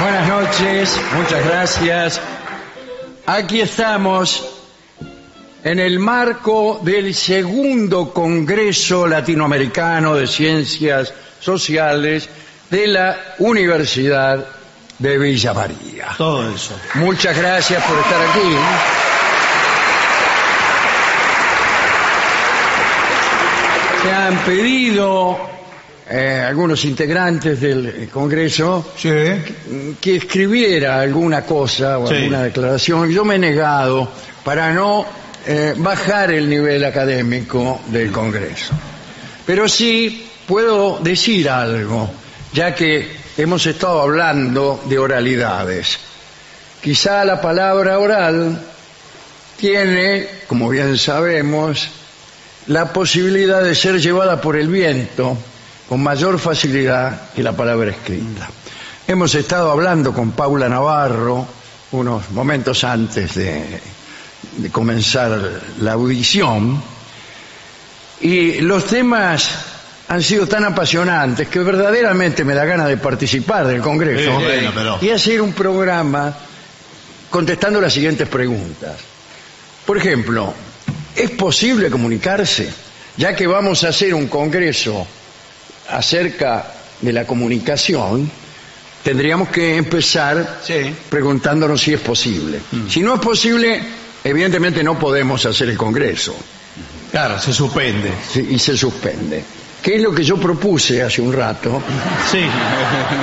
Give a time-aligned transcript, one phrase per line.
[0.00, 2.20] Buenas noches, muchas gracias.
[3.26, 4.44] Aquí estamos
[5.62, 12.28] en el marco del segundo Congreso Latinoamericano de Ciencias Sociales
[12.70, 14.44] de la Universidad
[14.98, 16.08] de Villa María.
[16.16, 16.74] Todo eso.
[16.94, 18.56] Muchas gracias por estar aquí.
[24.02, 25.38] Se han pedido
[26.10, 29.10] eh, algunos integrantes del Congreso Sí.
[30.00, 32.14] que escribiera alguna cosa o Sí.
[32.14, 33.10] alguna declaración.
[33.10, 34.08] Yo me he negado
[34.44, 35.06] para no
[35.46, 38.74] eh, bajar el nivel académico del Congreso.
[39.44, 42.08] Pero sí puedo decir algo,
[42.52, 45.98] ya que hemos estado hablando de oralidades.
[46.80, 48.60] Quizá la palabra oral
[49.58, 51.88] tiene, como bien sabemos,
[52.68, 55.36] la posibilidad de ser llevada por el viento
[55.92, 58.48] con mayor facilidad que la palabra escrita.
[59.06, 61.46] Hemos estado hablando con Paula Navarro
[61.90, 63.78] unos momentos antes de,
[64.56, 65.38] de comenzar
[65.82, 66.82] la audición
[68.22, 69.50] y los temas
[70.08, 74.70] han sido tan apasionantes que verdaderamente me da ganas de participar del Congreso Sí, bueno,
[74.74, 76.34] pero- y hacer un programa
[77.28, 78.96] contestando las siguientes preguntas.
[79.84, 80.54] Por ejemplo,
[81.14, 82.72] ¿es posible comunicarse?
[83.18, 85.06] Ya que vamos a hacer un congreso
[85.92, 88.30] acerca de la comunicación,
[89.02, 90.94] tendríamos que empezar Sí.
[91.08, 92.60] preguntándonos si es posible.
[92.88, 93.80] Si no es posible,
[94.24, 96.34] evidentemente no podemos hacer el congreso
[97.10, 98.10] Claro, se suspende.
[98.32, 99.42] sí, y se suspende.
[99.82, 101.82] ¿Qué es lo que yo propuse hace un rato?
[102.30, 102.38] Sí.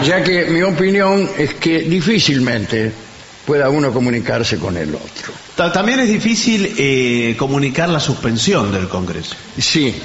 [0.05, 2.91] Ya que mi opinión es que difícilmente
[3.45, 5.33] pueda uno comunicarse con el otro.
[5.55, 9.35] Ta- También es difícil eh, comunicar la suspensión del Congreso.
[9.57, 9.95] Sí,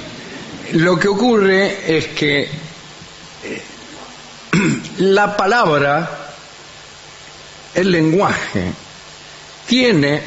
[0.73, 3.61] lo que ocurre es que eh,
[4.99, 6.33] la palabra,
[7.73, 8.71] el lenguaje,
[9.67, 10.21] tiene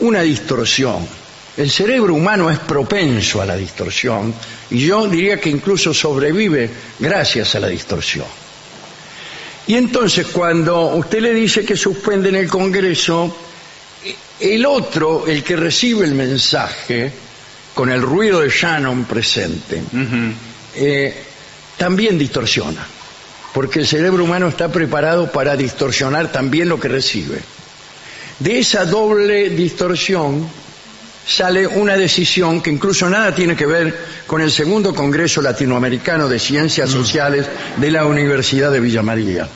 [0.00, 1.06] una distorsión.
[1.56, 4.34] El cerebro humano es propenso a la distorsión
[4.70, 8.26] y yo diría que incluso sobrevive gracias a la distorsión.
[9.66, 13.36] Y entonces cuando usted le dice que suspende en el Congreso,
[14.40, 17.12] el otro, el que recibe el mensaje,
[17.74, 19.82] con el ruido de Shannon presente,
[20.74, 21.22] eh,
[21.76, 22.86] también distorsiona,
[23.52, 27.40] porque el cerebro humano está preparado para distorsionar también lo que recibe.
[28.38, 30.48] De esa doble distorsión
[31.26, 33.96] sale una decisión que incluso nada tiene que ver
[34.26, 37.46] con el segundo Congreso Latinoamericano de Ciencias Sociales
[37.76, 39.48] de la Universidad de Villa María.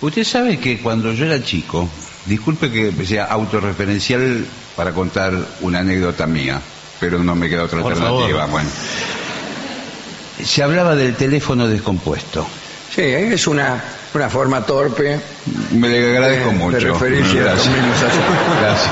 [0.00, 1.88] Usted sabe que cuando yo era chico,
[2.26, 4.44] disculpe que sea autorreferencial
[4.76, 6.60] para contar una anécdota mía,
[7.00, 8.38] pero no me queda otra Por alternativa.
[8.40, 8.50] favor.
[8.50, 8.70] Bueno,
[10.44, 12.46] se hablaba del teléfono descompuesto.
[12.94, 13.82] Sí, es una
[14.14, 15.20] una forma torpe
[15.72, 16.76] Me le agradezco de- mucho.
[16.78, 17.68] de referirse a los Gracias.
[17.74, 18.58] mismos asuntos.
[18.62, 18.90] Gracias.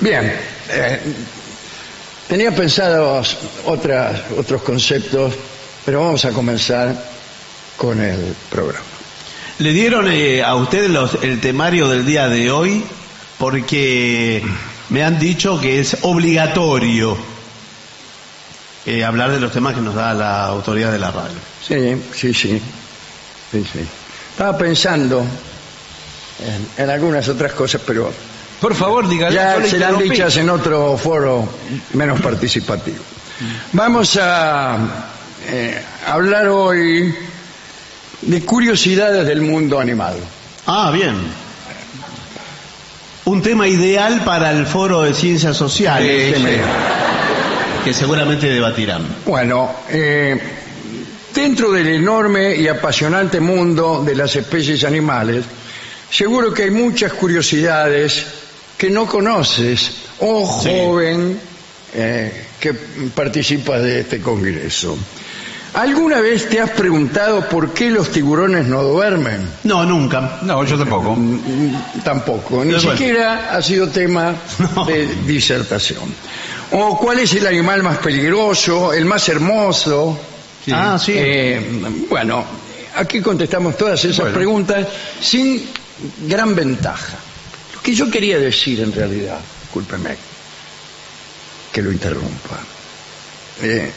[0.00, 0.32] Bien,
[0.70, 1.00] eh,
[2.28, 5.34] tenía pensados otras, otros conceptos,
[5.84, 6.94] pero vamos a comenzar
[7.76, 8.84] con el programa.
[9.58, 12.84] ¿Le dieron eh, a ustedes los- el temario del día de hoy?
[13.38, 14.42] Porque
[14.90, 17.16] me han dicho que es obligatorio
[18.86, 21.36] eh, hablar de los temas que nos da la autoridad de la radio.
[21.66, 22.60] Sí, sí, sí.
[23.52, 23.80] sí, sí.
[24.30, 25.20] Estaba pensando
[26.40, 28.10] en, en algunas otras cosas, pero
[28.60, 29.34] Por favor, dígale.
[29.34, 31.48] ya serán dichas en otro foro
[31.92, 33.02] menos participativo.
[33.72, 34.78] Vamos a
[35.48, 37.14] eh, hablar hoy
[38.22, 40.16] de curiosidades del mundo animal.
[40.66, 41.14] Ah, bien.
[43.28, 46.48] Un tema ideal para el foro de ciencias sociales, Sí, sí.
[47.84, 49.02] que seguramente debatirán.
[49.26, 50.40] Bueno, eh,
[51.34, 55.44] dentro del enorme y apasionante mundo de las especies animales,
[56.10, 58.24] seguro que hay muchas curiosidades
[58.78, 59.90] que no conoces,
[60.20, 60.70] o Sí.
[60.70, 61.38] joven
[61.92, 62.72] eh, que
[63.14, 64.96] participa de este congreso.
[65.74, 69.46] ¿Alguna vez te has preguntado por qué los tiburones no duermen?
[69.64, 70.38] No, nunca.
[70.42, 71.14] No, yo tampoco.
[71.14, 72.98] Mm, Tampoco, ni Pero bueno.
[72.98, 74.34] siquiera ha sido tema
[74.74, 74.84] No.
[74.86, 76.02] de disertación.
[76.72, 80.18] O cuál es el animal más peligroso, el más hermoso.
[80.72, 81.12] Ah, sí.
[81.16, 81.60] Eh,
[82.10, 82.44] bueno,
[82.96, 84.34] aquí contestamos todas esas Bueno.
[84.34, 84.86] preguntas
[85.20, 85.62] sin
[86.26, 87.16] gran ventaja.
[87.74, 90.16] Lo que yo quería decir en realidad, discúlpeme
[91.72, 92.58] que lo interrumpa,
[93.62, 93.90] eh,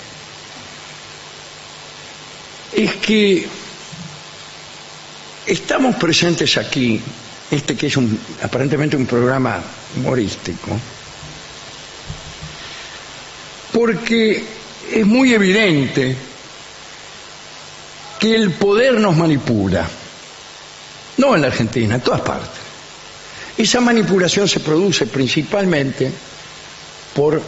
[2.73, 3.47] es que
[5.45, 7.01] estamos presentes aquí,
[7.49, 9.61] este que es un, aparentemente un programa
[9.97, 10.79] humorístico,
[13.73, 14.43] porque
[14.91, 16.15] es muy evidente
[18.19, 19.87] que el poder nos manipula,
[21.17, 22.61] no en la Argentina, en todas partes.
[23.57, 26.11] Esa manipulación se produce principalmente
[27.13, 27.41] por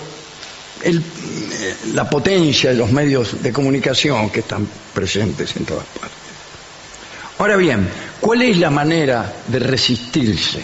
[0.84, 6.18] el- eh, la potencia de los medios de comunicación que están presentes en todas partes.
[7.40, 7.90] Ahora bien,
[8.20, 10.64] ¿cuál es la manera de resistirse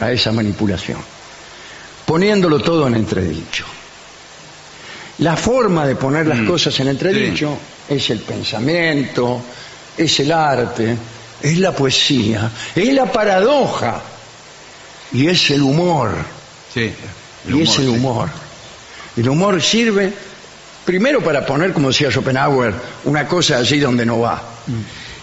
[0.00, 0.98] a esa manipulación?
[2.04, 3.64] Poniéndolo todo en entredicho.
[5.18, 7.58] La forma de poner las cosas en entredicho
[7.88, 9.42] es el pensamiento,
[9.96, 10.96] es el arte,
[11.42, 14.00] es la poesía, es la paradoja
[15.12, 16.14] y es el humor.
[16.72, 16.92] Sí.
[17.48, 17.88] Y es el sí.
[17.88, 18.28] humor.
[19.16, 20.12] El humor sirve
[20.84, 24.42] primero para poner, como decía Schopenhauer, una cosa allí donde no va.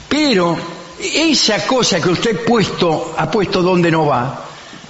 [0.09, 0.57] Pero
[0.99, 4.45] esa cosa que usted puesto, ha puesto donde no va,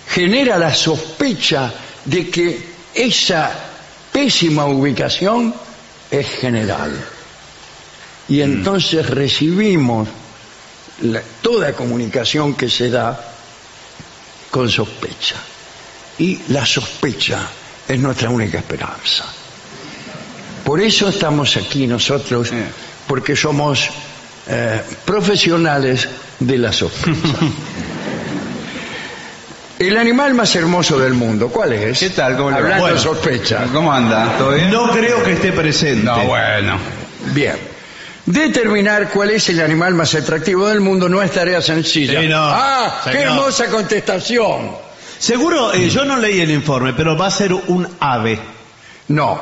[0.10, 1.74] genera la sospecha
[2.06, 3.52] de que esa
[4.12, 5.54] pésima ubicación
[6.12, 6.92] es general.
[8.30, 10.08] Y entonces recibimos
[11.02, 13.20] la- toda comunicación que se da
[14.52, 15.36] con sospecha.
[16.20, 17.40] Y la sospecha
[17.88, 19.26] es nuestra única esperanza.
[20.64, 22.50] Por eso estamos aquí nosotros,
[23.08, 23.90] porque somos
[24.48, 26.08] eh, profesionales
[26.40, 27.14] de la sospecha.
[29.80, 32.00] El animal más hermoso del mundo, ¿cuál es?
[32.00, 32.38] ¿Qué tal?
[32.38, 32.62] ¿Cómo le va?
[32.62, 32.96] Hablando Bueno.
[32.96, 33.66] de sospecha.
[33.74, 34.38] ¿Cómo anda?
[34.38, 34.72] ¿Todo bien?
[34.72, 36.04] No creo que esté presente.
[36.06, 36.78] No, bueno.
[37.34, 37.58] Bien.
[38.26, 42.22] Determinar cuál es el animal más atractivo del mundo no es tarea sencilla.
[42.22, 42.38] Sí, no.
[42.40, 44.72] ah, qué hermosa contestación.
[45.24, 48.38] Seguro, eh, yo no leí el informe, pero va a ser un ave.
[49.08, 49.40] No.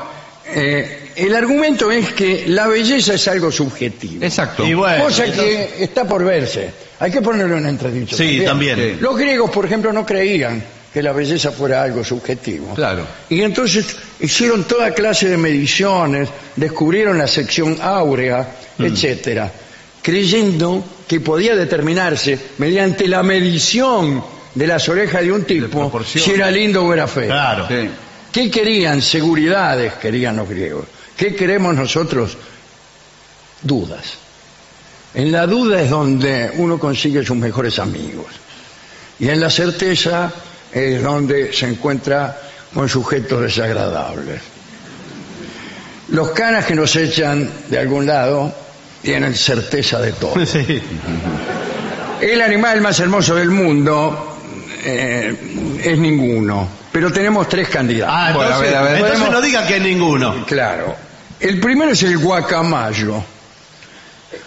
[0.53, 4.23] Eh, el argumento es que la belleza es algo subjetivo.
[4.23, 4.63] Exacto.
[4.63, 6.69] Y bueno, cosa entonces- que está por verse.
[7.00, 8.15] Hay que ponerlo en entredicho.
[8.15, 8.75] Sí, también.
[8.75, 8.97] Sí.
[9.01, 12.75] Los griegos, por ejemplo, no creían que la belleza fuera algo subjetivo.
[12.75, 13.03] Claro.
[13.27, 13.88] Y entonces
[14.19, 18.47] hicieron toda clase de mediciones, descubrieron la sección áurea,
[18.77, 18.85] Mm.
[18.85, 19.51] etcétera,
[20.00, 24.23] creyendo que podía determinarse mediante la medición
[24.53, 27.27] de las orejas de un tipo si era lindo o era feo.
[27.27, 27.67] Claro.
[27.67, 27.89] Sí.
[28.31, 29.01] ¿Qué querían?
[29.01, 30.86] Seguridades querían los griegos.
[31.17, 32.38] ¿Qué queremos nosotros?
[33.62, 34.17] Dudas.
[35.13, 38.27] En la duda es donde uno consigue sus mejores amigos.
[39.20, 40.31] Y en la certeza
[40.72, 42.41] es donde se encuentra
[42.74, 44.41] con sujetos desagradables.
[46.10, 48.53] Los canas que nos echan de algún lado
[49.01, 50.34] tienen certeza de todo.
[50.46, 50.81] Sí.
[52.22, 54.30] El animal más hermoso del mundo
[54.83, 58.15] eh, es ninguno, pero tenemos tres candidatos.
[58.17, 58.91] Ah, Bueno, a entonces, ver, a ver.
[58.95, 60.45] entonces Podemos- no diga que ninguno.
[60.45, 60.95] Claro.
[61.39, 63.23] El primero es el guacamayo.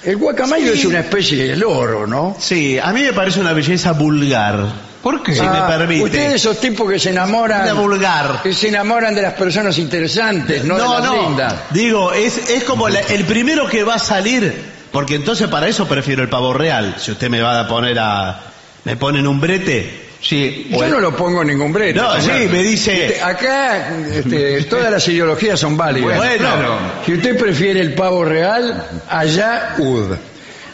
[0.05, 0.79] El guacamayo Sí.
[0.81, 2.37] es una especie de loro, ¿no?
[2.38, 4.59] Sí, a mí me parece una belleza vulgar.
[5.03, 5.35] ¿Por qué?
[5.35, 6.03] Si me Ah, permite.
[6.05, 7.62] Ustedes esos tipos que se enamoran...
[7.64, 8.41] Una vulgar.
[8.43, 11.55] Que se enamoran de las personas interesantes, no, de las lindas.
[11.71, 14.55] Digo, es, es como la- el primero que va a salir,
[14.91, 16.95] porque entonces para eso prefiero el pavo real.
[16.99, 18.41] Si usted me va a poner a.
[18.85, 20.04] me pone en un brete.
[20.26, 22.00] Sí, Yo no lo pongo en ningún brete.
[22.00, 26.16] No, sí, me dice- Este, Acá este, todas las ideologías son válidas.
[26.16, 26.78] Bueno, claro.
[27.04, 30.12] Si usted prefiere el pavo real, allá ud.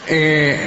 [0.07, 0.57] Eh,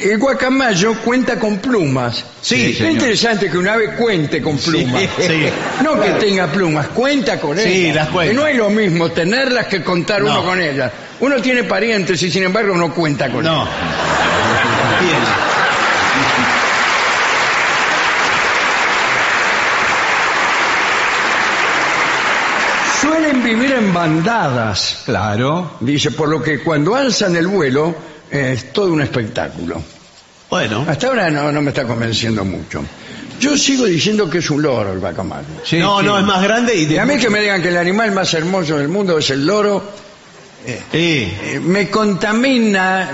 [0.00, 2.22] el guacamayo cuenta con plumas.
[2.42, 5.02] Sí, es interesante que un ave cuente con plumas.
[5.18, 5.46] sí.
[5.82, 7.96] No que tenga plumas, cuenta con Sí, ellas.
[7.96, 8.30] las cuenta.
[8.32, 10.32] Que no es lo mismo tenerlas que contar No.
[10.32, 10.92] uno con ellas.
[11.20, 13.62] Uno tiene parientes y sin embargo no cuenta con No.
[13.62, 13.68] ellas.
[15.00, 15.61] Bien.
[23.42, 25.02] Suelen vivir en bandadas.
[25.04, 25.72] Claro.
[25.80, 27.94] Dice, por lo que cuando alzan el vuelo
[28.30, 29.82] eh, es todo un espectáculo.
[30.48, 30.84] Bueno.
[30.88, 32.84] Hasta ahora no, no me está convenciendo mucho.
[33.40, 35.46] Yo sigo diciendo que es un loro el guacamayo.
[35.64, 36.06] Sí, no, sí.
[36.06, 38.12] no, es más grande y Y de a mí que me digan que el animal
[38.12, 39.82] más hermoso del mundo es el loro,
[40.64, 40.72] Sí.
[40.92, 43.10] eh, me contamina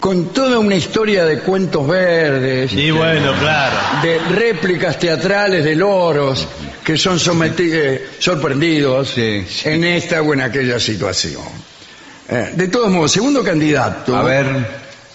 [0.00, 3.76] con toda una historia de cuentos verdes, Y bueno, claro.
[4.02, 6.46] de réplicas teatrales de loros
[6.84, 7.18] que son
[7.58, 9.68] eh, sorprendidos Sí, sí.
[9.68, 11.42] en esta o en aquella situación.
[12.28, 14.46] Eh, de todos modos, segundo candidato A ver,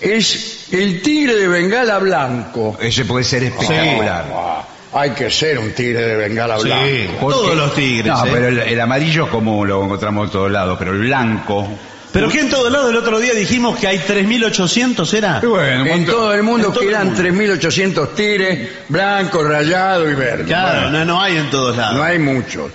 [0.02, 2.78] es el tigre de Bengala blanco.
[2.82, 4.26] ese puede ser espectacular.
[4.34, 7.14] Ah, hay que ser un tigre de Bengala blanco.
[7.20, 8.08] Porque- Todos los tigres.
[8.14, 8.30] No, ¿eh?
[8.32, 11.68] pero el, el amarillo es como lo encontramos en todos lados, pero el blanco.
[12.14, 15.42] Pero que en todo lado el otro día dijimos que hay 3.800, ¿era?
[15.44, 17.24] bueno, En todo el mundo En todo el quedan mundo.
[17.24, 20.46] 3.800 tigres, blanco, rayado y verde.
[20.46, 21.98] Claro, Bueno, no, no hay en todos lados.
[21.98, 22.72] no hay muchos.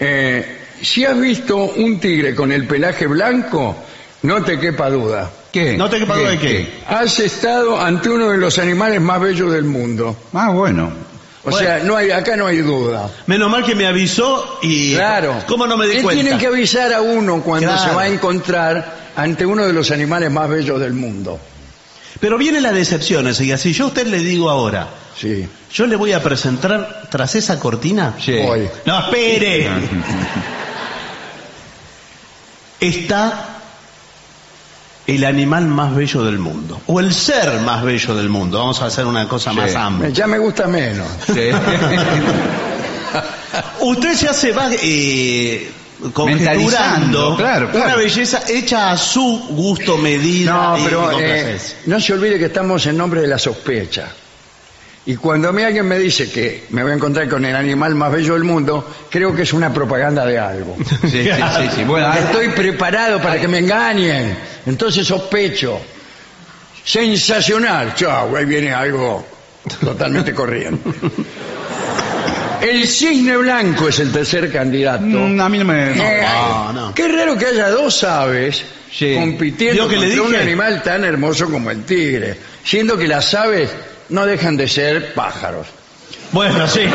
[0.00, 3.84] Eh, si has visto un tigre con el pelaje blanco,
[4.22, 5.30] no te quepa duda.
[5.52, 5.76] ¿Qué?
[5.76, 6.68] No te quepa duda de qué.
[6.88, 10.16] Has estado ante uno de los animales más bellos del mundo.
[10.32, 10.90] Ah, bueno.
[11.44, 11.66] O Bueno.
[11.66, 13.10] sea, no hay, acá no hay duda.
[13.26, 14.94] Menos mal que me avisó y...
[14.94, 15.42] Claro.
[15.48, 16.22] ¿Cómo no me di cuenta?
[16.22, 17.82] Tienen que avisar a uno cuando Claro.
[17.90, 21.40] se va a encontrar ante uno de los animales más bellos del mundo.
[22.20, 24.86] Pero vienen las decepciones, y si yo a usted le digo ahora,
[25.18, 25.48] Sí.
[25.72, 28.14] yo le voy a presentar tras esa cortina...
[28.24, 28.34] Sí.
[28.38, 28.68] Hoy.
[28.84, 29.68] No, espere.
[32.80, 33.51] Está
[35.16, 36.80] el animal más bello del mundo.
[36.86, 38.58] O el ser más bello del mundo.
[38.58, 39.56] Vamos a hacer una cosa Sí.
[39.56, 40.10] más amplia.
[40.10, 41.08] Ya me gusta menos.
[41.26, 41.32] Sí.
[43.80, 45.70] Usted ya se va eh,
[46.12, 47.86] conjeturando Mentalizando, claro, claro.
[47.86, 52.46] una belleza hecha a su gusto, medida No, y pero eh, no se olvide que
[52.46, 54.08] estamos en nombre de la sospecha.
[55.04, 57.94] Y cuando a mí alguien me dice que me voy a encontrar con el animal
[57.96, 60.76] más bello del mundo, creo que es una propaganda de algo.
[61.02, 61.84] Sí, sí, sí, sí.
[61.84, 64.38] Bueno, Estoy preparado para que me engañen.
[64.66, 65.80] Entonces sospecho.
[66.84, 67.94] Sensacional.
[67.94, 69.24] Chau, ahí viene algo
[69.80, 70.90] totalmente corriente.
[72.60, 75.02] El cisne blanco es el tercer candidato.
[75.04, 75.94] mm, a mí no me...
[75.96, 76.02] no.
[76.04, 76.94] Eh, no, no.
[76.94, 79.14] Qué raro que haya dos aves Sí.
[79.18, 80.42] compitiendo Lo que le contra un dije.
[80.42, 83.70] animal tan hermoso como el tigre, siendo que las aves
[84.10, 85.66] no dejan de ser pájaros.
[86.30, 86.82] Bueno, sí.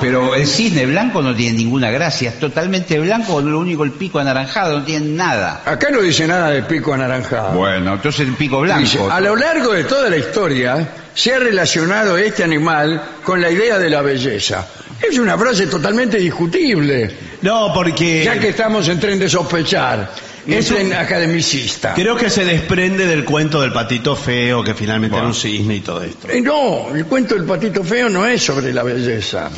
[0.00, 4.18] Pero el cisne blanco no tiene ninguna gracia, es totalmente blanco, lo único el pico
[4.18, 5.62] anaranjado, no tiene nada.
[5.66, 7.52] Acá no dice nada de pico anaranjado.
[7.52, 9.10] Bueno, entonces el pico Dice, blanco.
[9.12, 13.78] a lo largo de toda la historia se ha relacionado este animal con la idea
[13.78, 14.66] de la belleza.
[15.06, 17.10] Es una frase totalmente discutible,
[17.42, 20.10] No, porque ya que estamos en tren de sospechar,
[20.46, 21.94] Eso- tren academicista.
[21.94, 25.80] creo que se desprende del cuento del patito feo, que finalmente era un cisne y
[25.80, 26.28] todo esto.
[26.28, 29.50] Eh, no, el cuento del patito feo no es sobre la belleza,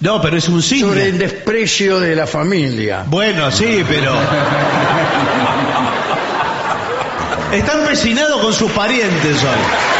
[0.00, 1.18] No, pero es un sobre el cisne.
[1.18, 3.04] desprecio de la familia.
[3.06, 4.12] Bueno, sí, pero...
[7.52, 9.96] Está empecinado con sus parientes hoy.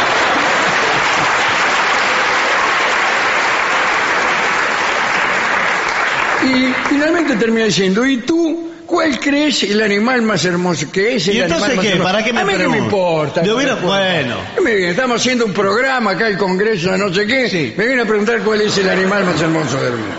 [6.49, 11.27] Y finalmente termina diciendo, ¿y tú cuál crees el animal más hermoso que es?
[11.27, 11.91] El ¿Y entonces animal más qué?
[11.91, 12.11] hermoso?
[12.11, 13.43] ¿Para qué me A mí qué me importa.
[13.43, 14.11] Le hubiera- ¿qué me importa?
[14.11, 14.35] bueno.
[14.55, 14.91] ¿Qué me viene?
[14.91, 17.73] Estamos haciendo un programa acá, el Congreso de no sé qué.
[17.77, 20.15] Me viene a preguntar cuál es el animal más hermoso del mundo.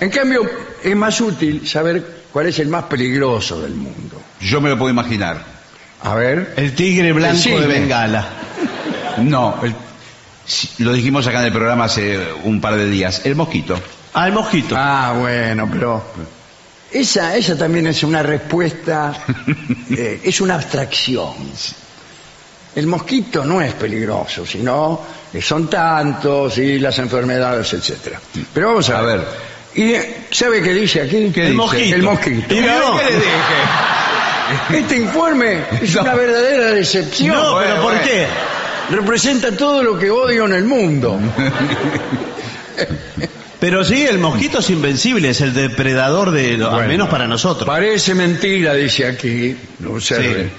[0.00, 0.48] En cambio,
[0.84, 4.22] es más útil saber cuál es el más peligroso del mundo.
[4.40, 5.42] Yo me lo puedo imaginar.
[6.02, 6.52] A ver.
[6.56, 8.24] El tigre blanco de Bengala.
[9.18, 9.74] No, el-
[10.46, 13.22] sí, lo dijimos acá en el programa hace un par de días.
[13.24, 13.80] El mosquito.
[14.14, 14.76] Ah, el mosquito.
[14.78, 16.04] Ah, bueno, pero
[16.90, 19.12] esa, esa también es una respuesta,
[19.90, 21.34] eh, es una abstracción.
[22.74, 25.00] El mosquito no es peligroso, sino
[25.32, 28.20] que son tantos y las enfermedades, etcétera.
[28.54, 29.20] Pero vamos a, A ver.
[29.74, 31.30] ¿Y eh, sabe qué dice aquí?
[31.32, 31.54] ¿Qué el dice?
[31.54, 31.96] mosquito.
[31.96, 32.54] El mosquito.
[32.54, 32.58] ¿Y?
[32.58, 33.28] ¿Qué le dije?
[34.78, 37.36] Este informe es una verdadera decepción.
[37.36, 38.00] No, bueno, pero ¿por bueno.
[38.02, 38.26] qué?
[38.90, 41.20] Representa todo lo que odio en el mundo.
[43.60, 46.88] Pero sí, el mosquito es invencible, es el depredador de, lo- al Bueno.
[46.88, 47.66] menos para nosotros.
[47.66, 49.56] Parece mentira, dice aquí,
[49.88, 50.50] observe, Sí.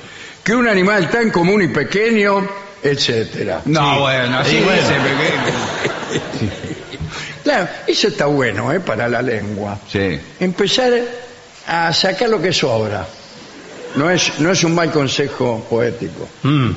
[0.44, 2.46] que un animal tan común y pequeño,
[2.84, 3.62] etcétera.
[3.66, 4.00] No, Sí.
[4.02, 4.82] bueno, así Sí, bueno.
[5.02, 6.50] porque-
[7.44, 8.80] Claro, eso está bueno, ¿eh?
[8.82, 9.80] Para la lengua.
[9.92, 10.20] Sí.
[10.40, 10.92] Empezar
[11.68, 13.08] a sacar lo que sobra.
[13.96, 16.28] No es, no es un mal consejo poético.
[16.44, 16.70] Mm.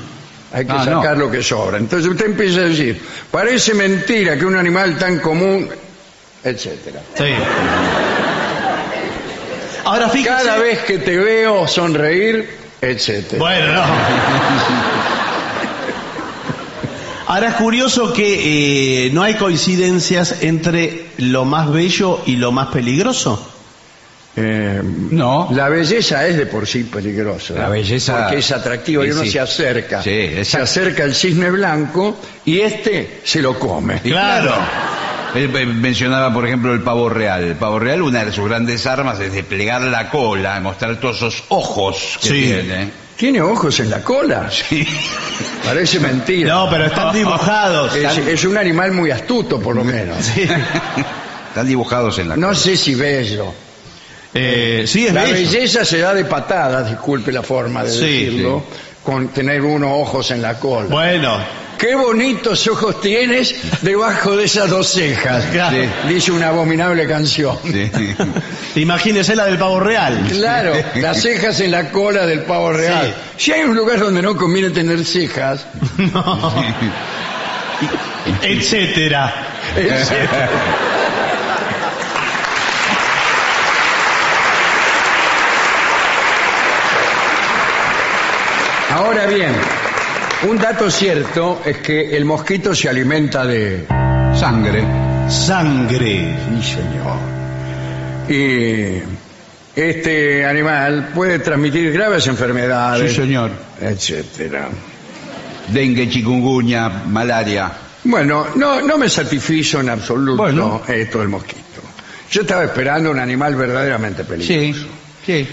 [0.52, 1.02] Hay que Ah, no.
[1.02, 1.78] sacar lo que sobra.
[1.78, 3.00] Entonces usted empieza a decir,
[3.30, 5.68] parece mentira que un animal tan común,
[6.44, 7.00] etcétera.
[7.14, 7.24] Sí.
[9.84, 10.28] Ahora fíjese.
[10.34, 12.48] Cada vez que te veo sonreír,
[12.80, 13.38] etcétera.
[13.38, 13.82] Bueno, no.
[17.26, 22.68] Ahora es curioso que eh, no hay coincidencias entre lo más bello y lo más
[22.68, 23.48] peligroso.
[24.36, 24.80] Eh,
[25.10, 25.48] No.
[25.52, 27.54] La belleza es de por sí peligrosa.
[27.54, 29.30] La belleza- Porque es atractiva y uno sí.
[29.30, 30.02] se acerca.
[30.02, 34.00] Sí, se acerca el cisne blanco y este se lo come.
[34.04, 34.54] Y Claro.
[35.34, 37.42] Él mencionaba, por ejemplo, el pavo real.
[37.44, 41.44] El pavo real, una de sus grandes armas es desplegar la cola, mostrar todos esos
[41.48, 42.34] ojos que Sí.
[42.44, 42.90] tiene.
[43.16, 44.50] ¿Tiene ojos en la cola?
[44.50, 44.86] Sí.
[45.64, 46.54] Parece mentira.
[46.54, 47.94] No, pero están dibujados.
[47.94, 50.16] es, es un animal muy astuto, por lo menos.
[50.24, 50.42] Sí,
[51.48, 52.58] Están dibujados en la No cola.
[52.58, 53.52] sé si bello.
[54.34, 55.34] Eh, sí, es La bello.
[55.34, 58.64] belleza se da de patadas, disculpe la forma de Sí, decirlo,
[59.02, 60.86] con tener unos ojos en la cola.
[60.88, 65.76] Bueno, Qué bonitos ojos tienes debajo de esas dos cejas, Claro.
[66.06, 67.58] dice una abominable canción.
[67.64, 67.90] Sí.
[68.76, 70.24] imagínese la del pavo real.
[70.28, 73.12] Claro, las cejas en la cola del pavo real.
[73.36, 75.66] Si hay un lugar donde no conviene tener cejas,
[75.98, 76.54] No.
[78.42, 79.34] Etcétera.
[79.76, 80.12] es-
[89.02, 89.50] Ahora bien,
[90.48, 93.84] un dato cierto es que el mosquito se alimenta de...
[94.38, 94.84] Sangre.
[95.28, 96.36] Sangre.
[96.62, 97.16] Sí, señor.
[98.28, 99.02] Y
[99.74, 103.50] este animal puede transmitir graves enfermedades, Sí, señor.
[103.80, 104.68] etcétera.
[105.68, 107.72] Dengue, chikungunya, malaria.
[108.04, 110.82] Bueno, no, no me satisfizo en absoluto Bueno.
[110.86, 111.60] esto del mosquito.
[112.30, 114.86] Yo estaba esperando un animal verdaderamente peligroso.
[115.26, 115.42] Sí.
[115.42, 115.48] Sí.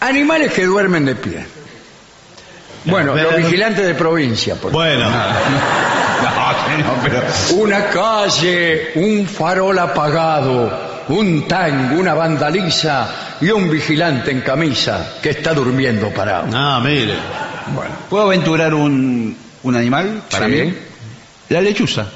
[0.00, 1.44] Animales que duermen de pie.
[2.84, 7.22] Bueno, pero- los vigilantes de provincia, por Bueno, No, no, pero...
[7.56, 13.08] Una calle, un farol apagado, un tango, una vandaliza
[13.40, 16.46] y un vigilante en camisa que está durmiendo parado.
[16.46, 17.14] no, mire.
[17.74, 20.52] Bueno, ¿Puedo aventurar un, un animal para Sí.
[20.52, 20.74] mí?
[21.50, 22.06] La lechuza.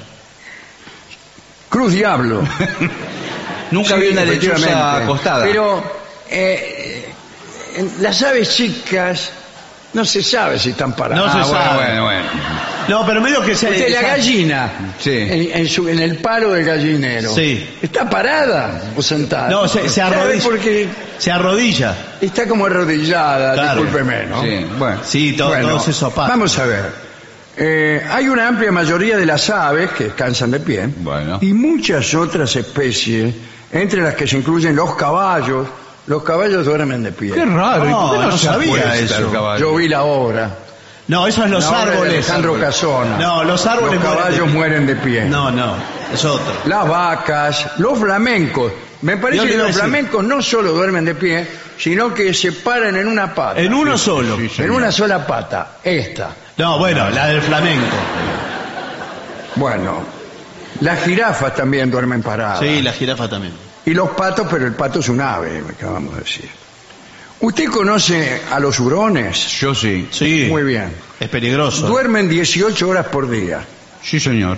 [1.69, 2.41] Cruz Diablo.
[3.71, 5.03] Nunca Sí, vi una lechuza efectivamente.
[5.03, 5.45] acostada.
[5.45, 5.83] Pero
[6.29, 7.09] eh,
[7.75, 9.31] en las aves chicas
[9.93, 11.25] no se sabe si están paradas.
[11.25, 11.83] No se Ah, sabe.
[11.85, 12.23] bueno, bueno.
[12.87, 13.69] No, pero medio que se.
[13.69, 15.11] Usted, la gallina, Sí.
[15.11, 17.67] en, en su- en el palo del gallinero, Sí.
[17.81, 19.49] ¿está parada o sentada?
[19.49, 20.43] No, se, se ¿Sabe arrodilla.
[20.43, 21.95] Porque Se arrodilla.
[22.21, 23.81] está como arrodillada, Claro.
[23.81, 24.41] discúlpeme, ¿no?
[24.41, 24.99] Sí, bueno.
[25.05, 26.29] Sí, to- Bueno, todos esos pasos.
[26.29, 27.07] Vamos a ver.
[27.57, 31.39] Eh, hay una amplia mayoría de las aves que descansan de pie Bueno.
[31.41, 33.33] y muchas otras especies,
[33.71, 35.67] entre las que se incluyen los caballos.
[36.07, 37.33] Los caballos duermen de pie.
[37.33, 37.87] Qué raro.
[37.89, 39.31] ¿y por qué No, no se sabía eso.
[39.31, 39.59] caballo?
[39.59, 40.49] Yo vi la obra.
[41.09, 42.13] No, eso es los la obra de árboles.
[42.13, 43.17] Alejandro Casona.
[43.17, 44.53] No, los árboles Los mueren de caballos pie.
[44.57, 45.25] mueren de pie.
[45.25, 45.73] No, no,
[46.13, 46.53] es otro.
[46.65, 48.71] Las vacas, los flamencos.
[49.01, 51.47] Me Yo parece le que iba a los decir- flamencos no solo duermen de pie,
[51.77, 53.59] sino que se paran en una pata.
[53.61, 54.35] En uno solo.
[54.37, 55.77] sí, en una sola pata.
[55.83, 56.29] Esta.
[56.57, 57.95] No, bueno, la del flamenco.
[59.55, 60.03] Bueno,
[60.81, 62.59] las jirafas también duermen paradas.
[62.59, 63.53] Sí, la jirafa también.
[63.87, 66.49] Y los patos, pero el pato es un ave, acabamos de decir.
[67.39, 69.47] ¿Usted conoce a los hurones?
[69.59, 70.07] Yo sí.
[70.11, 70.47] Sí.
[70.49, 70.91] Muy bien.
[71.19, 71.87] Es peligroso.
[71.87, 73.61] Duermen 18 horas por día.
[74.03, 74.57] Sí, señor.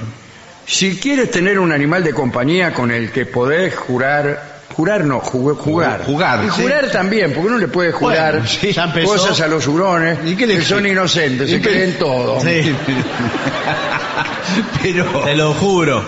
[0.66, 5.56] Si quieres tener un animal de compañía con el que podés jurar, jurar no, ju-
[5.58, 6.04] jugar.
[6.06, 6.62] Jugar, Y sí.
[6.64, 9.08] jurar también, porque uno le puede jurar Bueno, sí, ya empezó.
[9.10, 12.40] cosas a los hurones ¿Y qué le- que son inocentes, se ¿Y qué- creen todo.
[12.42, 12.74] Sí,
[14.82, 15.06] Pero...
[15.24, 16.04] te lo juro.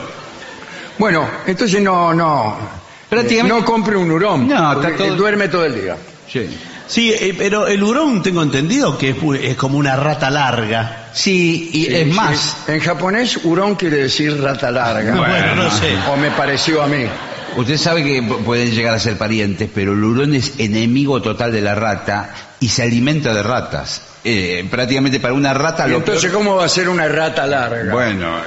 [0.97, 2.80] Bueno, entonces no, no.
[3.11, 4.47] Prácticamente- No compre un hurón.
[4.47, 5.97] No, porque está todo- duerme todo el día.
[6.31, 6.47] Sí.
[6.87, 11.09] Sí, eh, pero el hurón tengo entendido que es, pu- es como una rata larga.
[11.13, 12.11] Sí, y Sí, es sí.
[12.13, 15.13] más, En japonés, hurón quiere decir rata larga.
[15.15, 15.93] Bueno, no sé.
[16.11, 17.05] O me pareció a mí.
[17.57, 21.51] usted sabe que pu- pueden llegar a ser parientes, pero el hurón es enemigo total
[21.51, 22.29] de la rata
[22.61, 24.01] y se alimenta de ratas.
[24.23, 27.45] Eh, prácticamente para una rata Y lo entonces, peor- ¿cómo va a ser una rata
[27.47, 27.91] larga?
[27.91, 28.41] Bueno, eh,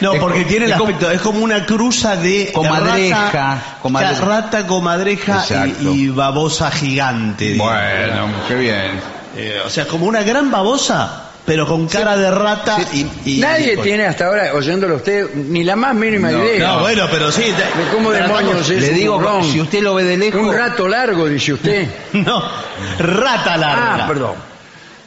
[0.00, 3.62] No, Es porque tiene el es como- aspecto, es como una cruza de Comadreja, rata,
[3.82, 4.24] comadreja.
[4.24, 5.44] Rata, comadreja
[5.80, 7.52] y, y babosa gigante.
[7.52, 7.72] digamos.
[7.74, 9.00] Bueno, qué bien.
[9.36, 13.74] Eh, o sea, como una gran babosa, pero con cara de rata y, y- Nadie
[13.74, 16.68] y- tiene hasta ahora, oyéndolo usted, ni la más mínima No, idea.
[16.68, 17.42] No, bueno, pero sí.
[17.42, 17.54] de
[17.92, 19.44] cómo demonios es Le digo, burrón.
[19.44, 21.88] si usted lo ve de lejos, Un rato largo, dice usted.
[22.12, 22.42] No,
[22.98, 24.04] rata larga.
[24.04, 24.34] Ah, perdón.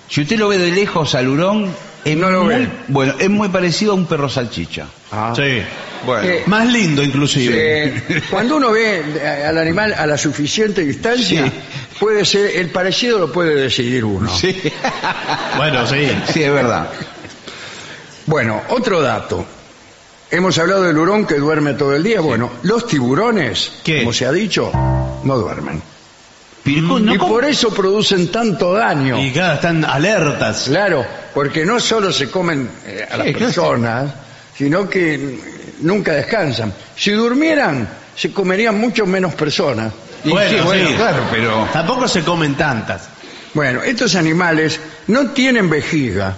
[0.09, 1.69] si usted lo ve de lejos al hurón,
[2.05, 2.69] es No lo muy, ve.
[2.87, 4.85] bueno, es muy parecido a un perro salchicha.
[5.11, 5.33] Ah.
[5.35, 5.61] Sí.
[6.05, 7.53] Bueno, Eh, Más lindo, inclusive.
[7.85, 9.03] Eh, cuando uno ve
[9.47, 11.51] al animal a la suficiente distancia, Sí.
[11.99, 14.29] puede ser, el parecido lo puede decidir uno.
[14.35, 14.59] sí,
[15.57, 16.07] Bueno, sí.
[16.33, 16.89] sí, es verdad.
[18.25, 19.45] Bueno, otro dato.
[20.31, 22.21] Hemos hablado del hurón que duerme todo el día.
[22.21, 23.99] Bueno, los tiburones, ¿Qué?
[23.99, 24.71] como se ha dicho,
[25.23, 25.81] no duermen.
[26.63, 29.19] Pero, no, y por eso producen tanto daño.
[29.19, 30.65] Y claro, están alertas.
[30.67, 34.11] Claro, porque no solo se comen eh, a las personas,
[34.55, 35.39] sino que
[35.81, 36.71] nunca descansan.
[36.95, 39.91] Si durmieran, se comerían mucho menos personas.
[40.23, 40.93] Y Bueno, sí, bueno, sí.
[40.95, 43.09] claro, pero Tampoco se comen tantas.
[43.55, 46.35] Bueno, estos animales no tienen vejiga,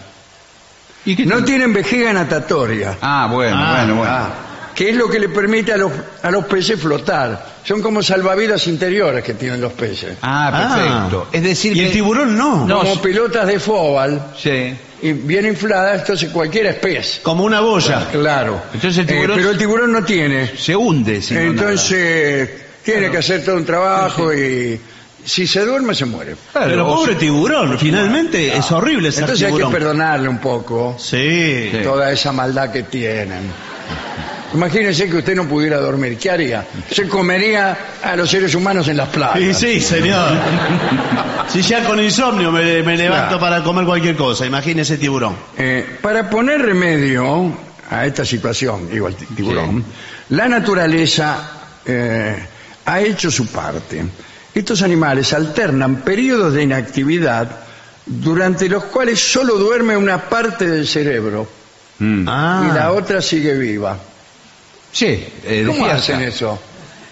[1.06, 4.12] ¿Y no tienen vejiga natatoria, Ah, bueno, Ah, bueno, bueno.
[4.12, 4.30] Ah,
[4.76, 7.54] que es lo que le permite a los, a los peces flotar.
[7.64, 10.18] Son como salvavidas interiores que tienen los peces.
[10.22, 11.28] Ah, perfecto.
[11.28, 11.30] Ah.
[11.32, 12.66] Es decir, Y el que- tiburón no.
[12.68, 14.76] No, como pelotas de fóbal Sí.
[15.02, 17.20] y bien infladas, entonces cualquier es pez.
[17.24, 18.08] Como una boya.
[18.12, 18.62] Claro.
[18.74, 20.48] Entonces el Eh, tiburón- pero el tiburón no tiene.
[20.58, 22.50] Se hunde, si no Entonces
[22.84, 24.80] tiene que hacer todo un trabajo y
[25.24, 26.36] si se duerme se muere.
[26.52, 29.72] Pero Claro, o pobre se- tiburón, finalmente es horrible ser Entonces hay que tiburón.
[29.72, 31.70] perdonarle un poco Sí.
[31.72, 31.78] Sí.
[31.82, 33.50] toda esa maldad que tienen.
[34.54, 36.66] Imagínese que usted no pudiera dormir, ¿qué haría?
[36.92, 39.58] Se comería a los seres humanos en las playas.
[39.58, 40.30] sí, señor.
[41.52, 43.40] si ya con insomnio me, me levanto Claro.
[43.40, 45.36] para comer cualquier cosa, imagínese tiburón.
[45.58, 47.52] Eh, para poner remedio
[47.90, 49.84] a esta situación, digo al ti- tiburón,
[50.30, 51.50] la naturaleza
[51.86, 52.36] eh,
[52.86, 54.04] ha hecho su parte.
[54.54, 57.50] Estos animales alternan periodos de inactividad
[58.06, 61.48] durante los cuales solo duerme una parte del cerebro
[62.00, 62.26] Mm.
[62.28, 62.68] Ah.
[62.70, 63.96] y la otra sigue viva.
[64.94, 66.58] Sí, eh, ¿Cómo hacen eso?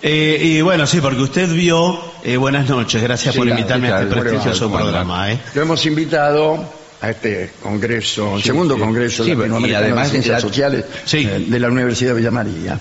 [0.03, 1.99] Eh, y bueno, sí, porque usted vio.
[2.23, 5.31] eh, buenas noches, gracias Sí, por claro, invitarme ¿qué a este prestigioso ¿Cómo programa.
[5.31, 5.39] ¿eh?
[5.55, 6.63] Lo hemos invitado
[7.01, 11.27] a este congreso, segundo congreso Sí, y además de ciencias la- sociales Sí.
[11.29, 12.79] eh, de la Universidad de Villa María,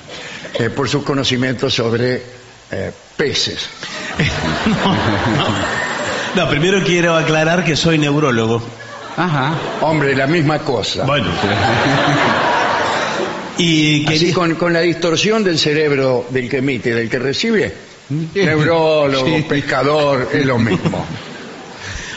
[0.59, 2.23] eh, por sus conocimientos sobre
[2.71, 3.69] eh, peces.
[6.37, 8.63] No, primero quiero aclarar que soy neurólogo.
[9.17, 9.53] Ajá.
[9.81, 11.05] Hombre, la misma cosa.
[11.05, 11.27] Bueno.
[13.63, 17.75] y Así con, con la distorsión del cerebro del que emite del que recibe,
[18.35, 19.45] neurólogo, Sí.
[19.49, 21.07] pescador, es lo mismo.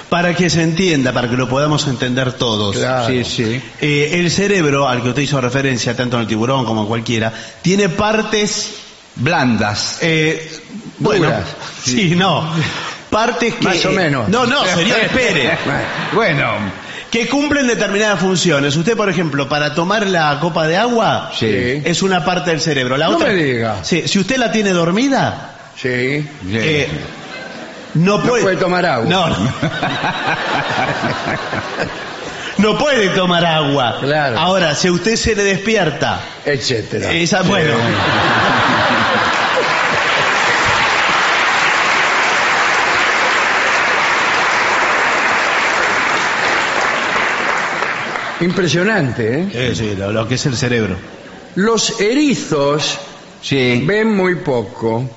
[0.09, 2.75] para que se entienda, para que lo podamos entender todos.
[2.77, 3.07] Claro.
[3.07, 3.61] Sí, sí.
[3.81, 7.33] Eh, el cerebro, al que usted hizo referencia, tanto en el tiburón como en cualquiera,
[7.61, 8.75] tiene partes.
[9.15, 9.99] Blandas.
[10.01, 10.51] eh,
[10.97, 11.43] bueno, Duras.
[11.83, 12.51] sí, no.
[13.11, 13.63] Partes que.
[13.65, 14.27] Más o menos.
[14.29, 15.55] No, no, señor, espere.
[16.13, 16.51] Bueno,
[17.13, 18.75] que cumplen determinadas funciones.
[18.75, 21.45] Usted, por ejemplo, para tomar la copa de agua, Sí.
[21.85, 22.97] es una parte del cerebro.
[22.97, 23.75] La No otra, me diga.
[23.83, 26.27] Sí, si usted la tiene dormida, Sí.
[26.49, 26.87] eh,
[27.93, 29.05] no No puede, puede tomar agua.
[29.07, 29.35] No, no.
[32.57, 33.97] No puede tomar agua.
[34.01, 34.39] Claro.
[34.39, 37.11] Ahora, si a usted se le despierta, etcétera.
[37.11, 37.73] esa, bueno,
[48.43, 49.49] Impresionante, ¿eh?
[49.53, 50.95] Eh, sí, lo, lo que es el cerebro.
[51.55, 52.99] Los erizos
[53.41, 53.83] sí.
[53.85, 55.09] ven muy poco,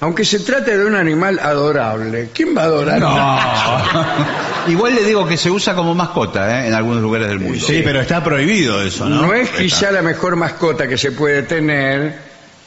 [0.00, 2.30] aunque se trate de un animal adorable.
[2.32, 3.00] ¿Quién va a adorar?
[3.00, 4.72] No.
[4.72, 6.68] Igual le digo que se usa como mascota ¿eh?
[6.68, 7.64] en algunos lugares del mundo.
[7.64, 9.22] Sí, pero está prohibido eso, ¿no?
[9.22, 12.18] No es quizá la mejor mascota que se puede tener,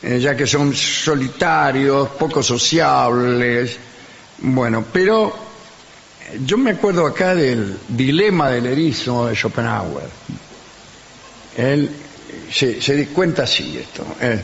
[0.01, 3.77] eh, ya que son solitarios, poco sociables.
[4.37, 5.48] Bueno, pero
[6.45, 10.05] yo me acuerdo acá del dilema del erizo de Schopenhauer.
[11.57, 11.89] Él
[12.51, 14.05] se, se cuenta así esto.
[14.21, 14.41] eh.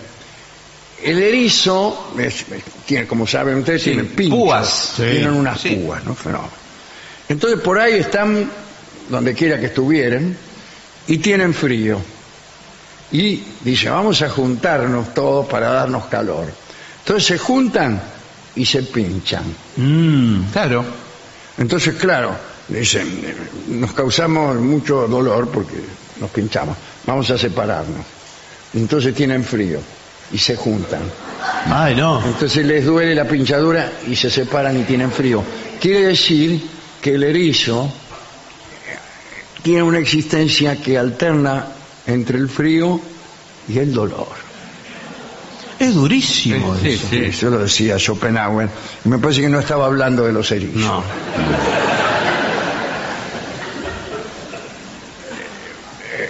[1.03, 2.45] el erizo, es-
[2.85, 4.93] tiene, como saben ustedes, Sí, tiene pinchos, púas.
[4.97, 5.75] Sí, tienen unas sí.
[5.75, 6.15] púas, ¿no?
[6.15, 6.49] Fenómeno.
[7.29, 8.49] Entonces por ahí están,
[9.09, 10.35] donde quiera que estuvieran,
[11.07, 11.99] y tienen frío.
[13.11, 16.51] Y dice, vamos a juntarnos todos para darnos calor.
[16.99, 18.01] Entonces se juntan
[18.55, 19.43] y se pinchan.
[19.77, 20.83] Mm, Claro.
[21.57, 22.35] Entonces, claro,
[22.67, 23.07] dicen,
[23.69, 25.77] nos causamos mucho dolor porque
[26.19, 26.75] nos pinchamos.
[27.05, 28.05] Vamos a separarnos.
[28.73, 29.79] Entonces tienen frío
[30.31, 31.01] y se juntan.
[31.67, 32.23] Ay, no.
[32.25, 35.43] Entonces les duele la pinchadura y se separan y tienen frío.
[35.79, 36.61] Quiere decir
[37.01, 37.91] que el erizo
[39.61, 41.67] tiene una existencia que alterna
[42.05, 42.99] entre el frío
[43.67, 44.44] y el dolor.
[45.79, 47.07] Es durísimo Sí, eso.
[47.09, 47.17] sí.
[47.25, 48.69] Eso lo decía Schopenhauer.
[49.03, 50.81] Y me parece que no estaba hablando de los erizos.
[50.81, 51.03] No.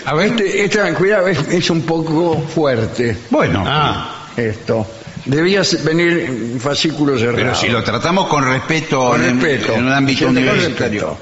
[0.05, 4.85] A ver, Este, esta, cuidado, es, es un poco fuerte bueno, Ah, esto.
[5.25, 7.37] Debía venir en fascículo cerrado.
[7.37, 9.73] pero si lo tratamos con respeto, con en, respeto.
[9.73, 11.01] en un ámbito universitario.
[11.01, 11.17] respeto.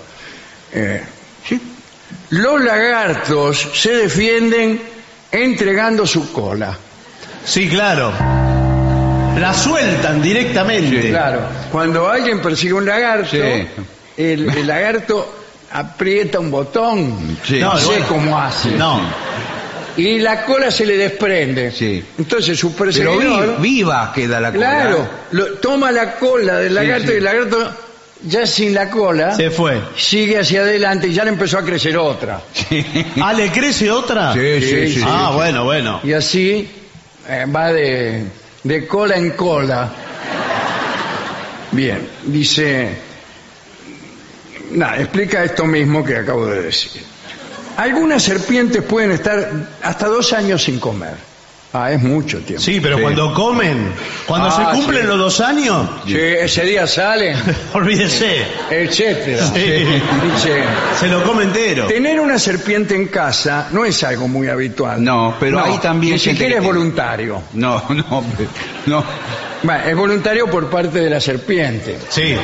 [0.74, 1.02] Eh,
[2.32, 4.82] Los lagartos se defienden
[5.32, 6.78] entregando su cola.
[7.46, 8.12] Sí, claro.
[9.40, 11.10] La sueltan directamente.
[11.10, 11.42] Claro.
[11.72, 13.38] Cuando alguien persigue un lagarto, Sí.
[14.18, 17.38] el, el lagarto aprieta un botón.
[17.44, 17.60] Sí.
[17.60, 18.06] No, No, sé bueno.
[18.08, 18.72] cómo hace.
[18.72, 19.02] No.
[19.98, 21.72] Y la cola se le desprende.
[21.72, 22.04] Sí.
[22.18, 24.60] Entonces su Pero perseguidor, vi- viva queda la cola.
[24.70, 27.14] claro, lo- toma la cola del lagarto sí.
[27.14, 27.72] y el lagarto
[28.26, 29.82] ya sin la cola Se fue.
[29.98, 32.40] sigue hacia adelante y ya le empezó a crecer otra.
[33.22, 34.34] Ah, ¿le crece otra?
[34.34, 35.02] Sí, sí, sí.
[35.06, 36.00] Ah, bueno, bueno.
[36.04, 36.68] Y así
[37.28, 38.26] eh, va de,
[38.64, 39.92] de cola en cola.
[41.72, 42.90] Bien, dice,
[44.72, 47.04] nada, explica esto mismo que acabo de decir.
[47.78, 49.50] Algunas serpientes pueden estar
[49.82, 51.33] hasta dos años sin comer.
[51.76, 52.62] Ah, es mucho tiempo.
[52.64, 53.02] Sí, pero Sí.
[53.02, 53.92] cuando comen,
[54.28, 55.08] cuando Ah, se cumplen sí.
[55.08, 57.36] los dos años, Sí, ese día salen,
[57.74, 58.46] olvídese.
[58.70, 59.44] etcétera.
[59.48, 59.60] Sí.
[59.60, 60.64] Dice,
[61.00, 61.88] Se lo come entero.
[61.88, 65.04] tener una serpiente en casa no es algo muy habitual.
[65.04, 66.78] No, pero hay también Ni gente siquiera que es tiene.
[66.80, 67.42] voluntario.
[67.54, 68.24] No, no,
[68.86, 69.04] no.
[69.64, 71.98] Bueno, es voluntario por parte de la serpiente.
[72.10, 72.36] Sí.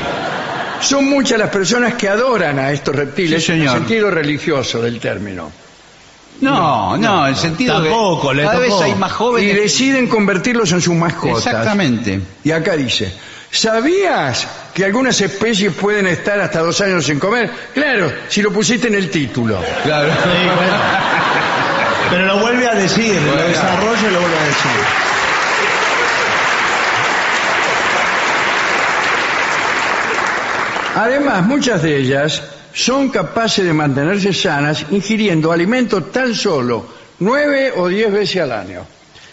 [0.82, 3.78] Son muchas las personas que adoran a estos reptiles Sí, en el señor.
[3.80, 5.52] sentido religioso del término.
[6.42, 8.80] No, no, en el sentido Tampoco, que le cada tocó.
[8.80, 9.56] vez hay más Y jóvenes.
[9.56, 11.46] deciden convertirlos en sus mascotas.
[11.46, 12.22] Exactamente.
[12.44, 13.14] Y acá dice,
[13.52, 17.52] ¿sabías que algunas especies pueden estar hasta dos años sin comer?
[17.74, 19.60] Claro, si lo pusiste en el título.
[19.84, 20.10] Claro.
[20.14, 20.74] Sí, bueno.
[22.10, 24.72] Pero lo vuelve a decir, lo desarrolla y lo vuelve a decir.
[30.96, 32.42] Además, muchas de ellas
[32.84, 36.86] son capaces de mantenerse sanas ingiriendo alimentos tan solo
[37.20, 38.86] nueve o diez veces al año.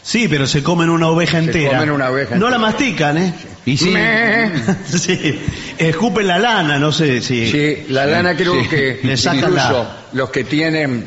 [0.02, 1.72] Sí, pero se comen una oveja entera.
[1.78, 2.50] comen una oveja No entera.
[2.52, 3.34] la mastican, ¿eh?
[3.64, 3.92] Y sí.
[4.86, 5.40] Sí.
[5.78, 7.50] Escupen la lana, no sé si.
[7.50, 8.68] Sí, la lana creo sí.
[8.68, 11.04] que Le sacan incluso la- los que tienen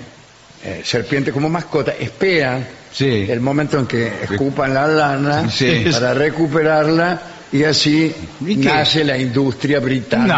[0.64, 3.26] eh, serpiente como mascota esperan Sí.
[3.30, 5.44] el momento en que escupan la lana
[5.92, 10.36] para recuperarla y así nace la industria británica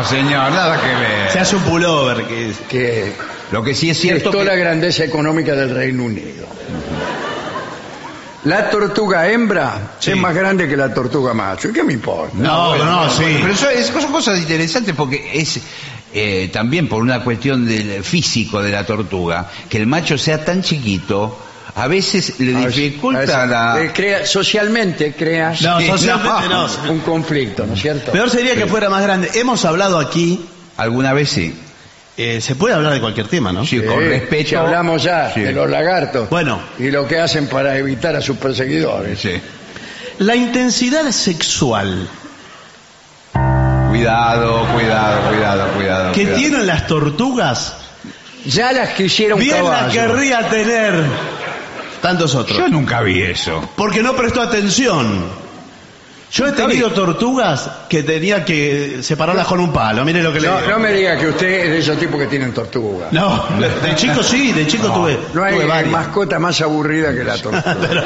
[0.00, 1.38] No, señor, nada que Se ver.
[1.38, 2.24] hace un pullover.
[2.26, 3.12] Que es- que
[3.52, 4.44] Lo que sí es cierto que...
[4.44, 6.46] la grandeza económica del Reino Unido.
[8.44, 10.10] La tortuga hembra Sí.
[10.10, 11.68] es más grande que la tortuga macho.
[11.70, 12.34] ¿Y qué me importa?
[12.36, 13.24] No, bueno, no, sí.
[13.40, 15.60] Pero eso es- son cosas interesantes porque es
[16.16, 20.62] eh, también por una cuestión del físico de la tortuga, que el macho sea tan
[20.62, 21.36] chiquito,
[21.76, 23.82] a veces le A dificulta la...
[23.82, 26.68] eh, crea, socialmente crea No, socialmente no.
[26.92, 28.12] un conflicto, ¿no es cierto?
[28.12, 29.30] Peor sería que fuera más grande.
[29.34, 30.44] Hemos hablado aquí,
[30.76, 31.54] Alguna vez sí.
[32.16, 33.64] eh, se puede hablar de cualquier tema, ¿no?
[33.64, 34.48] Sí, con respeto.
[34.50, 35.40] si hablamos ya Sí.
[35.40, 36.60] de los lagartos Bueno.
[36.78, 39.18] y lo que hacen para evitar a sus perseguidores.
[39.20, 39.32] Sí.
[40.18, 42.08] La intensidad sexual
[43.90, 46.12] Cuidado, cuidado, cuidado, cuidado.
[46.12, 46.38] que cuidado.
[46.40, 47.76] tienen las tortugas,
[48.46, 49.92] Ya las quisiera un bien la caballo.
[49.92, 50.94] querría tener
[52.04, 52.58] tantos otros.
[52.58, 53.66] Yo nunca vi eso.
[53.76, 55.42] Porque no prestó atención.
[56.30, 60.04] Yo he tenido tortugas que tenía que separarlas con un palo.
[60.04, 60.70] Mire lo que le No, digo.
[60.72, 63.06] no me diga que usted es de esos tipos que tienen tortuga.
[63.12, 65.92] No, de chico sí, de chico tuve, No hay tuve varias.
[65.92, 67.76] mascota más aburrida que la tortuga.
[67.88, 68.02] Pero,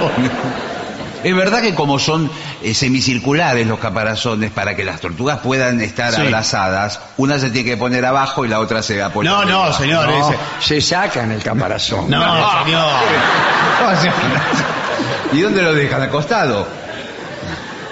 [1.24, 2.31] Es verdad que como son
[2.62, 6.20] eh, semicirculares los caparazones, para que las tortugas puedan estar Sí.
[6.20, 9.31] abrazadas, una se tiene que poner abajo y la otra se apoya.
[9.31, 10.09] no, no, señor.
[10.09, 12.09] No, ese- se sacan el caparazón.
[12.11, 12.20] No,
[12.64, 12.85] señor.
[13.92, 14.14] O sea,
[15.33, 16.02] ¿Y dónde lo dejan?
[16.02, 16.66] ¿Acostado?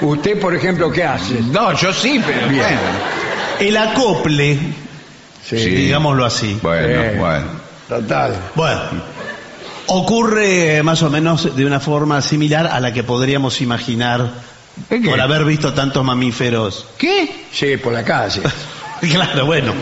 [0.01, 1.41] Usted, por ejemplo, ¿qué hace?
[1.41, 2.62] No, yo sí, pero Bien.
[2.65, 2.81] bueno.
[3.59, 4.59] El acople.
[5.45, 5.57] Sí.
[5.57, 6.59] digámoslo así.
[6.62, 7.45] Bueno, Eh, bueno.
[7.89, 8.35] Total.
[8.55, 8.81] Bueno,
[9.88, 14.31] ocurre más o menos de una forma similar a la que podríamos imaginar
[15.05, 16.87] por haber visto tantos mamíferos.
[16.99, 17.46] ¿Qué?
[17.53, 18.42] Sí, por la calle.
[18.99, 19.75] Claro, bueno.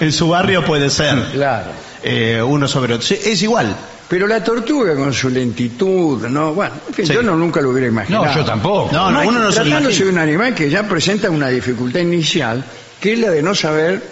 [0.00, 1.70] En su barrio puede ser Claro.
[2.02, 3.06] eh, uno sobre otro.
[3.06, 3.74] Sí, Es igual.
[4.08, 7.12] Pero la tortuga con su lentitud, no, bueno, en fin, Sí.
[7.14, 8.24] yo no, nunca lo hubiera imaginado.
[8.24, 8.90] No, yo tampoco.
[8.92, 12.64] No, no, uno no se tratándose de un animal que ya presenta una dificultad inicial,
[13.00, 14.02] que es la de no saber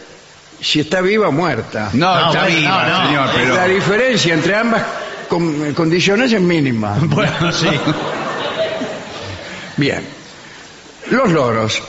[0.61, 1.90] si está viva o muerta.
[1.92, 3.07] No, No, está bueno, viva, no, no.
[3.07, 3.55] señor, pero...
[3.55, 4.83] La diferencia entre ambas
[5.29, 6.97] con- condiciones es mínima.
[7.03, 7.68] Bueno, sí.
[9.77, 10.03] Bien.
[11.11, 11.83] Los loros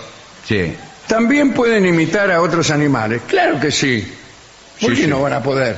[0.48, 0.74] Sí.
[1.08, 3.22] también pueden imitar a otros animales.
[3.28, 4.02] Claro que sí.
[4.80, 5.08] ¿Por Sí, qué sí.
[5.10, 5.78] no van a poder?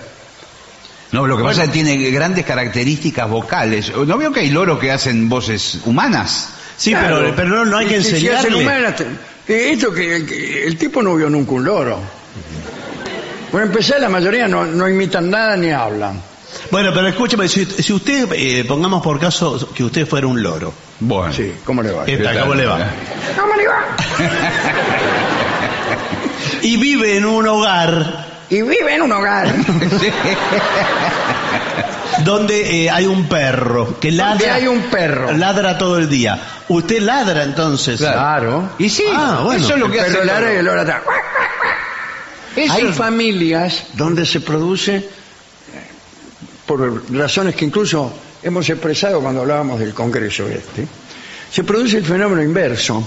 [1.11, 3.91] No, lo que pasa es que tiene grandes características vocales.
[3.95, 6.49] ¿No veo que hay loros que hacen voces humanas?
[6.77, 7.17] Sí, Claro.
[7.19, 8.63] pero, pero no, no hay que Y si- si hacen enseñarle.
[8.63, 9.01] humanas,
[9.47, 11.99] eh, esto que, que el tipo no vio nunca un loro.
[13.51, 16.21] Por empezar, la mayoría no, no imitan nada ni hablan.
[16.69, 20.73] Bueno, pero escúchame, si, si usted, eh, pongamos por caso que usted fuera un loro.
[20.99, 21.33] Bueno.
[21.33, 22.05] Sí, ¿cómo le va?
[22.05, 22.39] ¿Qué tal?
[22.41, 22.77] ¿Cómo le va?
[23.39, 23.81] ¿Cómo le va?
[26.63, 29.47] Y vive en un hogar Y vive en un hogar
[32.23, 34.29] donde eh, hay un perro que ladra.
[34.31, 35.31] donde hay un perro.
[35.31, 36.39] Ladra todo el día.
[36.67, 37.99] Usted ladra entonces.
[37.99, 38.69] Claro.
[38.77, 39.63] Y sí, Ah, bueno.
[39.63, 40.59] eso es lo El que hace perro el ladra y loro.
[40.59, 41.01] el loro atrás.
[42.55, 45.07] Eso Hay es- familias donde se produce,
[46.65, 48.11] por razones que incluso
[48.43, 50.87] hemos expresado cuando hablábamos del Congreso este,
[51.51, 53.05] se produce el fenómeno inverso.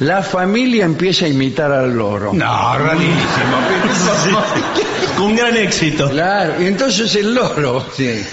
[0.00, 2.32] La familia empieza a imitar al loro.
[2.32, 3.16] No, rarísimo.
[5.16, 6.08] Con gran éxito.
[6.08, 8.24] Claro, y entonces el loro Sí.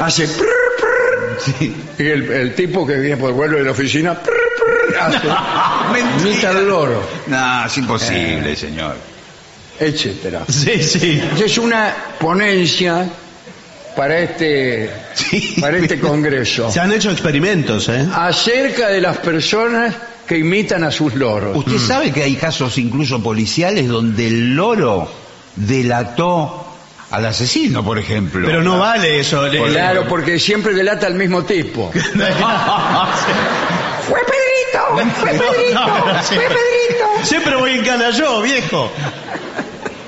[0.00, 0.46] hace prr,
[0.80, 4.96] prr, y el, el tipo que viene por vuelo de la oficina prr, prr,
[5.92, 8.96] hace, imita al loro, No, es imposible, señor.
[9.78, 10.42] etcétera.
[10.48, 11.22] Sí, sí.
[11.44, 13.08] Es una ponencia
[13.96, 15.56] para este Sí.
[15.60, 18.06] para este congreso Se han hecho experimentos, ¿eh?
[18.14, 19.94] acerca de las personas
[20.26, 21.56] que imitan a sus loros.
[21.56, 25.10] Usted sabe que hay casos incluso policiales donde el loro
[25.56, 26.66] delató
[27.10, 28.46] al asesino, por ejemplo.
[28.46, 29.46] Pero no vale eso.
[29.46, 31.90] le- Claro, porque siempre delata al mismo tipo.
[34.94, 35.18] ¡Fue Pedrito!
[35.20, 35.80] ¡Fue Pedrito!
[35.80, 36.34] No, sí.
[36.34, 37.04] ¡Fue Pedrito!
[37.24, 38.90] Siempre voy en cana yo, viejo.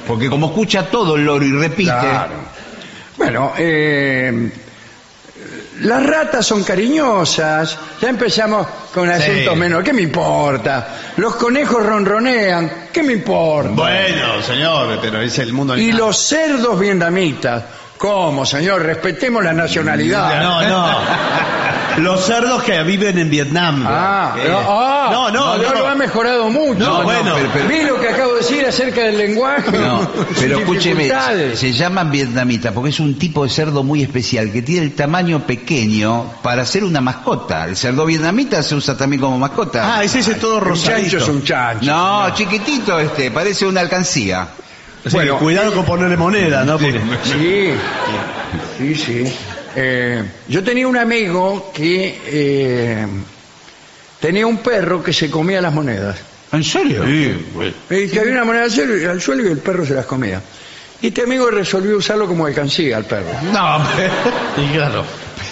[0.07, 1.91] Porque como escucha todo el loro y repite.
[1.91, 2.35] Claro.
[3.17, 4.51] Bueno, eh,
[5.81, 7.79] las ratas son cariñosas.
[8.01, 9.59] Ya empezamos con acentos Sí.
[9.61, 9.85] menores.
[9.85, 10.89] ¿Qué me importa?
[11.17, 12.89] Los conejos ronronean.
[12.93, 13.71] ¿Qué me importa?
[13.71, 15.77] Bueno, señor, pero es el mundo.
[15.77, 17.63] Y los cerdos vietnamitas.
[18.09, 18.83] ¿Cómo, señor?
[18.83, 20.43] Respetemos la nacionalidad.
[20.43, 20.99] No, no.
[22.03, 23.83] Los cerdos que viven en Vietnam.
[23.89, 25.75] Ah, Eh, pero- ah, no, no, no, no.
[25.79, 26.81] lo ha mejorado mucho.
[26.81, 27.33] No, bueno.
[27.35, 29.71] pero- pero- Vi lo que acabo de decir acerca del lenguaje.
[29.79, 30.07] No,
[30.39, 31.11] pero escúcheme,
[31.55, 35.47] se llaman vietnamitas porque es un tipo de cerdo muy especial que tiene el tamaño
[35.47, 37.65] pequeño para ser una mascota.
[37.65, 39.97] El cerdo vietnamita se usa también como mascota.
[39.97, 41.17] Ah, es ese todo Un chancho rosadito.
[41.17, 41.87] es un chancho.
[41.87, 44.49] no, chiquitito este, parece una alcancía.
[45.05, 46.79] Sí, Bueno, cuidado con ponerle moneda, ¿no?
[46.79, 47.71] Porque- Sí,
[48.79, 49.37] sí, sí.
[49.77, 53.07] Eh, yo tenía un amigo que eh,
[54.21, 56.17] tenía un perro que se comía las monedas.
[56.53, 57.05] ¿En serio?
[57.09, 60.41] Y que había una moneda al suelo, al suelo y el perro se las comía.
[61.03, 63.27] Y este amigo resolvió usarlo como alcancía al perro.
[63.53, 63.79] No,
[64.57, 65.05] Y claro.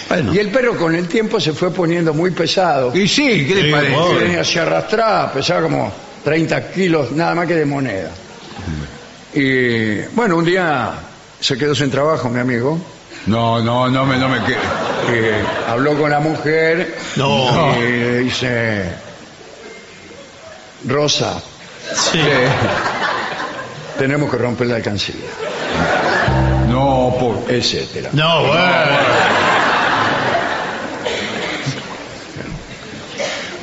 [0.09, 0.33] Bueno.
[0.33, 2.95] Y el perro con el tiempo se fue poniendo muy pesado.
[2.95, 4.43] y sí, ¿qué le Sí, parece?
[4.45, 8.09] se arrastraba, pesaba como 30 kilos nada más que de moneda.
[9.35, 10.91] Y bueno, un día
[11.39, 12.79] se quedó sin trabajo mi amigo.
[13.25, 14.57] No, no, no me, no me que-
[15.09, 17.75] Eh, habló con la mujer No.
[17.77, 18.85] y le dice
[20.87, 21.41] Rosa
[21.93, 22.19] Sí.
[22.19, 22.47] eh,
[23.97, 25.15] tenemos que romper la alcancía
[26.69, 27.43] No, por...
[27.53, 28.63] etcétera No, bueno.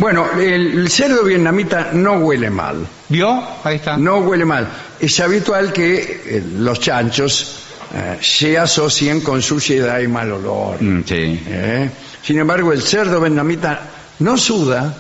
[0.01, 3.41] Bueno el, el cerdo vietnamita no huele mal ¿Vio?
[3.63, 3.97] Ahí está.
[3.97, 4.67] no huele mal
[4.99, 7.57] es habitual que eh, los chanchos
[7.95, 11.41] eh, se asocien con suciedad y mal olor Mm, sí.
[11.49, 11.91] ¿eh?
[12.23, 13.81] sin embargo el cerdo vietnamita
[14.21, 14.93] no suda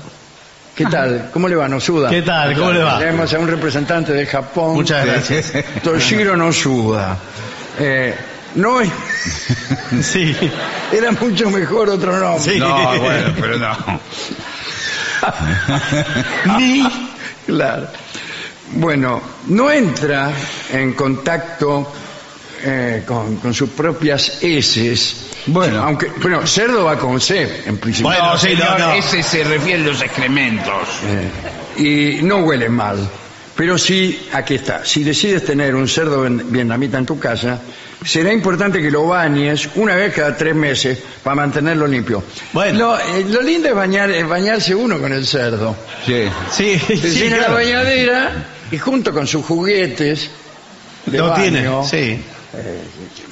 [0.72, 1.28] ¿Qué tal?
[1.30, 1.68] ¿Cómo le va?
[1.68, 2.08] ¿No suda?
[2.08, 2.54] ¿Qué tal?
[2.56, 2.98] ¿Cómo le va?
[2.98, 4.74] Tenemos a un representante de Japón.
[4.76, 5.52] Muchas gracias.
[5.82, 7.18] Toshiro no suda.
[7.78, 8.14] Eh,
[8.54, 8.88] no, es-
[10.00, 10.34] Sí.
[10.90, 12.54] era mucho mejor otro nombre.
[12.54, 12.58] Sí.
[12.58, 13.76] No, bueno, pero no.
[16.58, 16.82] Ni,
[17.46, 17.88] claro.
[18.72, 20.30] Bueno, no entra
[20.72, 21.92] en contacto
[22.62, 25.30] eh, con, con sus propias heces.
[25.46, 25.82] Bueno.
[25.82, 28.10] aunque, bueno, cerdo va con C, en principio.
[28.10, 28.92] Bueno, sí, no, no.
[28.92, 30.88] ese se refiere a los excrementos.
[31.78, 32.98] Eh, y no huele mal.
[33.60, 37.60] Pero sí, aquí está, si decides tener un cerdo vietnamita en tu casa,
[38.02, 42.24] será importante que lo bañes una vez cada tres meses para mantenerlo limpio.
[42.54, 42.78] Bueno.
[42.78, 45.76] Lo, eh, lo lindo es, bañar, es bañarse uno con el cerdo.
[46.06, 46.24] Sí.
[46.50, 47.52] Sí, Se sí, llena claro.
[47.52, 48.32] la bañadera
[48.70, 50.30] y junto con sus juguetes
[51.04, 52.18] de Lo baño, tiene, sí.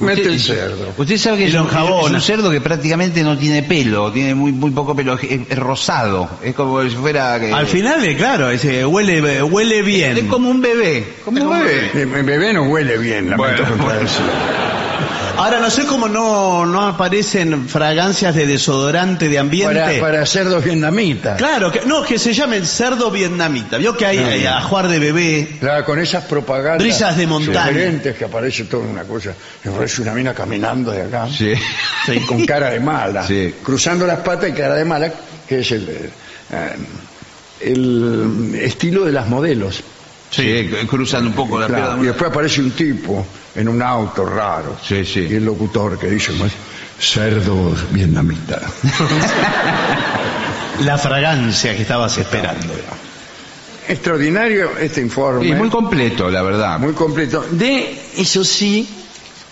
[0.01, 0.95] Mete Usted- el cerdo.
[0.97, 4.53] Usted sabe que es un, es un cerdo que prácticamente no tiene pelo, tiene muy
[4.53, 7.38] muy poco pelo, es, es rosado, es como si fuera...
[7.41, 10.26] que- Al final, eh, claro, ese, huele, huele es bien.
[10.29, 11.91] como un bebé, como un bebé.
[11.95, 14.01] Eh, El bebé no huele bien, lamento Bueno, que pueda bueno.
[14.01, 14.24] decir.
[15.39, 19.74] Ahora no sé cómo no, no aparecen fragancias de desodorante de ambiente.
[19.74, 21.39] Para, para cerdos vietnamitas.
[21.39, 23.78] Claro, que, no, que se llamen cerdo vietnamita.
[23.78, 24.49] Vio que hay bien.
[24.49, 25.57] ajuar de bebé.
[25.61, 26.78] Claro, con esas propagandas.
[26.78, 27.68] Brisas de montaña.
[27.68, 29.32] sugerentes que aparece toda una cosa.
[29.62, 31.28] Me parece una mina caminando de acá.
[31.28, 31.53] Sí.
[32.05, 33.24] Sí, con cara de mala.
[33.24, 33.55] Sí.
[33.62, 35.12] Cruzando las patas y cara de mala,
[35.47, 36.76] que es el, eh,
[37.61, 39.84] el estilo de las modelos.
[40.31, 42.03] Sí, cruzan un poco la Claro, pierna.
[42.03, 43.24] Y después aparece un tipo
[43.55, 44.76] en un auto raro.
[44.87, 45.26] Sí, sí.
[45.31, 46.33] Y el locutor que dice,
[46.99, 48.62] cerdos vietnamitas.
[50.85, 52.72] La fragancia que estabas esperando.
[53.89, 55.47] Extraordinario este informe.
[55.47, 56.79] Y muy completo, la verdad.
[56.79, 57.45] muy completo.
[57.51, 58.89] De, eso sí,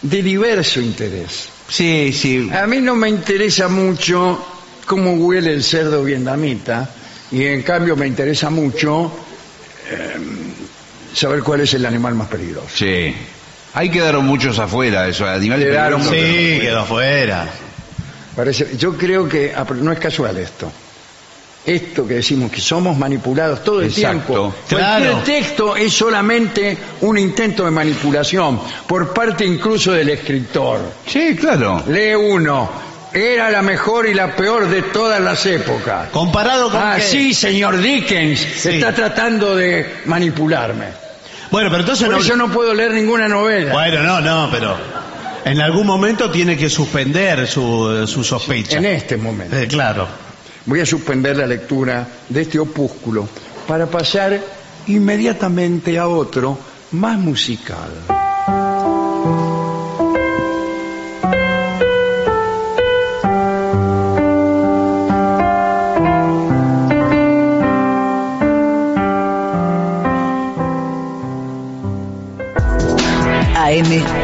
[0.03, 1.49] de diverso interés.
[1.69, 2.49] Sí, sí.
[2.53, 4.45] A mí no me interesa mucho
[4.87, 6.89] cómo huele el cerdo vietnamita
[7.33, 9.11] y en cambio me interesa mucho
[9.91, 10.17] eh,
[11.19, 12.69] saber cuál es el animal más peligroso.
[12.75, 13.15] Sí.
[13.75, 15.67] Ahí quedaron muchos afuera, esos animales.
[15.69, 16.37] Quedaron peligrosos.
[16.55, 17.47] Sí, quedó afuera.
[18.35, 20.71] Parece, yo creo que ah, no es casual esto.
[21.65, 24.19] Esto que decimos que somos manipulados todo el Exacto.
[24.27, 24.55] tiempo.
[24.69, 25.13] Claro.
[25.13, 30.81] Cualquier texto es solamente un intento de manipulación por parte incluso del escritor.
[31.07, 31.83] Sí, claro.
[31.89, 32.71] Lee uno.
[33.13, 36.11] Era la mejor y la peor de todas las épocas.
[36.11, 37.03] Comparado con Ah, qué?
[37.03, 38.69] sí, señor Dickens, Sí.
[38.75, 41.06] está tratando de manipularme.
[41.57, 42.21] Bueno, pero entonces Por no...
[42.23, 43.73] eso no puedo leer ninguna novela.
[43.73, 44.77] Bueno, no, no, pero
[45.43, 48.77] en algún momento tiene que suspender su, su sospecha.
[48.77, 49.57] En este momento.
[49.57, 50.07] Eh, claro.
[50.67, 53.27] Voy a suspender la lectura de este opúsculo
[53.67, 54.39] para pasar
[54.89, 56.59] inmediatamente a otro
[56.93, 57.89] más musical.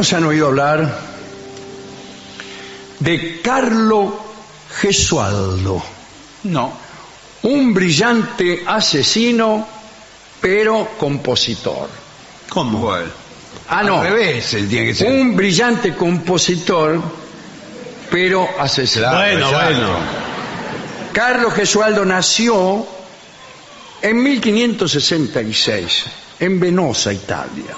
[0.00, 0.98] Algunos han oído hablar
[3.00, 4.18] de Carlo
[4.80, 5.82] Gesualdo,
[6.44, 6.72] No.
[7.42, 9.68] un brillante asesino,
[10.40, 11.90] pero compositor.
[12.48, 12.78] ¿Cómo?
[12.78, 13.10] Bueno.
[13.68, 14.00] Ah, no.
[14.00, 15.12] Al revés, él tiene que ser.
[15.12, 16.98] Un brillante compositor,
[18.10, 19.06] pero asesino.
[19.10, 19.88] Claro, bueno, bueno.
[21.12, 22.86] Carlos Gesualdo nació
[24.00, 26.04] en 1566
[26.38, 27.76] en Venosa, Italia.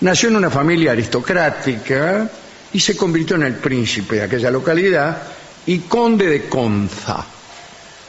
[0.00, 2.30] Nació en una familia aristocrática
[2.72, 5.22] y se convirtió en el príncipe de aquella localidad
[5.66, 7.22] y conde de Conza.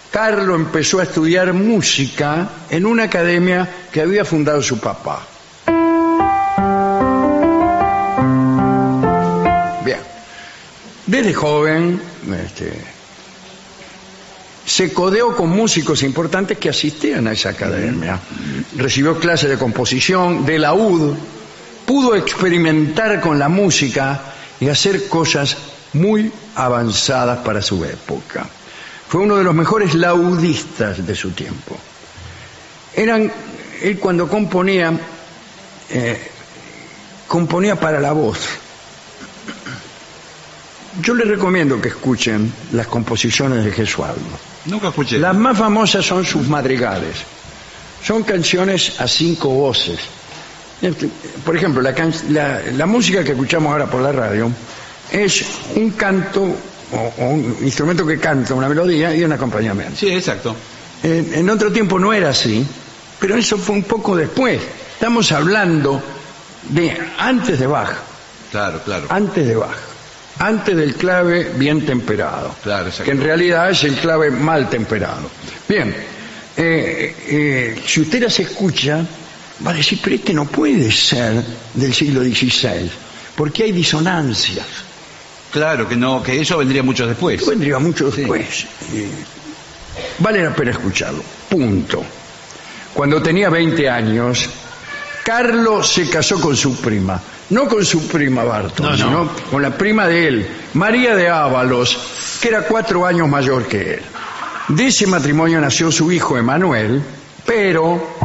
[0.09, 5.25] Carlo empezó a estudiar música en una academia que había fundado su papá.
[9.83, 9.99] Bien.
[11.05, 12.01] Desde joven
[12.45, 12.73] este,
[14.65, 18.17] se codeó con músicos importantes que asistían a esa academia.
[18.77, 21.15] Recibió clases de composición, de laúd,
[21.91, 24.21] pudo experimentar con la música
[24.61, 25.57] y hacer cosas
[25.91, 28.47] muy avanzadas para su época.
[29.09, 31.77] Fue uno de los mejores laudistas de su tiempo.
[32.95, 33.29] Eran,
[33.81, 34.93] él cuando componía,
[35.89, 36.31] eh,
[37.27, 38.39] componía para la voz.
[41.01, 44.39] Yo les recomiendo que escuchen las composiciones de Gesualdo.
[44.63, 45.19] Nunca escuché.
[45.19, 47.17] Las más famosas son sus madrigales.
[48.01, 49.99] Son canciones a cinco voces.
[50.82, 51.09] Este,
[51.45, 54.51] Por ejemplo, la, can- la- la música que escuchamos ahora por la radio
[55.11, 59.95] es un canto o, o un instrumento que canta una melodía y un acompañamiento.
[59.95, 60.55] Sí, exacto.
[61.03, 62.65] En, en otro tiempo no era así,
[63.19, 64.59] pero eso fue un poco después.
[64.93, 66.01] Estamos hablando
[66.69, 67.91] de antes de Bach,
[68.51, 69.05] Claro, claro.
[69.09, 69.77] antes de Bach,
[70.39, 73.05] antes del clave bien temperado, Claro, exacto.
[73.05, 75.29] que en realidad es el clave mal temperado.
[75.67, 75.93] Bien,
[76.57, 79.03] eh, eh, si usted las escucha,
[79.66, 81.43] va a decir, pero este no puede ser
[81.74, 82.89] del siglo XVI,
[83.36, 84.66] porque hay disonancias.
[85.51, 87.45] Claro que no, que eso vendría mucho después.
[87.45, 88.66] Vendría mucho después.
[88.93, 89.09] Eh,
[90.20, 91.22] vale la pena escucharlo.
[91.49, 92.03] Punto.
[92.93, 94.49] Cuando tenía 20 años,
[95.24, 97.22] Carlos se casó con su prima.
[97.49, 98.97] No con su prima Barton, No, no.
[98.97, 103.95] sino con la prima de él, María de Ábalos, que era cuatro años mayor que
[103.95, 104.01] él.
[104.70, 107.01] De ese matrimonio nació su hijo Emanuel
[107.45, 108.16] Pero,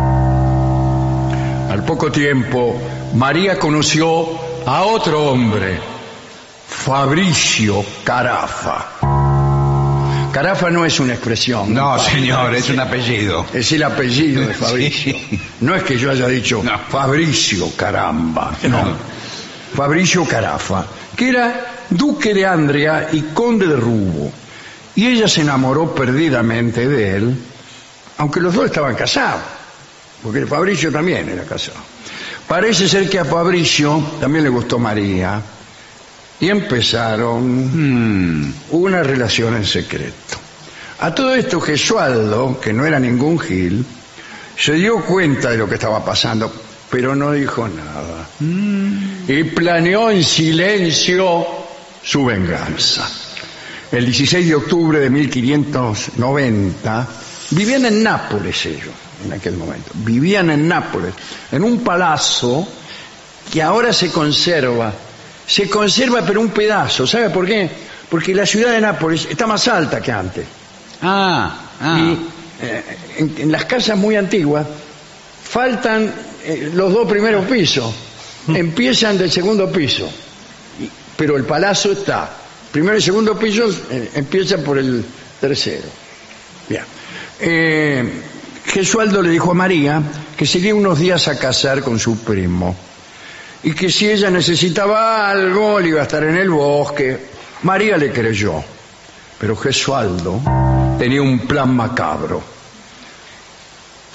[1.87, 2.76] poco tiempo,
[3.14, 4.28] María conoció
[4.66, 5.78] a otro hombre,
[6.68, 8.84] Fabricio Carafa.
[10.32, 11.72] Carafa no es una expresión.
[11.72, 13.47] No, señor, es un apellido.
[13.55, 15.14] Es el apellido de Fabricio.
[15.14, 15.41] Sí.
[15.61, 16.78] No es que yo haya dicho No.
[16.91, 18.53] Fabricio, caramba.
[18.68, 18.84] No.
[19.74, 20.84] Fabricio Carafa,
[21.16, 24.30] que era duque de Andria y conde de Rubo.
[24.95, 27.37] Y ella se enamoró perdidamente de él,
[28.18, 29.43] aunque los dos estaban casados,
[30.22, 31.78] porque Fabricio también era casado.
[32.46, 35.40] Parece ser que a Fabricio también le gustó María
[36.38, 40.36] y empezaron Mm, una relación en secreto.
[41.00, 43.84] A todo esto Gesualdo, que no era ningún gil,
[44.56, 46.52] se dio cuenta de lo que estaba pasando,
[46.90, 48.26] pero no dijo nada.
[49.28, 51.46] Y planeó en silencio
[52.02, 53.06] su venganza.
[53.92, 57.08] El 16 de octubre de 1590,
[57.50, 58.94] vivían en Nápoles ellos,
[59.24, 59.90] en aquel momento.
[59.94, 61.14] Vivían en Nápoles,
[61.52, 62.66] en un palazzo
[63.52, 64.92] que ahora se conserva.
[65.46, 67.06] Se conserva pero un pedazo.
[67.06, 67.70] ¿Sabe por qué?
[68.08, 70.46] Porque la ciudad de Nápoles está más alta que antes.
[71.02, 71.98] Ah, ah.
[71.98, 72.82] Y eh,
[73.18, 74.66] en, en las casas muy antiguas
[75.42, 76.12] faltan
[76.44, 77.92] eh, los dos primeros pisos.
[78.48, 80.10] Empiezan del segundo piso.
[81.16, 82.30] Pero el palazzo está.
[82.70, 85.04] Primero y segundo piso eh, empiezan por el
[85.40, 85.88] tercero.
[86.68, 86.84] Bien.
[88.66, 90.02] Gesualdo le dijo a María
[90.36, 92.76] que se iría unos días a casar con su primo
[93.62, 97.18] y que si ella necesitaba algo le iba a estar en el bosque.
[97.62, 98.62] María le creyó,
[99.38, 100.40] pero Gesualdo
[100.98, 102.42] tenía un plan macabro.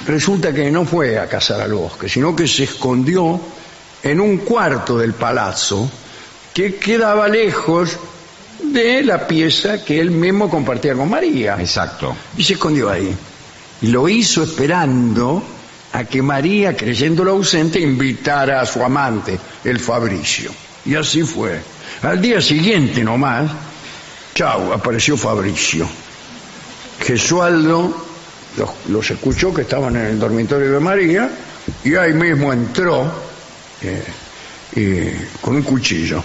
[0.05, 3.39] Resulta que no fue a cazar al bosque, sino que se escondió
[4.03, 5.89] en un cuarto del palazzo
[6.53, 7.97] que quedaba lejos
[8.63, 11.57] de la pieza que él mismo compartía con María.
[11.59, 12.15] Exacto.
[12.37, 13.15] Y se escondió ahí.
[13.81, 15.43] Y lo hizo esperando
[15.93, 20.51] a que María, creyéndolo ausente, invitara a su amante, el Fabricio.
[20.85, 21.59] Y así fue.
[22.03, 23.49] Al día siguiente nomás,
[24.33, 25.87] chau, apareció Fabricio.
[26.99, 28.05] Gesualdo
[28.57, 31.29] los, los escuchó que estaban en el dormitorio de María
[31.83, 33.11] y ahí mismo entró
[33.81, 34.03] eh,
[34.75, 36.23] y- con un cuchillo.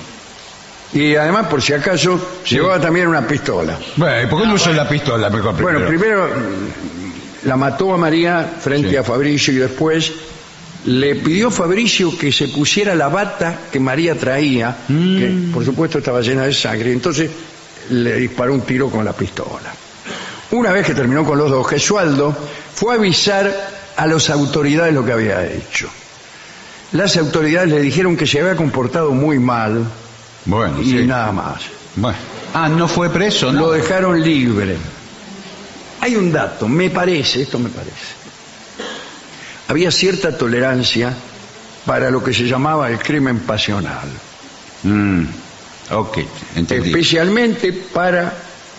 [0.92, 3.76] Y además, por si acaso, llevaba también una pistola.
[3.96, 6.28] Bueno, ¿por qué no usó la pistola mejor Bueno, primero
[7.44, 8.96] la mató a María frente Sí.
[8.96, 10.12] a Fabricio y después
[10.86, 15.18] le pidió a Fabricio que se pusiera la bata que María traía, Mm.
[15.18, 17.30] que por supuesto estaba llena de sangre, y entonces
[17.90, 19.72] le disparó un tiro con la pistola.
[20.52, 22.34] Una vez que terminó con los dos, Gesualdo
[22.74, 23.52] fue a avisar
[23.96, 25.88] a las autoridades lo que había hecho.
[26.92, 29.84] Las autoridades le dijeron que se había comportado muy mal
[30.44, 30.96] Bueno, y sí.
[31.06, 31.62] nada más.
[31.96, 32.16] Bueno.
[32.54, 33.60] Ah, no fue preso, ¿no?
[33.62, 34.76] Lo dejaron libre.
[36.06, 38.14] Hay un dato, me parece, esto me parece.
[39.66, 41.12] Había cierta tolerancia
[41.84, 44.08] para lo que se llamaba el crimen pasional,
[44.84, 45.24] Mm,
[45.90, 46.18] ok,
[46.54, 46.90] entendí.
[46.90, 48.32] especialmente para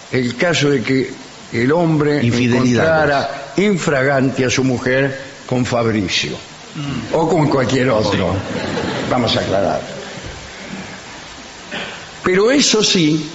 [0.10, 1.12] el caso de que
[1.52, 6.32] el hombre encontrara infragante a su mujer con Fabricio
[7.12, 8.34] o con cualquier otro.
[9.12, 9.82] Vamos a aclarar.
[12.24, 13.30] Pero eso sí,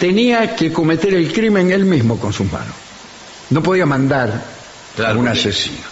[0.00, 2.87] tenía que cometer el crimen él mismo con sus manos.
[3.50, 4.44] No podía mandar
[4.96, 5.86] Claro, a un asesino.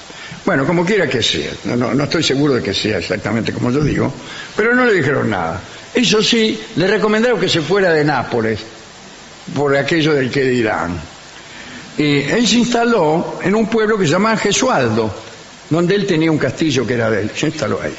[0.44, 3.70] Bueno, como quiera que sea, no, no- no estoy seguro de que sea exactamente como
[3.70, 4.12] yo digo,
[4.56, 5.60] pero no le dijeron nada.
[5.94, 8.60] Eso sí, le recomendaron que se fuera de Nápoles,
[9.54, 10.98] por aquello del que dirán.
[11.98, 15.12] Y él se instaló en un pueblo que se llamaba Gesualdo,
[15.70, 17.30] donde él tenía un castillo que era de él.
[17.34, 17.94] Se instaló ahí.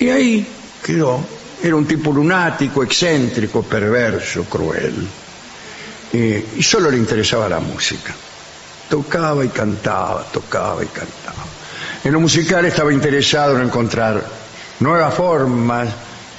[0.00, 0.46] Y ahí
[0.84, 1.24] quedó.
[1.62, 5.06] Era un tipo lunático, excéntrico, perverso, cruel.
[6.12, 6.18] Y,
[6.58, 8.12] y solo le interesaba la música.
[8.92, 11.46] Tocaba y cantaba, tocaba y cantaba.
[12.04, 14.22] En lo musical estaba interesado en encontrar
[14.80, 15.88] nuevas formas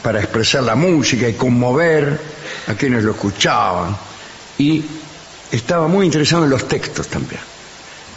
[0.03, 2.21] para expresar la música y conmover
[2.67, 3.97] a quienes lo escuchaban.
[4.59, 4.85] Y
[5.51, 7.41] estaba muy interesado en los textos también.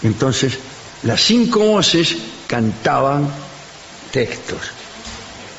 [0.03, 0.59] Entonces,
[1.05, 2.15] las cinco voces
[2.47, 3.27] cantaban
[4.11, 4.61] textos.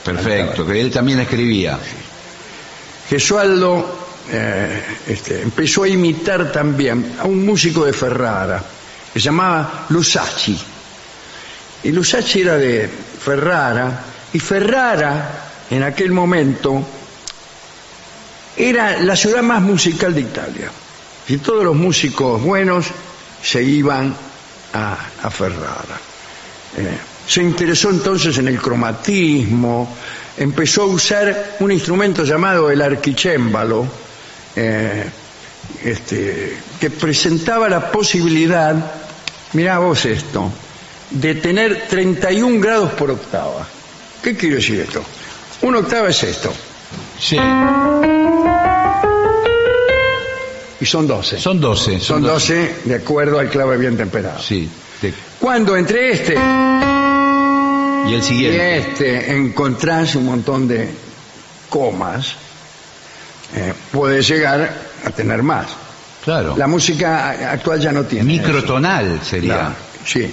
[0.06, 1.80] Perfecto, que él también escribía.
[3.10, 8.64] Gesualdo eh, este, empezó a imitar también a un músico de Ferrara
[9.14, 10.58] que se llamaba Lusacci.
[11.84, 14.04] Y Lusacci era de Ferrara,
[14.34, 16.84] y Ferrara en aquel momento
[18.58, 20.72] era la ciudad más musical de Italia.
[21.28, 22.88] Y todos los músicos buenos
[23.42, 24.16] se iban
[24.74, 26.00] a, Ferrara.
[26.78, 26.98] Eh,
[27.28, 29.96] se interesó entonces en el cromatismo,
[30.38, 33.86] empezó a usar un instrumento llamado el arquicémbalo,
[34.58, 35.06] eh,
[35.84, 38.74] este, que presentaba la posibilidad,
[39.54, 40.52] mirá vos esto,
[41.12, 43.68] de tener 31 grados por octava.
[44.24, 45.04] ¿Qué quiere decir esto?
[45.62, 46.52] Una octava es esto,
[47.20, 47.38] Sí.
[50.80, 51.40] y son 12.
[51.40, 52.00] Son 12.
[52.00, 54.40] Son 12 de acuerdo al clave bien temperado.
[54.42, 54.70] Sí.
[55.40, 58.78] Cuando entre este Y el y siguiente.
[58.78, 60.90] este encontrás un montón de
[61.70, 62.36] comas,
[63.56, 64.74] eh, puede llegar
[65.06, 65.68] a tener más.
[66.24, 66.56] Claro.
[66.58, 68.36] La música actual ya no tiene.
[68.36, 68.44] eso.
[68.44, 69.54] Microtonal sería.
[69.54, 69.76] Claro,
[70.06, 70.30] sí.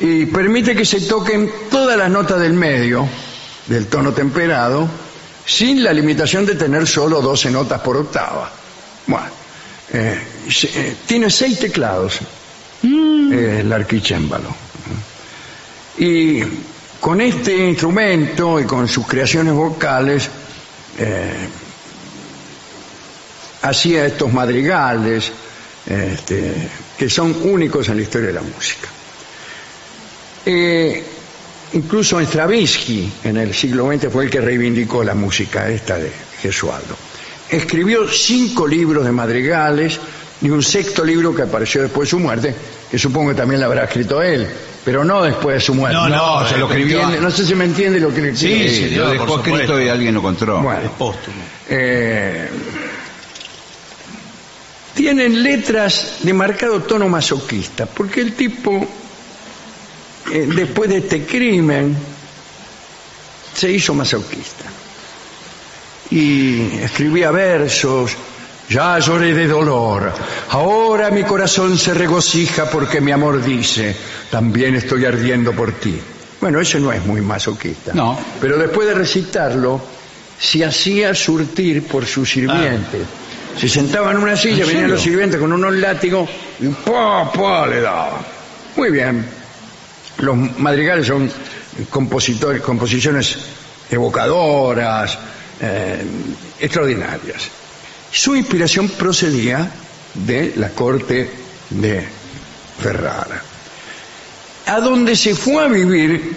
[0.00, 3.08] Y permite que se toquen todas las notas del medio,
[3.66, 4.88] del tono temperado,
[5.44, 8.50] sin la limitación de tener solo 12 notas por octava.
[9.06, 9.26] Bueno,
[9.92, 10.18] eh,
[10.74, 12.18] eh, tiene seis teclados,
[12.82, 14.54] eh, el arquicémbalo.
[15.98, 16.42] Y
[17.00, 20.28] con este instrumento y con sus creaciones vocales,
[20.98, 21.48] eh,
[23.62, 25.32] hacía estos madrigales
[25.86, 26.54] este,
[26.96, 28.88] que son únicos en la historia de la música.
[30.46, 31.04] Eh,
[31.74, 36.96] incluso Stravinsky en el siglo XX fue el que reivindicó la música esta de Gesualdo.
[37.50, 39.98] Escribió cinco libros de madrigales
[40.40, 42.54] y un sexto libro que apareció después de su muerte,
[42.90, 44.46] que supongo que también lo habrá escrito él,
[44.84, 45.96] pero no después de su muerte.
[45.96, 47.00] No, no, se lo ¿Me escribió.
[47.02, 47.20] entiende?
[47.26, 48.88] No sé si me entiende lo que le Sí, decir.
[48.90, 50.60] sí, lo dejó escrito y alguien lo encontró.
[50.60, 51.36] Bueno, Póstumo.
[51.68, 52.48] eh,
[54.98, 58.84] tienen letras de marcado tono masoquista, porque el tipo,
[60.32, 61.96] eh, después de este crimen,
[63.54, 64.64] se hizo masoquista.
[66.10, 68.10] Y escribía versos,
[68.68, 70.12] ya lloré de dolor,
[70.50, 73.94] ahora mi corazón se regocija porque mi amor dice,
[74.32, 75.96] también estoy ardiendo por ti.
[76.40, 77.92] Bueno, eso no es muy masoquista.
[77.94, 78.18] No.
[78.40, 79.80] Pero después de recitarlo,
[80.40, 83.06] se hacía surtir por sus sirvientes.
[83.58, 86.28] Se sentaba en una silla, ¿En venían los sirvientes con unos látigos
[86.60, 88.20] y pa, pa, le daban.
[88.76, 89.26] Muy bien.
[90.18, 91.30] Los madrigales son
[91.90, 93.36] compositores, composiciones
[93.90, 95.18] evocadoras,
[95.60, 96.04] eh,
[96.60, 97.48] extraordinarias.
[98.10, 99.68] Su inspiración procedía
[100.14, 101.30] de la corte
[101.70, 102.06] de
[102.80, 103.42] Ferrara,
[104.66, 106.36] a donde se fue a vivir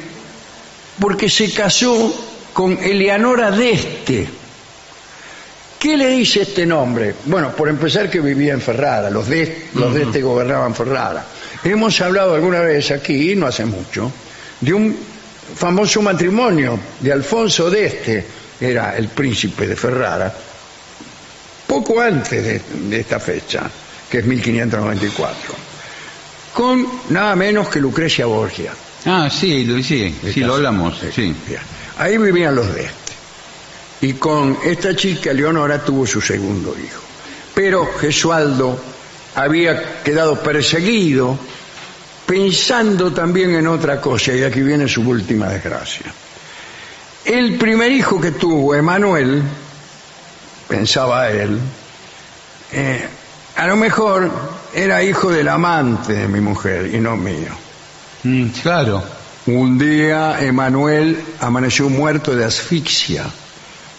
[0.99, 2.13] porque se casó
[2.53, 4.41] con Eleanora d'Este.
[5.82, 7.16] ¿Qué le dice este nombre?
[7.26, 11.26] Bueno, por empezar que vivía en Ferrara, los de, los de este gobernaban Ferrara.
[11.64, 14.12] Hemos hablado alguna vez aquí, no hace mucho,
[14.60, 14.96] de un
[15.56, 18.24] famoso matrimonio de Alfonso d'Este,
[18.60, 20.32] era el príncipe de Ferrara,
[21.66, 23.64] poco antes de, de esta fecha,
[24.10, 25.54] que es 1594,
[26.54, 28.72] con nada menos que Lucrecia Borgia.
[29.08, 31.00] Ah, sí, lo- sí, sí, lo hablamos.
[31.16, 31.34] Sí.
[31.98, 33.01] Ahí vivían los de este.
[34.02, 37.04] Y con esta chica, Leonora, tuvo su segundo hijo.
[37.54, 38.80] Pero Gesualdo
[39.36, 41.38] había quedado perseguido
[42.26, 46.06] pensando también en otra cosa, y aquí viene su última desgracia.
[47.26, 49.43] El primer hijo que tuvo, Emanuel,
[50.68, 51.60] pensaba él,
[52.72, 53.08] eh,
[53.58, 54.32] a lo mejor
[54.74, 57.52] era hijo del amante de mi mujer y no mío.
[58.24, 59.04] Mm, claro.
[59.47, 63.26] Un día Emanuel amaneció muerto de asfixia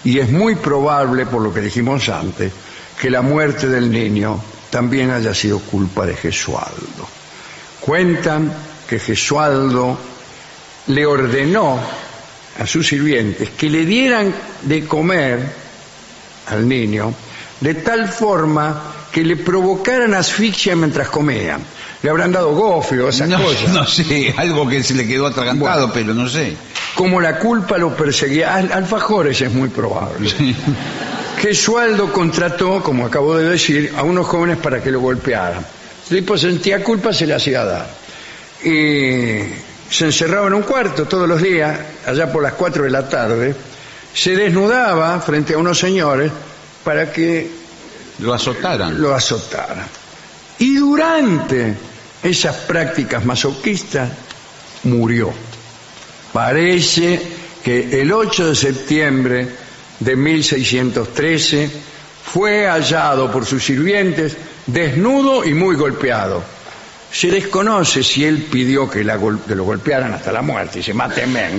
[0.05, 2.53] y es muy probable, por lo que dijimos antes,
[3.01, 7.09] que la muerte del niño también haya sido culpa de Gesualdo.
[7.81, 8.53] Cuentan
[8.89, 9.99] que Gesualdo
[10.89, 11.79] le ordenó
[12.59, 15.41] a sus sirvientes que le dieran de comer
[16.49, 17.15] al niño
[17.61, 18.83] de tal forma
[19.13, 21.63] que le provocaran asfixia mientras comían.
[22.03, 23.69] Le habrán dado gofio, esas No, cosas.
[23.73, 26.57] no sé, algo que se le quedó atragantado, pero no sé.
[26.95, 28.55] Como la culpa lo perseguía.
[28.55, 30.31] Al- Alfajores es muy probable.
[31.41, 35.65] Gesualdo contrató, como acabo de decir, a unos jóvenes para que lo golpearan.
[36.11, 37.87] El tipo sentía culpa, se le hacía dar.
[38.65, 39.41] Y
[39.91, 43.55] se encerraba en un cuarto todos los días, allá por las 4 de la tarde,
[44.15, 46.31] se desnudaba frente a unos señores
[46.85, 47.51] para que
[48.19, 49.01] Lo azotaran.
[49.01, 49.87] lo azotaran.
[50.59, 51.75] Y durante
[52.23, 54.11] esas prácticas masoquistas
[54.85, 55.33] murió.
[56.33, 57.21] Parece
[57.63, 59.49] que el 8 de septiembre
[60.01, 61.71] de 1613
[62.25, 66.43] fue hallado por sus sirvientes desnudo y muy golpeado.
[67.13, 70.83] Se desconoce si él pidió que, la gol- que lo golpearan hasta la muerte y
[70.83, 71.51] se máteme,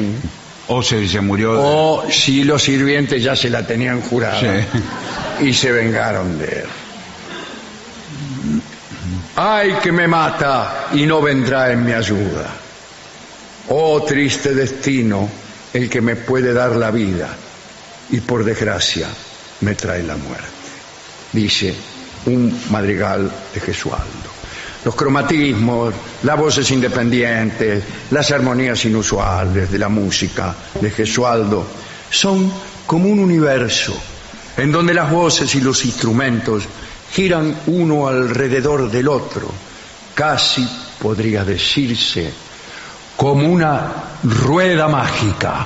[0.67, 1.51] O se, se murió.
[1.61, 5.45] o si los sirvientes ya se la tenían jurada Sí.
[5.45, 6.65] y se vengaron de él.
[9.35, 12.47] Ay que me mata y no vendrá en mi ayuda.
[13.69, 15.29] Oh triste destino
[15.73, 17.35] el que me puede dar la vida
[18.09, 19.07] y por desgracia
[19.61, 20.47] me trae la muerte.
[21.31, 21.73] Dice
[22.25, 24.33] un madrigal de Gesualdo.
[24.85, 25.93] los cromatismos,
[26.23, 31.65] las voces independientes, las armonías inusuales de la música de Gesualdo,
[32.09, 32.51] son
[32.85, 33.95] como un universo
[34.57, 36.63] en donde las voces y los instrumentos
[37.11, 39.49] giran uno alrededor del otro,
[40.13, 40.67] casi
[40.99, 42.42] podría decirse
[43.23, 43.79] como una
[44.21, 45.65] rueda mágica.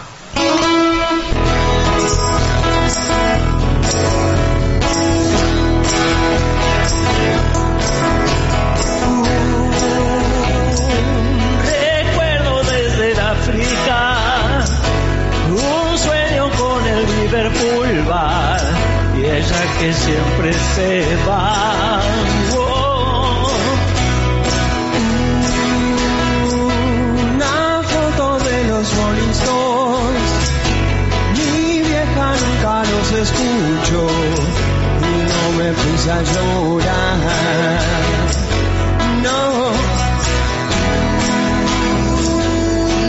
[11.65, 14.63] Recuerdo desde África
[15.49, 18.61] un sueño con el Liverpool bar
[19.17, 22.36] y ella que siempre se va.
[33.27, 34.07] Escucho
[35.01, 37.17] y no me puse llorar.
[39.23, 39.39] No.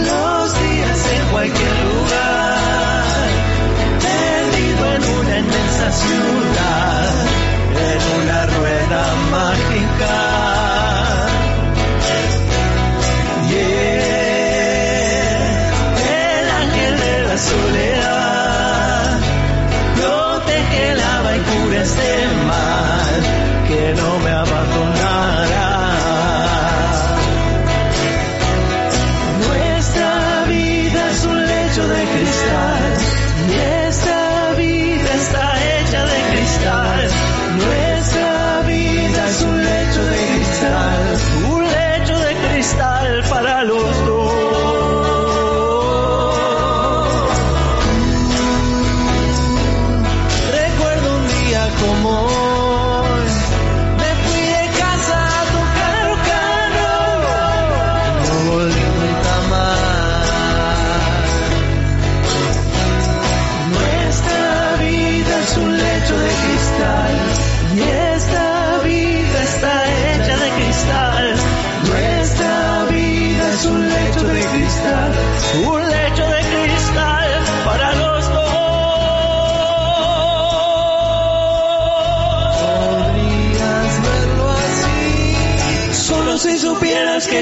[0.09, 3.29] los días en cualquier lugar,
[4.07, 6.88] perdido en una inmensa ciudad,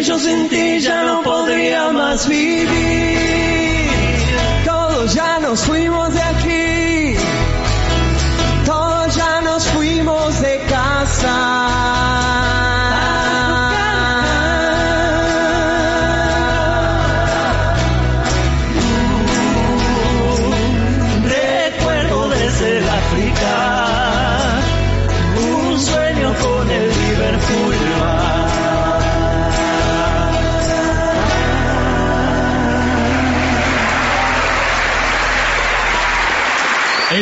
[0.03, 2.69] yo sin ti ya no podría más vivir.
[4.65, 7.17] Todos ya nos fuimos de aquí,
[8.67, 11.56] todos ya nos fuimos de casa.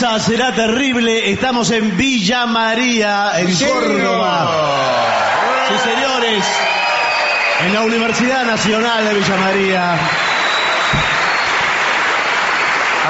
[0.00, 1.30] Venganza Será Terrible.
[1.30, 4.50] Estamos en Villa María, en Córdoba.
[5.68, 6.44] Sí, señores.
[7.66, 9.94] En la Universidad Nacional de Villa María.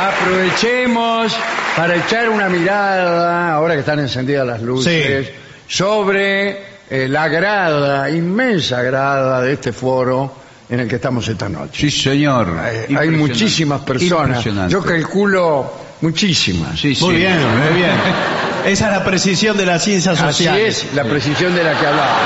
[0.08, 1.36] Aprovechemos
[1.76, 5.32] para echar una mirada, ahora que están encendidas las luces, Sí.
[5.68, 6.58] sobre
[6.90, 10.34] eh, la grada, inmensa grada de este foro
[10.68, 11.88] en el que estamos esta noche.
[11.88, 12.48] Sí, señor.
[12.64, 14.44] Eh, hay muchísimas personas.
[14.68, 16.78] Yo calculo muchísimas.
[16.80, 17.04] Sí, sí.
[17.04, 17.92] Muy bien, muy bien.
[18.66, 20.58] Esa es la precisión de la ciencia Así social.
[20.58, 22.18] es la precisión de la que hablaba.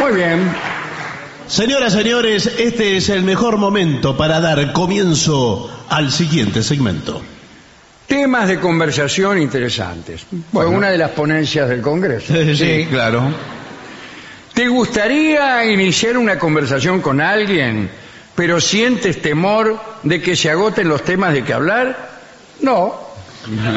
[0.00, 0.54] Muy bien.
[1.46, 7.22] Señoras, señores, este es el mejor momento para dar comienzo al siguiente segmento.
[8.06, 10.26] Temas de conversación interesantes.
[10.52, 12.34] Fue una de las ponencias del Congreso.
[12.54, 13.22] Sí, claro.
[14.52, 17.90] ¿Te gustaría iniciar una conversación con alguien,
[18.34, 22.10] pero sientes temor de que se agoten los temas de que hablar?
[22.60, 23.02] No.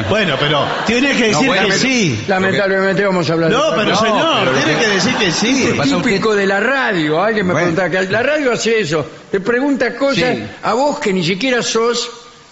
[0.08, 2.24] Bueno, pero tiene que decir bueno, que pero- sí.
[2.26, 5.30] Lamentablemente vamos a hablar No, de pero No, señor, pero tiene que que- decir que
[5.32, 5.64] sí.
[5.68, 5.96] ¿Qué pasa?
[6.02, 7.22] típico de la radio.
[7.22, 7.74] Alguien me Bueno.
[7.74, 9.04] pregunta que la radio hace eso.
[9.30, 10.44] Te pregunta cosas Sí.
[10.62, 12.08] a vos que ni siquiera sos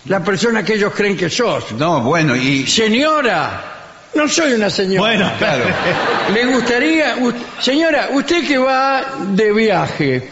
[0.08, 1.72] la persona que ellos creen que sos.
[1.72, 3.62] No, bueno, y Señora,
[4.14, 5.00] no soy una señora.
[5.00, 5.64] Bueno, claro.
[6.34, 10.28] ¿Le gustaría, u- señora, usted que va de viaje?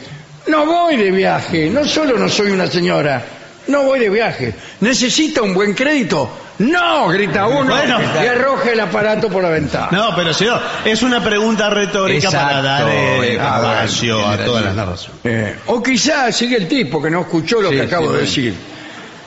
[0.46, 3.22] No voy de viaje, no solo no soy una señora,
[3.68, 4.54] no voy de viaje.
[4.80, 6.38] ¿Necesita un buen crédito?
[6.58, 7.98] No, grita uno Bueno.
[8.22, 9.88] y arroja el aparato por la ventana.
[9.90, 14.28] No, pero señor, es una pregunta retórica para Exacto, dar eh, eh, para dar espacio
[14.28, 15.20] a todas las narraciones.
[15.24, 18.12] Eh, o quizás, sigue el tipo que no escuchó lo Sí, que acabo sí, de
[18.12, 18.26] bueno.
[18.26, 18.54] decir.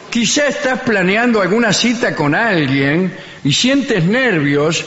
[0.09, 4.85] Quizá estás planeando alguna cita con alguien y sientes nervios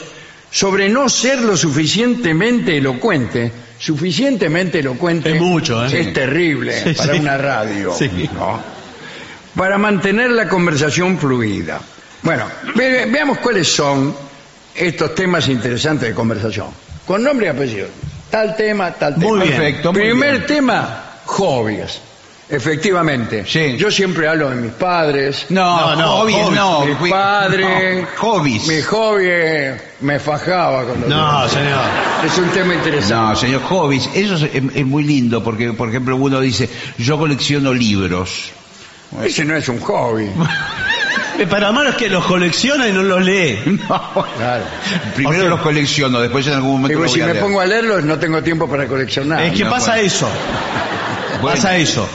[0.51, 3.51] sobre no ser lo suficientemente elocuente.
[3.77, 6.01] Suficientemente elocuente Es mucho, ¿eh?
[6.01, 7.19] es terrible Sí, para sí.
[7.19, 7.93] una radio.
[7.97, 8.29] Sí.
[8.33, 8.61] ¿no?
[9.55, 11.79] Para mantener la conversación fluida.
[12.21, 12.45] Bueno,
[12.75, 14.15] ve- veamos cuáles son
[14.75, 16.67] estos temas interesantes de conversación.
[17.07, 17.87] Con nombre y apellido.
[18.29, 19.27] Tal tema, tal tema.
[19.27, 19.51] Muy bien.
[19.57, 20.45] Perfecto, muy Primer bien.
[20.45, 21.99] tema, hobbies.
[22.51, 23.45] Efectivamente.
[23.47, 23.77] Sí.
[23.77, 25.45] Yo siempre hablo de mis padres.
[25.49, 26.55] No, No, no, hobbies hobbies.
[26.59, 26.85] no.
[26.85, 28.01] mi padre.
[28.01, 28.67] no, hobbies.
[28.67, 29.29] Mi hobby
[30.01, 31.79] me fajaba con los No, señor.
[32.25, 33.15] Es un tema interesante.
[33.15, 34.09] No, señor, hobbies.
[34.13, 38.51] Eso es, es- es muy lindo porque, por ejemplo, uno dice, yo colecciono libros.
[39.23, 40.29] Ese no es un hobby.
[41.39, 43.57] Eh, Para malo es que los colecciona y no los lee.
[44.37, 44.63] Claro.
[45.15, 47.33] Primero O sea- los colecciono, después en algún momento Digo, lo si voy a me
[47.33, 47.45] leer.
[47.45, 49.41] pongo a leerlos no tengo tiempo para coleccionar.
[49.43, 50.07] es que no, pasa bueno.
[50.07, 50.29] eso.
[51.41, 51.55] Bueno.
[51.55, 52.07] Pasa eso.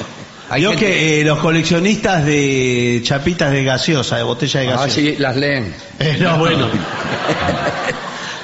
[0.48, 4.70] Hay Yo gente- que eh, los coleccionistas de chapitas de gaseosa, de botella de Ah,
[4.72, 4.94] gaseosa.
[4.94, 5.74] sí, las leen.
[5.98, 6.68] Eh, no, bueno.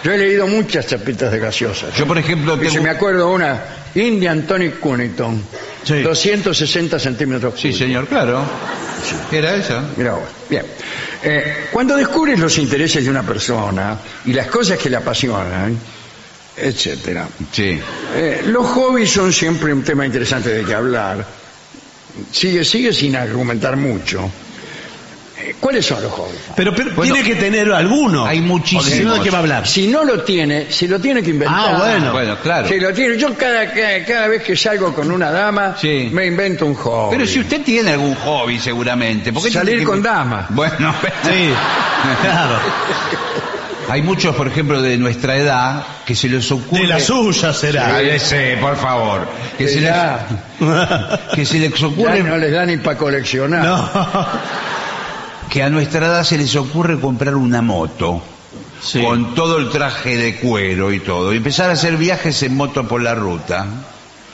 [0.03, 1.95] Yo he leído muchas chapitas de gaseosas.
[1.97, 2.83] Yo, por ejemplo, Y si tengo...
[2.85, 3.61] me acuerdo una,
[3.95, 5.43] Indian Tonic Cunnington,
[5.85, 6.01] Sí.
[6.03, 7.55] 260 centímetros.
[7.55, 7.79] Sí, cúbicos.
[7.79, 8.41] señor, claro.
[9.31, 9.83] Era esa.
[9.97, 10.17] Mira.
[10.49, 10.65] Bien.
[11.25, 15.77] Eh, cuando descubres los intereses de una persona y las cosas que le apasionan,
[16.57, 17.81] etcétera, Sí.
[18.15, 21.25] eh, los hobbies son siempre un tema interesante de que hablar.
[22.31, 24.31] Sigue, sigue sin argumentar mucho.
[25.41, 26.41] Eh, ¿Cuáles son los hobbies?
[26.55, 28.25] Pero, pero Bueno, tiene que tener alguno.
[28.27, 28.85] hay muchísimos.
[28.87, 29.67] Si ¿de qué va a hablar?
[29.67, 31.75] Si no lo tiene, se lo tiene que inventar.
[31.75, 32.13] Ah, bueno.
[32.13, 32.69] Bueno, claro.
[32.69, 33.17] Se lo tiene.
[33.17, 36.11] Yo cada, cada, cada vez que salgo con una dama, Sí.
[36.13, 37.17] me invento un hobby.
[37.17, 39.33] Pero si usted tiene algún hobby, seguramente.
[39.33, 40.47] ¿por qué Salir tiene que- con damas.
[40.51, 40.95] Bueno,
[41.25, 41.51] Sí,
[42.23, 42.59] claro.
[43.93, 46.81] hay muchos, por ejemplo, de nuestra edad que se les ocurre...
[46.81, 47.89] De la suya será.
[47.89, 49.29] Cállese, por favor.
[49.59, 49.93] Que se, les,
[51.35, 52.23] que se les ya ocurre...
[52.23, 53.63] no les da ni para coleccionar.
[53.63, 53.91] No.
[55.51, 58.23] Que a nuestra edad se les ocurre comprar una moto.
[58.81, 59.03] Sí.
[59.03, 61.35] Con todo el traje de cuero y todo.
[61.35, 63.67] Y empezar a hacer viajes en moto por la ruta.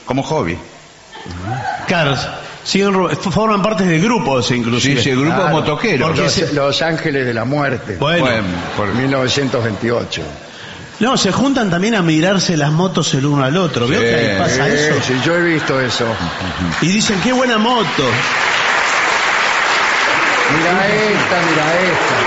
[0.05, 0.57] Como hobby.
[1.85, 2.15] Claro,
[2.69, 4.97] siguen ro- forman parte de grupos inclusive.
[4.97, 5.49] Sí, sí, el grupo Claro.
[5.55, 6.05] motoquero.
[6.07, 7.97] Porque Los, se- Los Ángeles de la Muerte.
[7.99, 8.43] Bueno, Bueno,
[8.77, 10.21] por- 1928.
[10.99, 13.87] no, se juntan también a mirarse las motos el uno al otro.
[13.87, 14.05] ¿Veo Sí.
[14.07, 15.01] que ahí pasa Eh, eso?
[15.07, 16.05] sí, yo he visto eso.
[16.81, 18.03] Y dicen, qué buena moto.
[20.57, 22.17] Mira esta, mira esta.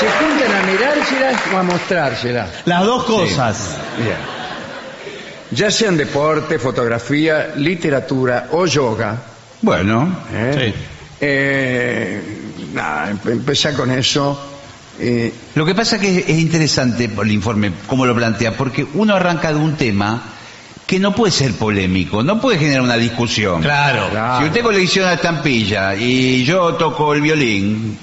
[0.00, 2.48] Se juntan a mirárselas o a mostrárselas.
[2.64, 3.76] Las dos cosas.
[3.98, 4.39] Bien.
[5.52, 9.16] Ya sean deporte, fotografía, literatura o yoga.
[9.62, 10.72] Bueno, ¿eh?
[10.74, 10.84] Sí.
[11.20, 12.22] Eh,
[12.72, 13.12] nada,
[13.76, 14.40] con eso.
[14.98, 19.52] eh, Lo que pasa que es interesante el informe, cómo lo plantea, porque uno arranca
[19.52, 20.22] de un tema
[20.86, 23.60] que no puede ser polémico, no puede generar una discusión.
[23.62, 24.08] Claro.
[24.10, 24.40] Claro.
[24.40, 27.96] Si usted colecciona estampilla y yo toco el violín,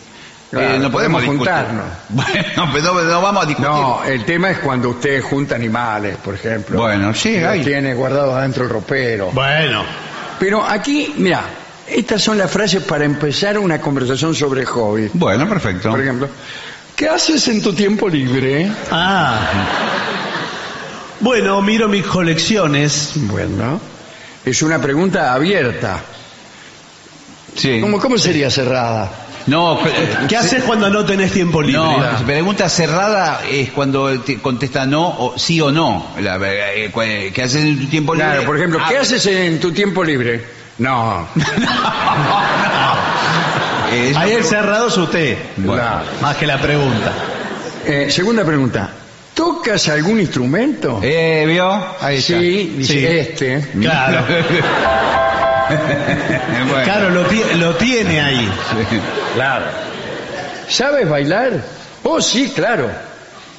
[0.49, 1.85] Claro, eh, no podemos, juntarnos.
[2.09, 3.69] Bueno, pero no, vamos a discutir.
[3.69, 6.79] no, el tema es cuando usted junta animales, por ejemplo.
[6.79, 7.63] Bueno, sí, hay.
[7.63, 9.31] tiene guardados adentro del ropero.
[9.31, 9.83] Bueno.
[10.39, 11.41] Pero aquí, mira,
[11.87, 15.09] estas son las frases para empezar una conversación sobre hobby.
[15.13, 15.89] Bueno, perfecto.
[15.89, 16.29] Por ejemplo,
[16.95, 18.71] ¿qué haces en tu tiempo libre?
[18.91, 19.39] Ah.
[21.19, 23.13] Bueno, miro mis colecciones.
[23.15, 23.81] Bueno,
[24.45, 25.99] es una pregunta abierta.
[27.55, 27.81] Sí.
[27.81, 29.26] ¿Cómo, cómo sería cerrada?
[29.47, 31.79] No, eh, ¿Qué haces cuando no tenés tiempo libre?
[31.81, 36.05] No, pregunta cerrada es cuando te contesta no o sí o no.
[36.19, 37.01] La, eh, cu-
[37.33, 38.27] ¿Qué haces en tu tiempo libre?
[38.29, 40.43] Claro, por ejemplo, ¿qué Ah, haces en tu tiempo libre?
[40.79, 41.27] No.
[43.91, 45.37] eh, Ahí el cerrado es usted.
[45.57, 45.83] Bueno.
[46.21, 47.13] Más que la pregunta.
[47.85, 48.89] Eh, segunda pregunta.
[49.33, 50.99] ¿Tocas algún instrumento?
[51.01, 51.71] Eh, ¿vio?
[52.01, 52.39] Ahí está.
[52.39, 53.05] sí, dice Sí.
[53.05, 53.67] este.
[53.79, 54.25] Claro.
[56.69, 56.83] Bueno.
[56.83, 58.49] Claro, lo, ti- lo tiene ahí.
[59.35, 59.65] Claro.
[60.67, 61.51] ¿Sabes bailar?
[62.03, 62.89] Oh, sí, claro.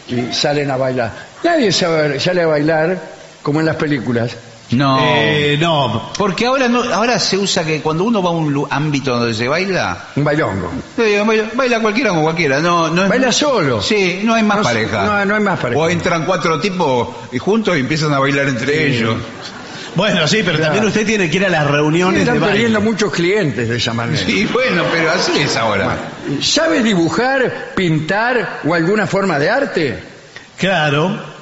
[0.08, 1.12] Y salen a bailar.
[1.44, 2.98] Nadie sabe, sale a bailar
[3.42, 4.36] como en las películas.
[4.70, 4.98] No.
[5.02, 6.10] Eh, no.
[6.18, 9.48] Porque ahora no, ahora se usa que cuando uno va a un ámbito donde se
[9.48, 10.70] baila, Un bailongo.
[10.98, 13.80] eh, baila, baila cualquiera con cualquiera, no, no es- Baila solo.
[13.80, 15.04] Sí, no hay más No pareja.
[15.04, 15.80] no- no hay más pareja.
[15.80, 19.16] O entran cuatro tipos y juntos y empiezan a bailar entre ellos.
[19.94, 20.72] Bueno, sí, pero Claro.
[20.74, 22.52] también usted tiene que ir a las reuniones Están baile.
[22.54, 24.24] perdiendo muchos clientes de esa manera.
[24.24, 25.96] Sí, bueno, pero así es ahora.
[26.40, 29.98] ¿Sabe dibujar, pintar o alguna forma de arte?
[30.58, 31.36] Claro,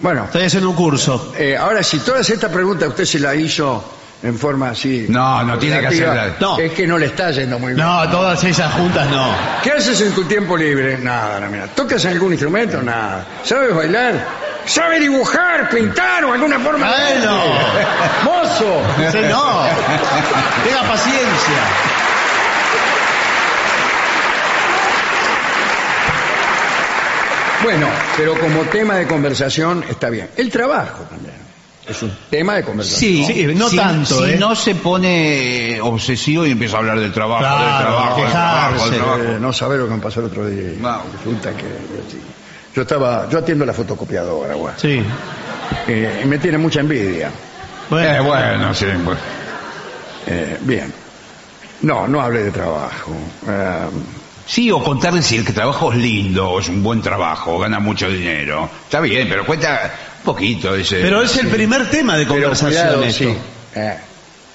[0.00, 1.32] Bueno, estoy haciendo un curso.
[1.38, 3.92] eh, ahora si todas estas preguntas usted se las hizo
[4.22, 5.06] en forma así...
[5.08, 6.36] No, no tiene que relativa, hacerla.
[6.40, 6.58] No.
[6.58, 7.86] Es que no le está yendo muy bien.
[7.86, 9.26] No, todas esas juntas no.
[9.62, 10.98] ¿Qué haces en tu tiempo libre?
[10.98, 11.66] Nada, no, mira.
[11.68, 12.82] ¿Tocas algún instrumento?
[12.82, 13.26] Nada.
[13.44, 14.43] ¿Sabes bailar?
[14.66, 17.42] ¿Sabe dibujar, pintar o alguna forma Bueno.
[18.24, 18.82] ¡Mozo!
[19.12, 19.62] Sí, no.
[20.64, 21.60] Tenga paciencia.
[27.62, 27.86] Bueno,
[28.16, 30.28] pero como tema de conversación está bien.
[30.36, 31.34] El trabajo también.
[31.86, 33.00] Es un tema de conversación.
[33.10, 34.36] Sí, Sí, no si, tanto, Si ¿eh?
[34.38, 38.72] no se pone obsesivo y empieza a hablar del trabajo, Claro, del trabajo, del trabajo,
[38.72, 38.96] del quejarse.
[38.96, 39.22] trabajo.
[39.36, 40.70] Eh, no saber lo que me pasó el otro día.
[40.78, 41.02] No.
[41.18, 41.64] Resulta que
[42.74, 44.74] yo estaba, yo atiendo la fotocopiadora, güey.
[44.76, 45.02] Sí.
[45.88, 47.30] Eh, y me tiene mucha envidia.
[47.90, 48.86] Bueno, Eh, bueno, sí.
[49.04, 49.18] pues.
[50.26, 50.92] Eh, bien.
[51.82, 53.12] No, no hablé de trabajo.
[53.48, 53.78] Eh,
[54.46, 58.68] Sí, o contarle si el trabajo es lindo, es un buen trabajo, gana mucho dinero.
[58.84, 61.00] Está bien, pero cuenta un poquito ese.
[61.00, 63.24] Pero es el primer tema de pero conversación cuidado, esto.
[63.24, 63.34] sí.
[63.74, 63.94] Eh,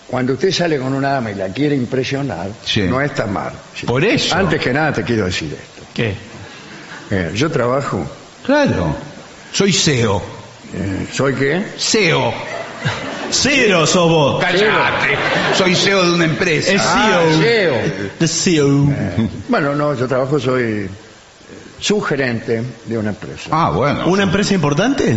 [0.06, 2.82] cuando usted sale con una dama y la quiere impresionar, Sí.
[2.84, 3.52] no está mal.
[3.76, 3.88] Sí.
[3.88, 4.36] Por eso.
[4.36, 5.82] Antes que nada te quiero decir esto.
[5.92, 6.14] ¿Qué?
[7.12, 8.05] Eh, yo trabajo,
[8.45, 8.95] Claro.
[9.51, 10.22] Soy CEO.
[10.74, 11.64] eh, ¿soy qué?
[11.78, 12.34] CEO.
[13.32, 14.43] Cero sos vos.
[14.43, 15.16] Cállate.
[15.55, 16.72] Soy CEO de una empresa.
[16.72, 17.41] Es Ah, CEO.
[17.41, 17.76] CEO.
[18.20, 18.68] The CEO.
[19.47, 20.89] Bueno, no, yo trabajo, soy eh,
[21.80, 23.49] subgerente de una empresa.
[23.51, 24.07] Ah, bueno.
[24.07, 25.12] ¿Una empresa importante?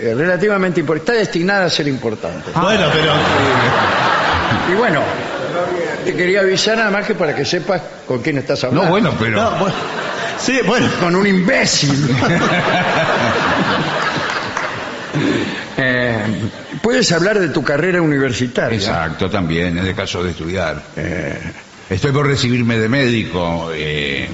[0.00, 2.50] Eh, relativamente importante, está destinada a ser importante.
[2.60, 3.12] Bueno, pero...
[4.72, 5.00] Y bueno,
[6.04, 8.84] te quería avisar nada más que para que sepas con quién estás hablando.
[8.84, 9.40] No, bueno, pero.
[9.42, 9.74] No, bueno.
[10.38, 10.88] Sí, bueno.
[11.00, 12.08] Con un imbécil.
[15.76, 16.22] Eh,
[16.82, 18.76] Puedes hablar de tu carrera universitaria.
[18.78, 20.82] Exacto, también, en el caso de estudiar.
[20.96, 21.38] Eh,
[21.90, 23.70] Estoy por recibirme de médico.
[23.74, 24.28] eh,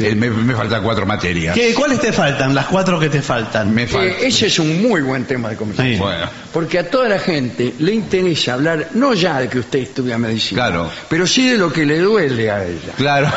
[0.00, 1.54] eh, me, me faltan cuatro materias.
[1.54, 2.54] ¿Qué, ¿Cuáles te faltan?
[2.54, 3.72] Las cuatro que te faltan.
[3.74, 5.94] Me eh, ese es un muy buen tema de conversación.
[5.96, 6.00] Sí.
[6.00, 10.18] Bueno, Porque a toda la gente le interesa hablar no ya de que usted estudia
[10.18, 10.90] medicina, Claro.
[11.08, 12.92] pero sí de lo que le duele a ella.
[12.96, 13.28] claro.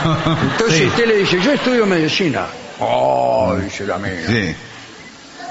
[0.52, 0.86] Entonces Sí.
[0.86, 2.46] usted le dice, yo estudio medicina.
[2.80, 4.28] Oh, dice la amiga.
[4.28, 4.56] Sí.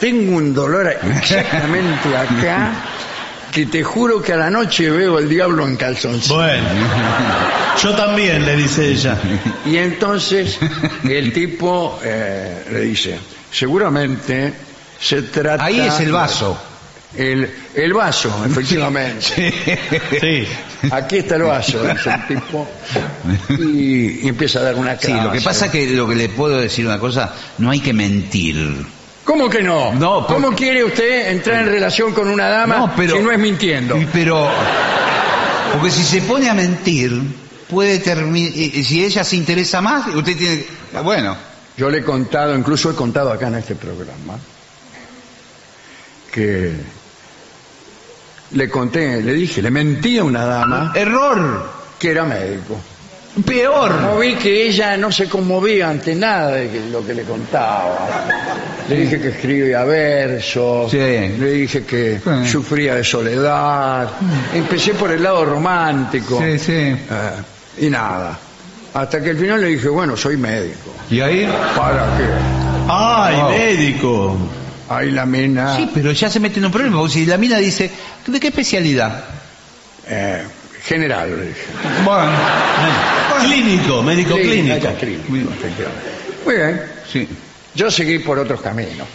[0.00, 2.72] Tengo un dolor exactamente acá
[3.52, 6.36] que te juro que a la noche veo el diablo en calzoncillo.
[6.36, 6.68] Bueno.
[7.82, 9.16] Yo también, le dice ella.
[9.66, 10.58] Y entonces
[11.04, 13.18] el tipo eh, le dice,
[13.50, 14.52] seguramente
[15.00, 15.64] se trata...
[15.64, 16.58] Ahí es el vaso.
[17.16, 19.52] El, el vaso, efectivamente.
[20.20, 20.46] Sí.
[20.92, 22.68] Aquí está el vaso, dice el tipo.
[23.58, 25.22] Y, y empieza a dar una Sí, clase.
[25.24, 27.92] lo que pasa es que lo que le puedo decir una cosa, no hay que
[27.92, 28.86] mentir.
[29.30, 29.92] ¿Cómo que no?
[29.94, 33.30] No, porque- ¿Cómo quiere usted entrar en relación con una dama No, pero- si no
[33.30, 33.96] es mintiendo?
[33.96, 34.48] Y- Pero,
[35.72, 37.12] porque si se pone a mentir,
[37.68, 40.64] puede terminar, si ella se interesa más, usted tiene,
[41.04, 41.36] bueno,
[41.76, 44.36] Yo le he contado, incluso he contado acá en este programa,
[46.32, 46.72] que
[48.50, 52.78] le conté, le dije, le mentí a una dama error, que era médico.
[53.44, 53.92] Peor.
[54.00, 58.08] No vi que ella no se conmovía ante nada de lo que le contaba.
[58.88, 60.98] Le dije que escribía versos, Sí.
[60.98, 62.48] le dije que Sí.
[62.50, 64.08] sufría de soledad.
[64.54, 66.40] Empecé por el lado romántico.
[66.42, 66.72] Sí, sí.
[66.72, 66.96] Eh,
[67.78, 68.36] y nada.
[68.92, 70.92] Hasta que al final le dije, bueno, soy médico.
[71.10, 71.48] ¿Y ahí?
[71.76, 72.24] ¿Para qué?
[72.88, 73.48] ¡Ay, Oh.
[73.50, 74.36] médico!
[74.88, 77.58] Ahí la mina, Sí, pero ya se mete en un problema, porque si la mina
[77.58, 77.88] dice,
[78.26, 79.22] ¿de qué especialidad?
[80.08, 80.42] eh,
[80.84, 81.60] general, le dije.
[82.04, 82.30] Bueno,
[83.42, 85.26] Clínico, médico Clínica, clínico.
[85.28, 86.10] clínico, efectivamente.
[86.44, 86.82] Muy bien.
[87.10, 87.28] sí.
[87.74, 89.06] Yo seguí por otros caminos.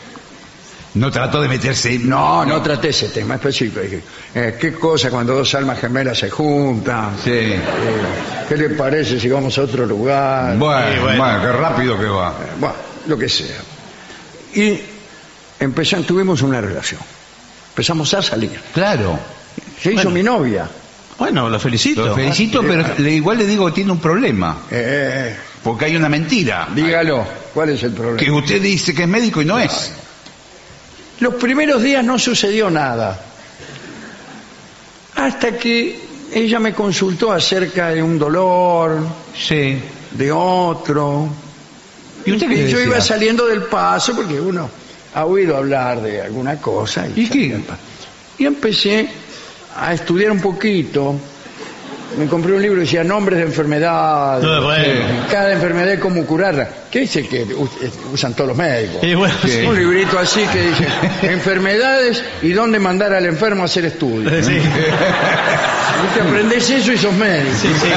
[0.93, 1.99] No trató de meterse.
[1.99, 3.81] No, no traté ese tema específico.
[3.81, 4.01] Dije,
[4.33, 7.17] eh, ¿qué cosa cuando dos almas gemelas se juntan?
[7.21, 7.31] Sí.
[7.31, 7.59] Eh,
[8.47, 10.55] ¿Qué le parece si vamos a otro lugar?
[10.57, 11.17] Bueno, Sí, bueno.
[11.21, 12.29] bueno, qué rápido que va.
[12.29, 12.75] Eh, Bueno,
[13.07, 13.57] lo que sea.
[14.53, 14.79] Y
[15.59, 17.01] empezamos, tuvimos una relación.
[17.71, 18.57] Empezamos a salir.
[18.73, 19.19] Claro.
[19.81, 20.11] Se hizo Bueno.
[20.11, 20.65] mi novia.
[21.17, 22.05] Bueno, lo felicito.
[22.05, 24.63] Lo felicito, pero le- igual le digo que tiene un problema.
[24.69, 26.67] Eh, Porque hay una mentira.
[26.75, 28.17] dígalo, ¿cuál es el problema?
[28.19, 29.93] Que usted dice que es médico y no es.
[31.19, 33.17] Los primeros días no sucedió nada.
[35.15, 35.97] Hasta que
[36.33, 38.99] ella me consultó acerca de un dolor,
[39.37, 39.79] Sí.
[40.11, 41.29] de otro.
[42.25, 42.83] ¿Y usted qué yo decía?
[42.83, 44.69] iba saliendo del paso porque uno
[45.13, 47.07] ha oído hablar de alguna cosa.
[47.07, 47.53] ¿Y salía qué?
[47.53, 47.79] del paso.
[48.37, 49.09] Y empecé
[49.75, 51.15] a estudiar un poquito.
[52.17, 54.43] Me compré un libro que decía nombres de enfermedades.
[54.43, 54.85] No, bueno.
[55.29, 56.69] Cada enfermedad y cómo curarla.
[56.89, 57.69] ¿Qué dice que us-
[58.13, 59.03] usan todos los médicos?
[59.03, 59.63] Y bueno, sí.
[59.67, 60.87] Un librito así que dice
[61.23, 64.45] enfermedades y dónde mandar al enfermo a hacer estudios.
[64.45, 67.55] Sí, Y te aprendés eso y sos médico.
[67.61, 67.87] sí, sí.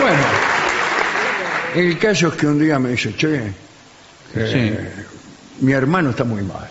[0.00, 0.22] Bueno,
[1.76, 3.40] el caso es que un día me dice, che,
[4.34, 4.90] eh,
[5.62, 6.68] mi hermano está muy mal.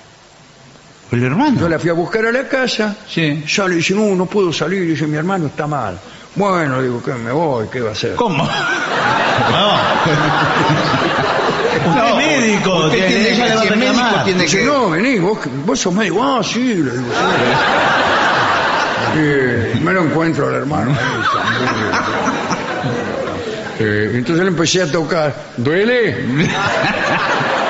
[1.11, 1.67] ¿El Yo hermano?
[1.67, 3.43] la fui a buscar a la casa, Sí.
[3.45, 5.99] ya le dice, no, no puedo salir, dice, mi hermano está mal.
[6.35, 8.15] Bueno, digo, que me voy, ¿qué va a hacer?
[8.15, 8.47] ¿Cómo?
[9.51, 9.73] No.
[11.89, 14.23] Usted es médico, usted tiene- tiene- ella le va a si es médico, reclamar.
[14.23, 16.23] tiene Dice, que- no, vení, vos, vos sos médico.
[16.23, 17.03] Ah, sí, le digo, sí.
[19.13, 20.95] Eh, me lo encuentro al hermano.
[23.83, 25.33] Eh, entonces le empecé a tocar.
[25.57, 26.23] ¿Duele?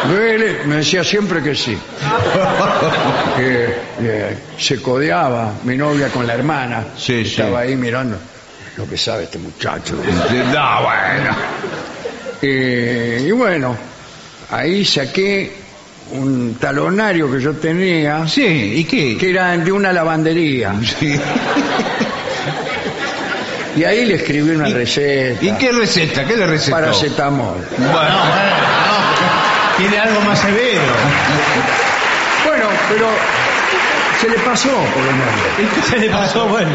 [0.10, 0.60] ¿Duele?
[0.66, 1.78] Me decía siempre que sí.
[3.40, 6.86] Eh, eh, se codeaba mi novia con la hermana.
[6.98, 7.32] Sí, sí.
[7.32, 8.18] Estaba ahí mirando.
[8.78, 9.96] Lo que sabe este muchacho.
[9.96, 11.36] No, bueno.
[12.42, 13.76] Eh, y bueno,
[14.52, 15.54] ahí saqué
[16.12, 19.18] un talonario que yo tenía, Sí, ¿y qué?
[19.18, 20.76] que era de una lavandería.
[21.00, 21.20] Sí.
[23.74, 25.46] Y ahí le escribí una receta.
[25.46, 26.26] ¿Y qué receta?
[26.26, 26.76] ¿Qué le recetó?
[26.76, 27.56] Paracetamol.
[27.78, 28.91] No, bueno, no.
[29.82, 30.82] Tiene algo más severo.
[32.46, 33.08] Bueno, pero
[34.20, 35.76] se le pasó, por lo menos.
[35.76, 36.48] ¿Qué se le pasó?
[36.48, 36.70] Bueno.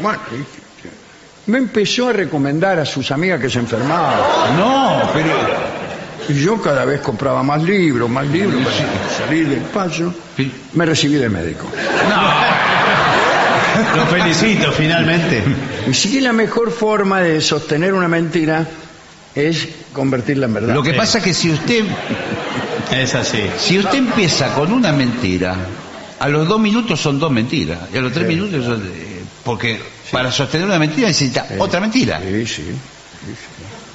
[0.00, 0.18] Bueno,
[1.46, 4.18] me empezó a recomendar a sus amigas que se enfermaban.
[4.58, 5.32] No, pero...
[6.28, 10.12] Y yo cada vez compraba más libros, más libros para salir del paso.
[10.74, 11.66] Me recibí de médico.
[13.96, 15.42] Lo felicito, finalmente.
[15.88, 18.66] Y sí que la mejor forma de sostener una mentira
[19.38, 20.74] es convertirla en verdad.
[20.74, 21.84] Lo que pasa es que si usted,
[22.92, 23.38] Es así.
[23.58, 25.56] si usted empieza con una mentira,
[26.18, 28.34] a los dos minutos son dos mentiras, y a los tres Sí.
[28.34, 28.82] minutos son...
[29.44, 29.80] Porque
[30.10, 32.20] para sostener una mentira necesita otra mentira.
[32.22, 32.62] Sí, sí.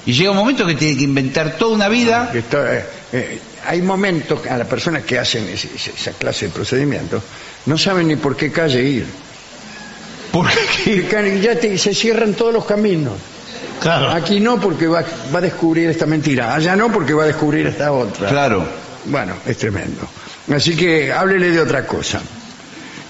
[0.06, 2.30] Y llega un momento que tiene que inventar toda una vida.
[2.34, 6.52] Esto, eh, eh, hay momentos que a las personas que hacen ese- esa clase de
[6.52, 7.22] procedimientos
[7.66, 9.06] no saben ni por qué calle ir.
[10.32, 13.14] Porque Que Ya te- se cierran todos los caminos.
[13.80, 14.10] Claro.
[14.10, 15.02] Aquí no porque va,
[15.34, 16.54] va a descubrir esta mentira.
[16.54, 18.28] Allá no porque va a descubrir esta otra.
[18.28, 18.64] Claro.
[19.06, 20.00] Bueno, es tremendo.
[20.54, 22.20] Así que háblele de otra cosa.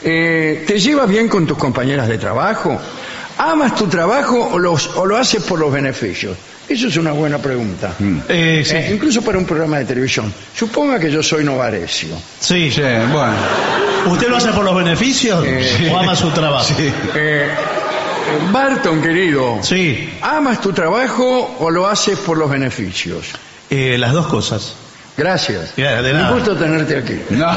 [0.02, 2.78] Eh, ¿Te llevas bien con tus compañeras de trabajo?
[3.38, 6.36] ¿Amas tu trabajo o, los, o lo haces por los beneficios?
[6.68, 7.92] Eso es una buena pregunta.
[8.28, 8.74] Eh, sí.
[8.76, 10.32] Eh, incluso para un programa de televisión.
[10.56, 12.16] Suponga que yo soy Novarecio.
[12.40, 12.70] sí.
[12.70, 12.80] Sí,
[13.12, 13.34] bueno.
[14.06, 16.74] ¿Usted lo hace por los beneficios Eh, o ama su trabajo?
[17.14, 17.48] Eh,
[18.52, 20.10] Barton, querido, Sí.
[20.22, 23.26] ¿amas tu trabajo o lo haces por los beneficios?
[23.70, 24.74] Eh, las dos cosas.
[25.16, 25.74] Gracias.
[25.76, 27.20] Ya, de Un gusto tenerte aquí.
[27.30, 27.46] No.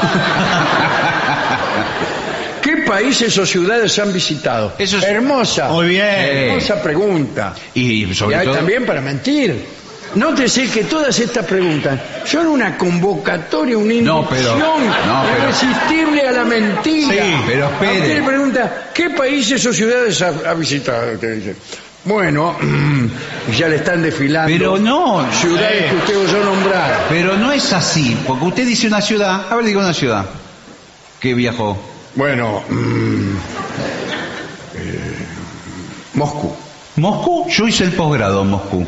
[2.62, 4.74] ¿Qué países o ciudades han visitado?
[4.78, 5.68] Eso es- Hermosa.
[5.68, 6.04] Muy bien.
[6.06, 7.54] Hermosa pregunta.
[7.74, 8.56] Y Y sobre hay todo...
[8.56, 9.77] también para mentir.
[10.14, 16.28] Nótese que todas estas preguntas son una convocatoria, una No, inducción pero- no, pero- irresistible
[16.28, 17.12] a la mentira.
[17.12, 17.92] Sí, pero A espere.
[18.00, 21.12] usted le pregunta, ¿qué países o ciudades ha, ha visitado?
[21.12, 21.56] Usted dice,
[22.04, 22.56] bueno,
[23.58, 25.26] ya le están desfilando Pero no.
[25.32, 27.06] ciudades que usted oyó nombrar.
[27.10, 30.24] Pero no es así, porque usted dice una ciudad, a ver, diga una ciudad
[31.20, 31.76] que viajó.
[32.14, 33.36] Bueno, mm,
[34.74, 35.14] eh,
[36.14, 36.54] Moscú.
[36.96, 37.46] ¿Moscú?
[37.50, 38.86] Yo hice el posgrado en Moscú.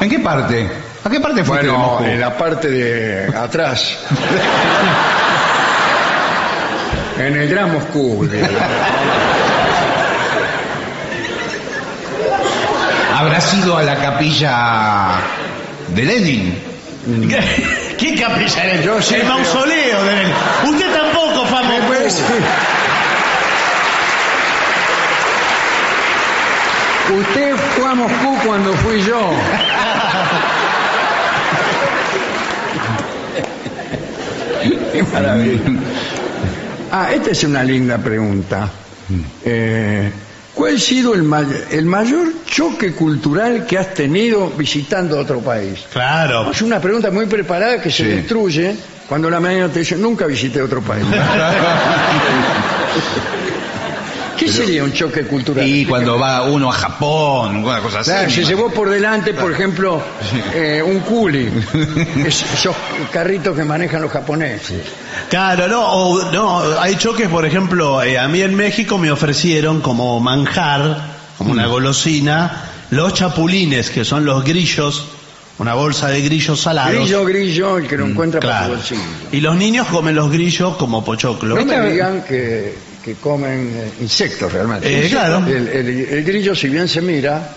[0.00, 0.68] ¿En qué parte?
[1.04, 2.04] ¿A qué parte fuiste de Bueno, Moscú?
[2.04, 3.98] en la parte de atrás.
[7.18, 8.26] en el Gran Moscú.
[8.26, 8.44] de-
[13.16, 15.12] Habrá sido a la capilla
[15.88, 16.58] de Lenin.
[17.28, 18.82] ¿Qué, qué capilla era?
[18.82, 20.32] Yo sí, el pero- mausoleo de él.
[20.64, 21.86] Usted tampoco, fue a Moscú.
[21.86, 22.22] Pues,
[27.16, 27.53] Usted
[28.08, 29.30] Moscú cuando fui yo.
[34.92, 35.60] Qué maravilla.
[36.92, 38.68] Ah, esta es una linda pregunta.
[39.44, 40.10] Eh,
[40.54, 45.80] ¿Cuál ha sido el, may- el mayor choque cultural que has tenido visitando otro país?
[45.92, 46.50] Claro.
[46.52, 48.08] Es una pregunta muy preparada que se Sí.
[48.10, 48.76] destruye
[49.08, 51.04] cuando la mañana te dice nunca visité otro país.
[54.46, 55.66] ¿Qué sería un choque cultural?
[55.66, 58.10] Y cuando va uno a Japón, una cosa así.
[58.10, 58.48] Claro, se imagino.
[58.58, 60.02] llevó por delante, por ejemplo,
[60.54, 61.48] eh, un culi,
[62.26, 62.74] Es- esos
[63.12, 64.82] carritos que manejan los japoneses.
[65.30, 69.80] Claro, no, o- no, hay choques, por ejemplo, eh, a mí en México me ofrecieron
[69.80, 75.06] como manjar, como una golosina, los chapulines, que son los grillos
[75.56, 76.94] Una bolsa de grillos salados.
[76.96, 78.82] Grillo, grillo, el que lo encuentra para Mm, Claro.
[78.82, 79.28] su bolsillo.
[79.30, 81.54] Y los niños comen los grillos como pochoclo.
[81.54, 82.74] No me digan que,
[83.04, 85.06] que comen eh, insectos realmente.
[85.06, 85.44] Eh, claro.
[85.46, 87.50] El, el- el grillo, si bien se mira,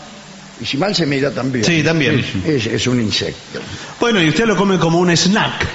[0.60, 1.64] y si mal se mira también.
[1.64, 2.24] Sí, también.
[2.46, 3.60] Es, es un insecto.
[4.00, 5.66] Bueno, y usted lo come como un snack.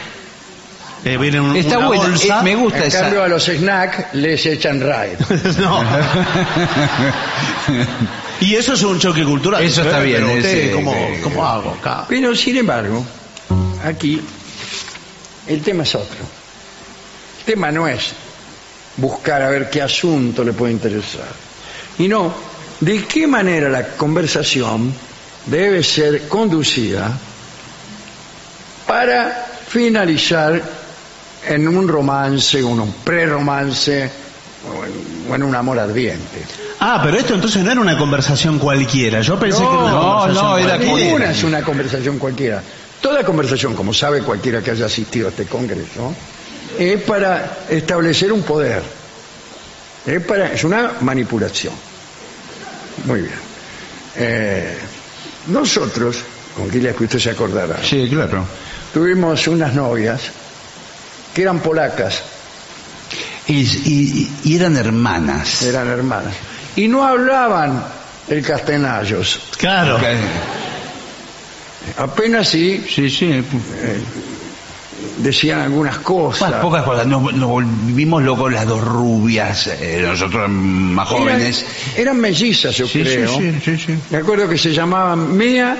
[1.04, 2.40] Eh, viene un- Está una bueno, bolsa.
[2.40, 3.00] eh, me gusta En esa.
[3.00, 5.18] cambio, a los snacks les echan raid.
[5.58, 5.82] no.
[8.40, 9.62] y eso es un choque cultural.
[9.62, 9.86] Eso ¿eh?
[9.86, 12.04] está bien, Pero usted, ese- ¿cómo, eh, cómo hago acá?
[12.08, 13.04] Pero, sin embargo,
[13.84, 14.20] aquí
[15.48, 16.18] el tema es otro.
[17.40, 18.12] El tema no es
[18.96, 21.28] buscar a ver qué asunto le puede interesar,
[21.98, 22.32] y no
[22.80, 24.92] de qué manera la conversación
[25.46, 27.16] debe ser conducida
[28.86, 30.60] para finalizar
[31.46, 34.10] en un romance, en un prerromance
[35.28, 36.44] o en, un amor ardiente.
[36.80, 39.20] Ah, pero esto entonces no era una conversación cualquiera.
[39.20, 41.04] Yo pensé que era una conversación no, era cualquiera.
[41.04, 42.62] Ninguna es una conversación cualquiera.
[43.00, 46.14] Toda conversación, como sabe cualquiera que haya asistido a este congreso,
[46.90, 48.82] es para establecer un poder.
[50.06, 51.74] Es, para, es una manipulación.
[53.04, 53.34] Muy bien.
[54.16, 54.78] Eh,
[55.48, 56.18] nosotros,
[56.56, 58.44] con Gilia que usted se acordará, Sí, claro.
[58.92, 60.20] tuvimos unas novias
[61.34, 62.22] que eran polacas,
[63.48, 65.62] Y, y- y eran hermanas.
[65.62, 66.34] eran hermanas,
[66.76, 67.82] y no hablaban
[68.28, 69.98] el castellallos, Claro.
[71.96, 73.42] apenas sí Sí, sí.
[75.18, 76.48] Decían algunas cosas.
[76.48, 77.06] Bueno, pocas cosas.
[77.06, 81.64] Nos, nos volvimos locos las dos rubias, eh, nosotros más jóvenes.
[81.94, 83.36] Eran, eran mellizas, yo Sí, creo.
[83.38, 83.98] sí, sí, sí.
[84.10, 85.76] Me acuerdo que se llamaban Mía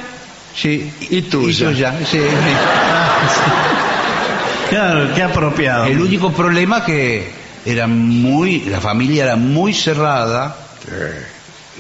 [0.55, 0.93] Sí.
[1.11, 1.71] y tuya.
[1.71, 2.19] Y tuya, sí.
[4.69, 5.85] Claro, qué apropiado.
[5.87, 7.31] El único problema que
[7.65, 10.57] era muy, la familia era muy cerrada.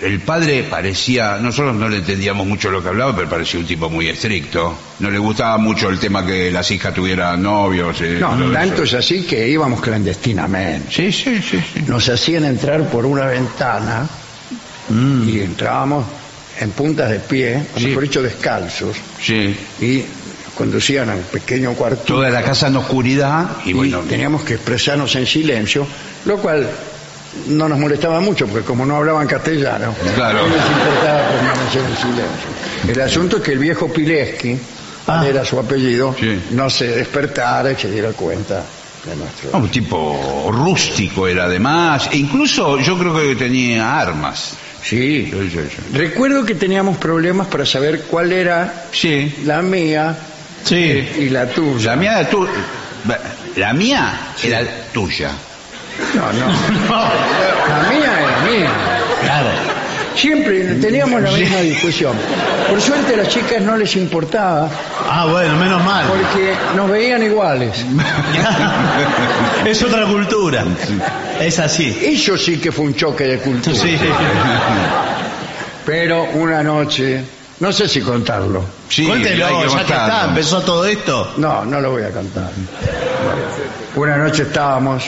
[0.01, 3.91] El padre parecía, nosotros no le entendíamos mucho lo que hablaba, pero parecía un tipo
[3.91, 4.75] muy estricto.
[5.01, 8.01] No le gustaba mucho el tema que las hijas tuvieran novios.
[8.01, 10.91] eh, No, tanto es así que íbamos clandestinamente.
[10.91, 11.85] Sí, sí, sí, sí.
[11.87, 14.09] Nos hacían entrar por una ventana
[15.27, 16.05] y entrábamos
[16.61, 17.87] en puntas de pie, o Sí.
[17.89, 19.55] mejor dicho, descalzos, Sí.
[19.81, 20.05] y
[20.57, 22.03] conducían al pequeño cuarto.
[22.15, 24.01] Toda la casa en oscuridad y y bueno.
[24.01, 25.87] teníamos que expresarnos en silencio,
[26.25, 26.69] lo cual
[27.49, 30.43] no nos molestaba mucho, porque como no hablaban castellano, Claro.
[30.43, 32.93] no nos importaba permanecer en silencio.
[32.93, 34.59] El asunto es que el viejo Pileski,
[35.07, 35.25] Ah.
[35.27, 36.41] era su apellido, Sí.
[36.53, 38.63] no se despertara y se diera cuenta
[39.05, 39.51] de nuestro...
[39.59, 44.53] Un tipo rústico era además, e incluso yo creo que tenía armas.
[44.83, 45.29] Sí.
[45.31, 45.97] Sí, sí, sí.
[45.97, 49.33] Recuerdo que teníamos problemas para saber cuál era Sí.
[49.45, 50.17] la mía
[50.65, 51.09] Sí.
[51.19, 51.91] y la tuya.
[51.93, 52.47] La mía tu...
[53.57, 54.61] La mía era
[54.93, 55.31] tuya.
[56.15, 56.47] No, no.
[57.69, 58.71] La mía era mía.
[59.23, 59.49] Claro.
[60.15, 62.13] Siempre teníamos la misma discusión.
[62.69, 64.69] Por suerte a las chicas no les importaba
[65.09, 66.05] Ah, bueno, menos mal.
[66.07, 67.73] porque nos veían iguales.
[69.65, 70.65] es otra cultura.
[71.41, 71.99] Es así.
[72.03, 73.75] Eso sí que fue un choque de cultura.
[73.77, 73.99] Sí.
[75.87, 77.25] Pero una noche,
[77.61, 78.63] no sé si contarlo.
[78.89, 81.33] Sí, Cuéntelo, hay que ya que está, empezó todo esto.
[81.39, 82.51] No, no lo voy a cantar.
[83.97, 85.05] Una noche estábamos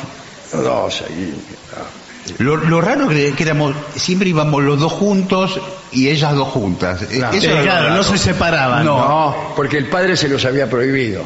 [0.62, 1.34] dos ahí.
[2.38, 5.60] Lo, lo raro que, que éramos, siempre íbamos los dos juntos
[5.92, 7.02] y ellas dos juntas.
[7.02, 7.36] Eh, Claro.
[7.36, 8.84] Eso claro, no se separaban.
[8.86, 8.96] No.
[8.96, 11.22] No, porque el padre se los había prohibido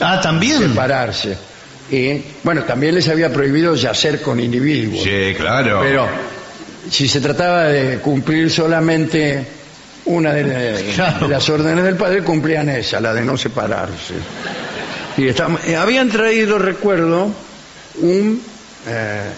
[0.00, 0.58] Ah, también.
[0.58, 1.36] separarse.
[1.90, 5.02] Y bueno, también les había prohibido yacer con individuos.
[5.04, 5.80] Sí, claro.
[5.82, 6.08] Pero
[6.90, 9.46] si se trataba de cumplir solamente
[10.06, 11.28] una de, de- Claro.
[11.28, 14.14] de las órdenes del padre, cumplían esa, la de no separarse.
[15.16, 17.28] Y estábamos- eh, habían traído, recuerdo,
[18.00, 18.42] un,
[18.86, 19.30] eh,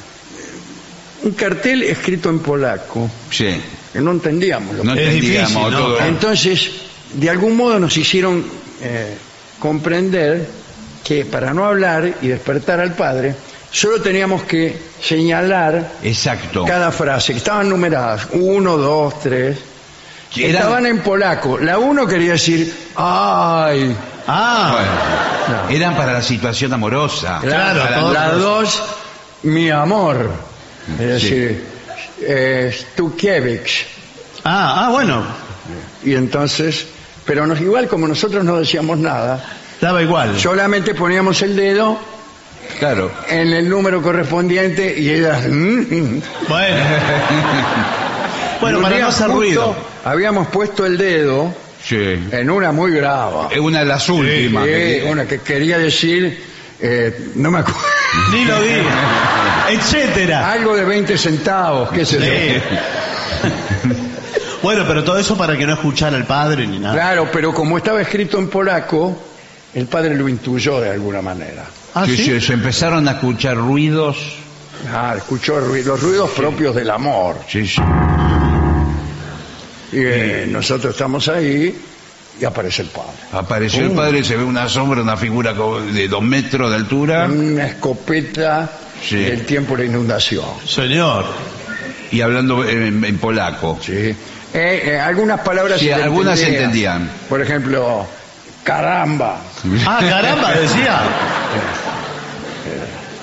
[1.24, 3.60] un cartel escrito en polaco, Sí.
[3.92, 5.78] que no entendíamos lo No que entendíamos difícil, ¿no?
[5.78, 6.00] todo.
[6.00, 6.70] entonces,
[7.14, 8.44] de algún modo nos hicieron
[8.80, 9.16] eh,
[9.58, 10.46] comprender
[11.04, 13.34] que para no hablar y despertar al padre,
[13.70, 16.64] solo teníamos que señalar Exacto.
[16.64, 19.58] cada frase, que estaban numeradas, uno, dos, tres,
[20.34, 21.58] estaban en polaco.
[21.58, 23.94] La uno quería decir, ay,
[24.26, 24.76] Ah,
[25.48, 27.40] Bueno, eran para la situación amorosa.
[27.42, 28.82] Claro, todos la dos,
[29.44, 30.30] mi amor,
[31.00, 31.30] es Sí.
[31.30, 31.64] decir,
[32.22, 33.84] eh, Stukiewicz.
[34.44, 35.22] ah, ah, bueno.
[36.04, 36.86] Y entonces,
[37.24, 39.44] pero nos, igual como nosotros no decíamos nada,
[39.80, 40.38] Daba igual.
[40.38, 41.98] solamente poníamos el dedo
[42.78, 43.10] Claro.
[43.28, 45.42] en el número correspondiente y ellas...
[45.48, 46.76] mm, Bueno.
[48.60, 49.74] bueno, Y para no hacer ruido.
[50.04, 51.54] Habíamos puesto el dedo
[51.84, 51.96] Sí.
[52.30, 53.48] en una muy grava.
[53.50, 54.64] Es una de las últimas.
[54.68, 56.40] Eh, una que quería decir,
[56.80, 57.80] eh, no me acuerdo,
[58.30, 59.66] Ni lo diga.
[59.70, 60.52] Etcétera.
[60.52, 62.24] algo de 20 centavos, qué sé yo.
[62.24, 63.50] Sí.
[64.62, 66.94] Bueno, pero todo eso para que no escuchara al padre ni nada.
[66.94, 69.20] Claro, pero como estaba escrito en polaco,
[69.74, 71.64] el padre lo intuyó de alguna manera.
[71.94, 72.24] ¿Ah, Sí, sí?
[72.24, 74.18] sí, se empezaron a escuchar ruidos.
[74.92, 77.36] Ah, escuchó los ruidos propios del amor.
[77.48, 77.80] Sí, sí.
[79.92, 81.76] Y eh, nosotros estamos ahí
[82.42, 83.12] y aparece el padre.
[83.32, 87.26] Apareció el padre, se ve una sombra, una figura de dos metros de altura.
[87.30, 88.68] Una escopeta
[89.08, 89.16] Sí.
[89.16, 90.44] del tiempo de la inundación.
[90.66, 91.24] Señor.
[92.12, 93.78] y hablando en, en polaco.
[93.80, 93.92] Sí.
[93.92, 94.16] Eh,
[94.54, 96.96] eh, algunas palabras Sí, se algunas se entendían.
[97.02, 97.26] entendían.
[97.28, 98.06] Por ejemplo,
[98.64, 99.40] caramba.
[99.86, 101.00] Ah, caramba, decía.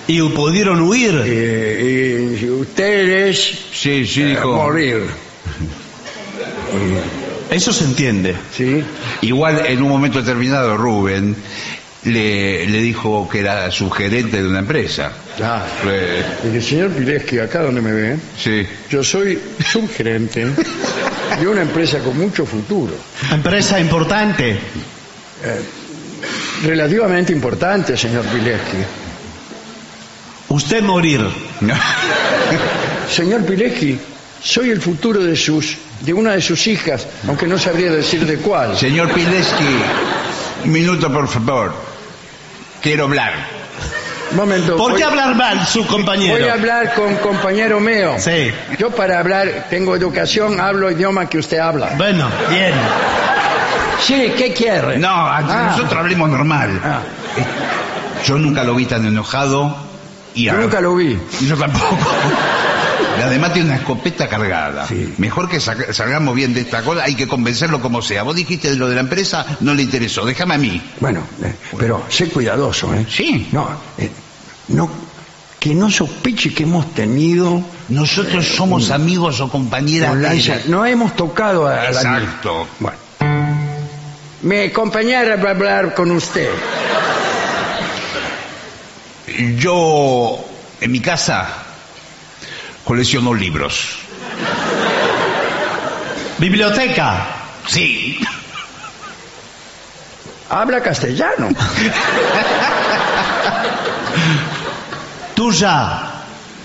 [0.07, 1.21] Y pudieron huir.
[1.23, 3.37] Eh, y ustedes
[3.73, 4.53] Sí, sí, eh, dijo.
[4.53, 5.03] morir.
[7.49, 8.35] Eso se entiende.
[8.55, 8.83] ¿Sí?
[9.21, 11.35] Igual en un momento determinado Rubén
[12.03, 15.11] le, le dijo que era subgerente de una empresa.
[15.87, 18.65] Eh, Mire, señor Pileski, acá donde me ve, sí.
[18.89, 19.39] yo soy
[19.71, 20.45] subgerente
[21.39, 22.93] de una empresa con mucho futuro.
[23.31, 24.59] Empresa importante.
[26.63, 28.77] Relativamente importante, señor Pileski.
[30.49, 31.21] Usted morir.
[33.09, 33.97] Señor Pileski,
[34.41, 38.37] soy el futuro de sus de una de sus hijas, aunque no sabría decir de
[38.37, 38.77] cuál.
[38.77, 39.65] Señor Pileski,
[40.65, 41.73] un minuto por favor.
[42.81, 43.33] Quiero hablar.
[44.31, 44.77] Un momento.
[44.77, 46.33] ¿Por voy- qué hablar mal su compañero?
[46.39, 48.15] Voy a hablar con compañero mío.
[48.19, 48.51] Sí.
[48.77, 51.93] Yo para hablar tengo educación, hablo idioma que usted habla.
[51.97, 52.73] Bueno, bien.
[54.01, 54.97] Sí, ¿qué quiere?
[54.97, 55.71] No, Ah.
[55.75, 56.79] nosotros hablemos normal.
[56.83, 56.99] Ah,
[58.25, 59.75] Yo nunca lo vi tan enojado.
[60.35, 61.17] Y yo nunca lo vi.
[61.41, 61.97] Y Yo tampoco.
[63.19, 64.87] Y Además tiene una escopeta cargada.
[64.87, 65.13] Sí.
[65.17, 68.23] Mejor que salgamos bien de esta cosa, hay que convencerlo como sea.
[68.23, 70.25] Vos dijiste lo de la empresa, no le interesó.
[70.25, 70.81] Déjame a mí.
[70.99, 73.05] Bueno, eh, pero sé cuidadoso, ¿eh?
[73.09, 73.49] Sí.
[73.51, 74.09] No, eh,
[74.69, 74.89] no,
[75.59, 80.63] que no sospeche que hemos tenido Nosotros somos amigos o compañeras de.
[80.67, 81.87] No hemos tocado a, la.
[81.87, 82.67] Exacto.
[82.79, 82.97] Bueno.
[84.41, 86.49] Mi compañera va a hablar con usted.
[89.57, 90.39] Yo,
[90.79, 91.47] en mi casa,
[92.89, 93.99] colecciono libros.
[96.39, 97.23] Biblioteca.
[97.67, 98.19] Sí.
[100.49, 101.49] Habla castellano.
[105.35, 106.01] Tuya.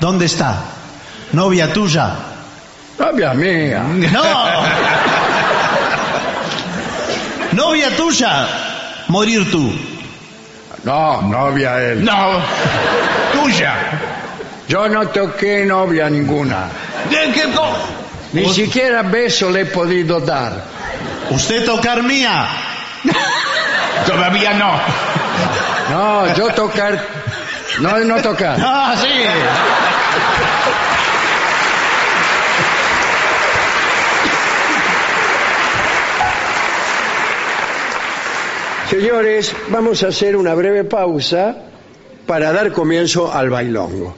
[0.00, 0.62] ¿Dónde está?
[1.32, 2.14] Novia tuya.
[2.98, 3.82] Novia mía.
[4.10, 4.22] No.
[7.52, 8.48] Novia tuya.
[9.08, 9.70] Morir tú.
[10.84, 12.02] No, novia él.
[12.02, 12.40] No.
[13.34, 13.74] Tuya.
[14.68, 16.68] Yo no toqué novia ninguna.
[17.10, 17.76] ¿De qué co-
[18.32, 20.52] Ni siquiera beso le he podido dar.
[21.30, 22.46] Usted tocar mía.
[24.06, 24.80] Todavía no.
[25.90, 26.98] No, yo tocar.
[27.80, 28.58] No, no tocar.
[28.64, 29.08] Ah, sí.
[38.90, 41.56] Señores, vamos a hacer una breve pausa
[42.26, 44.14] para dar comienzo al bailongo.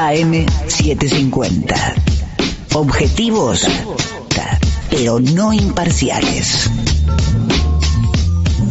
[0.00, 1.76] AM750.
[2.72, 3.66] Objetivos,
[4.88, 6.70] pero no imparciales.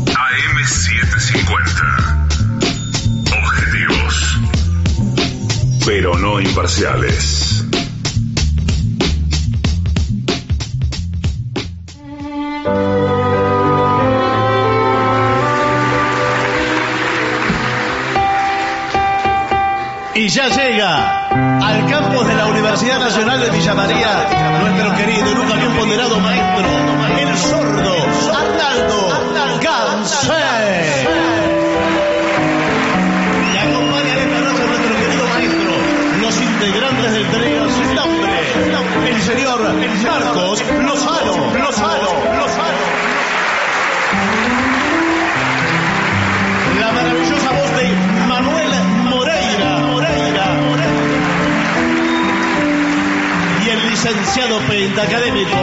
[0.07, 1.83] AM750.
[3.37, 4.39] Objetivos.
[5.85, 7.63] Pero no imparciales.
[20.15, 24.27] Y ya llega al campus de la Universidad Nacional de Villa María
[24.61, 26.67] nuestro querido y nunca bien ponderado maestro,
[27.19, 27.95] el sordo
[28.35, 31.07] Arnaldo Gansé.
[33.53, 35.71] Y acompañan esta noche nuestro querido maestro,
[36.21, 37.59] los integrantes del trío
[37.95, 39.59] nombre, el señor
[40.03, 40.63] Marcos
[54.59, 55.55] licenciado pentacadémico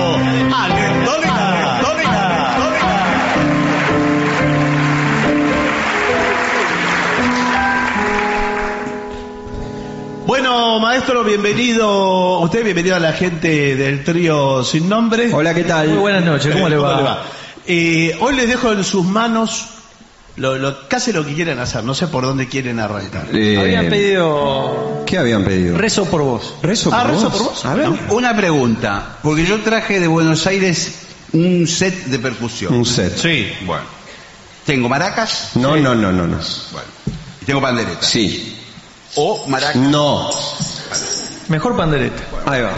[0.52, 1.80] Antolina.
[10.26, 12.40] Bueno, maestro, bienvenido.
[12.40, 15.32] Usted bienvenido a la gente del trío sin nombre.
[15.32, 15.88] Hola, ¿qué tal?
[15.88, 17.22] Muy buenas noches, ¿cómo le va?
[17.66, 19.75] Eh, hoy les dejo en sus manos
[20.36, 21.82] lo, lo- casi lo que quieren hacer.
[21.84, 23.26] No sé por dónde quieren arrancar.
[23.32, 25.76] Eh, Habían pedido ¿Qué habían pedido?
[25.78, 26.54] rezo por vos.
[26.62, 27.38] ¿Rezo Ah, por rezo vos?
[27.38, 27.64] por vos.
[27.64, 27.88] A ver.
[28.10, 30.92] Una pregunta, porque yo traje de Buenos Aires
[31.32, 32.74] un set de percusión.
[32.74, 33.16] Un set.
[33.16, 33.50] Sí.
[33.64, 33.84] Bueno,
[34.64, 36.36] tengo maracas, No, no, no, no, no.
[36.72, 36.88] bueno,
[37.40, 38.02] y tengo pandereta.
[38.02, 38.52] Sí.
[39.16, 39.78] o maraca.
[39.78, 40.30] No.
[41.48, 42.22] Mejor pandereta.
[42.46, 42.72] Ahí va.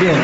[0.00, 0.16] Bien.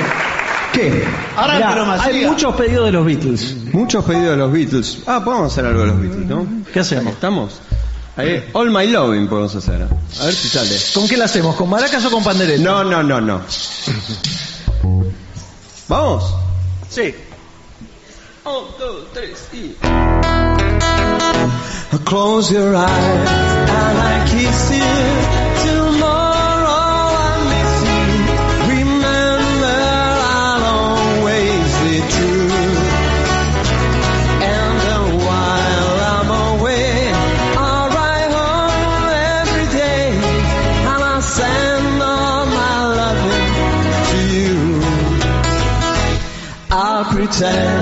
[0.72, 1.04] ¿Qué?
[1.36, 3.56] Ahora Mirá, hay muchos pedidos de los Beatles.
[3.72, 4.98] Muchos pedidos de los Beatles.
[5.06, 6.46] Ah, podemos hacer algo de los Beatles, ¿no?
[6.72, 7.12] ¿Qué hacemos?
[7.12, 7.60] ¿Estamos?
[8.16, 9.82] Ahí, all My Loving podemos hacer.
[10.20, 10.76] A ver si sale.
[10.94, 11.56] ¿Con qué la hacemos?
[11.56, 12.62] ¿Con maracas o con pandereta?
[12.62, 13.40] No, no, no, no.
[15.88, 16.34] ¿Vamos?
[16.90, 17.14] Sí.
[18.44, 19.76] Un, dos, tres y...
[22.04, 24.81] Close your eyes and I kiss you.
[47.32, 47.81] time.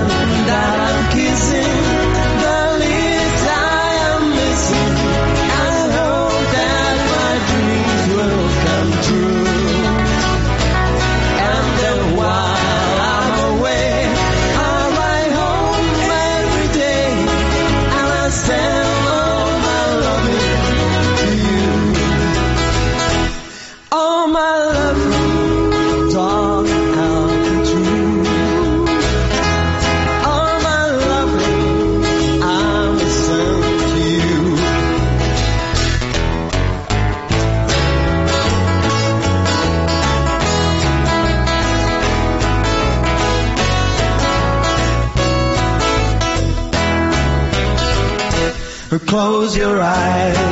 [49.11, 50.50] close your eyes.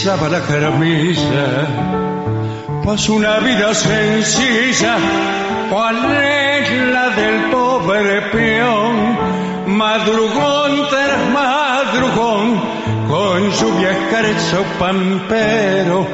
[0.00, 1.68] echaba la camisa,
[2.82, 4.96] pues una vida sencilla,
[5.68, 12.62] cual es la del pobre peón, madrugón tras madrugón,
[13.08, 16.06] con lluvia escarcho pampero,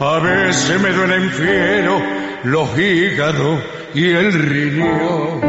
[0.00, 2.02] a veces me duelen fiero
[2.44, 3.60] los hígados
[3.92, 5.43] y el riñón.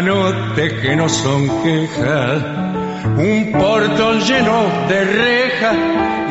[0.00, 2.42] Anote que no son quejas.
[3.16, 4.58] Un portón lleno
[4.88, 5.76] de rejas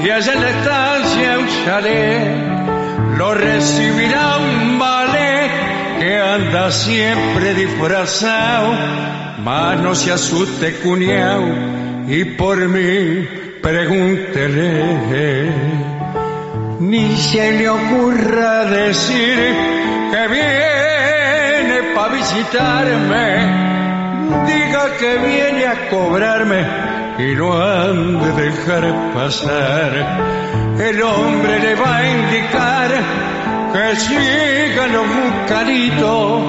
[0.04, 3.18] y allá en la estancia un chalet.
[3.18, 5.52] Lo recibirá un ballet
[6.00, 8.70] que anda siempre disfrazado.
[9.44, 11.46] Mas no se asuste, cuñao
[12.08, 13.28] y por mí
[13.62, 15.52] pregúntele.
[16.80, 19.38] Ni se le ocurra decir
[20.12, 20.89] que para
[22.12, 23.30] visitarme.
[24.46, 26.66] Diga que viene a cobrarme
[27.18, 29.92] y no han de dejar pasar.
[30.80, 32.92] El hombre le va a indicar
[33.74, 36.44] que siga los bucalitos.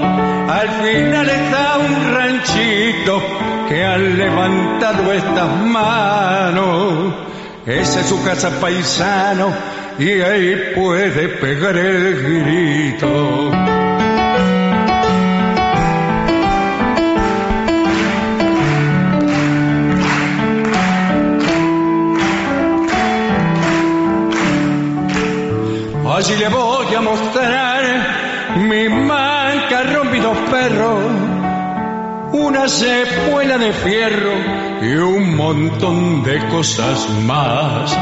[0.48, 3.22] Al final está un ranchito
[3.68, 7.14] que han levantado estas manos.
[7.66, 9.52] Esa es su casa paisano
[9.98, 13.79] y ahí puede pegar el grito.
[26.20, 31.12] Allí le voy a mostrar mi manca rompidos perros,
[32.32, 34.34] una sepuela de fierro
[34.82, 37.96] y un montón de cosas más.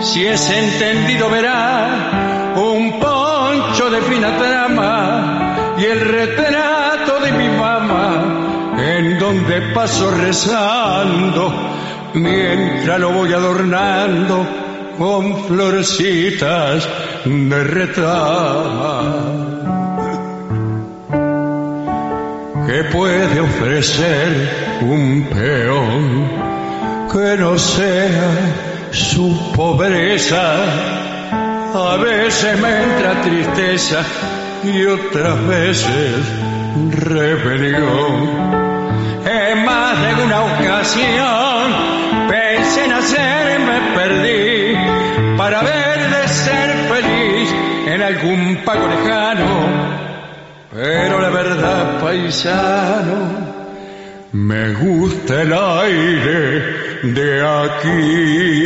[0.00, 8.76] Si es entendido verá un poncho de fina trama y el retrato de mi mamá
[8.76, 11.50] en donde paso rezando
[12.12, 14.63] mientras lo voy adornando
[14.98, 16.88] con florcitas
[17.24, 19.02] de retama.
[22.66, 26.28] ¿Qué puede ofrecer un peón
[27.12, 30.64] que no sea su pobreza?
[31.74, 34.02] A veces me entra tristeza
[34.64, 36.16] y otras veces
[36.90, 38.28] rebelión.
[39.26, 42.03] En más de una ocasión
[50.74, 53.28] Pero la verdad, paisano,
[54.32, 56.62] me gusta el aire
[57.04, 58.64] de aquí.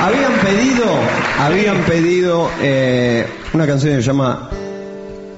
[0.00, 0.86] Habían pedido,
[1.38, 4.48] habían pedido eh, una canción que se llama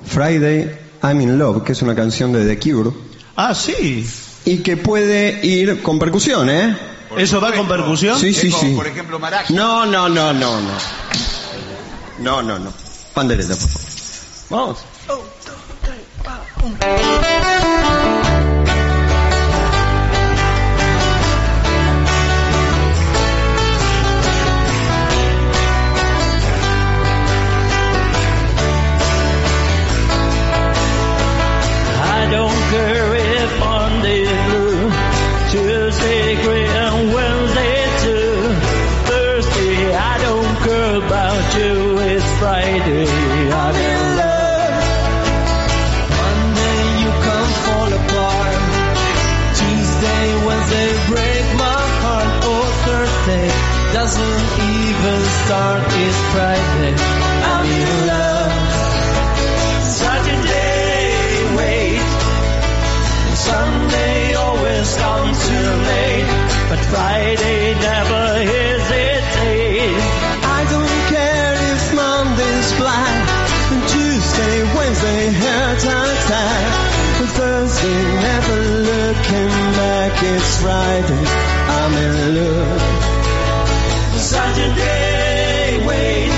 [0.07, 2.91] Friday I'm in Love, que es una canción de The Cure.
[3.37, 4.09] Ah, sí.
[4.45, 6.77] Y que puede ir con percusión, ¿eh?
[7.17, 8.19] ¿Eso va con percusión?
[8.19, 8.75] Sí, sí, sí.
[8.75, 9.19] Por ejemplo.
[9.51, 10.71] No, no, no, no, no.
[12.21, 12.73] No, no, no.
[13.13, 13.85] Pandereta, por favor.
[14.51, 14.85] Vamos.
[16.87, 18.14] I
[42.45, 44.77] Friday, I'm in love.
[46.21, 48.61] Monday, you come fall apart.
[49.57, 52.31] Tuesday, Wednesday break my heart.
[52.45, 53.49] Oh, Thursday
[53.97, 54.45] doesn't
[54.77, 55.83] even start.
[56.05, 56.95] It's Friday,
[57.49, 58.53] I'm in love.
[60.05, 61.09] Saturday,
[61.57, 62.05] wait.
[63.49, 66.29] Sunday always comes too late,
[66.69, 67.74] but Friday
[80.65, 81.25] Friday,
[81.77, 82.81] I'm in love.
[84.19, 86.33] Saturday, wait.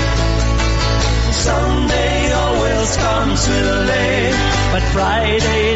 [1.31, 4.35] Sunday always comes too late,
[4.73, 5.66] but Friday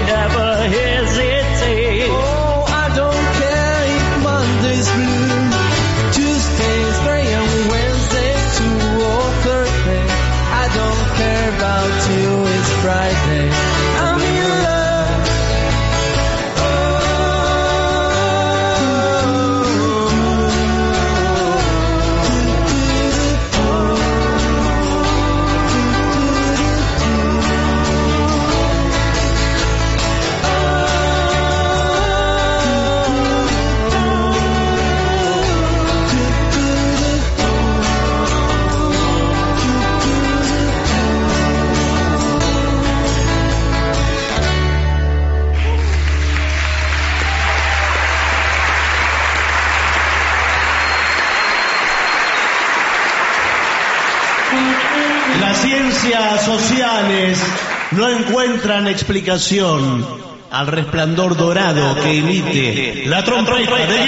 [58.17, 60.05] encuentran explicación
[60.51, 64.01] al resplandor dorado que emite la trompeta de.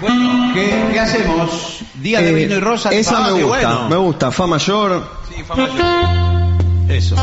[0.00, 1.80] Bueno, ¿qué, qué hacemos?
[1.94, 2.90] Día de Eh, vino y rosa.
[2.90, 3.88] Esa Ah, me qué gusta, bueno.
[3.88, 4.30] me gusta.
[4.30, 5.10] Fa mayor.
[5.28, 6.90] Sí, fa mayor.
[6.90, 7.14] Eso.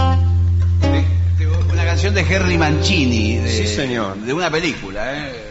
[0.81, 3.38] De- de una canción de Henry Mancini.
[3.38, 4.15] De, Sí, señor.
[4.18, 5.47] De una película, ¿eh?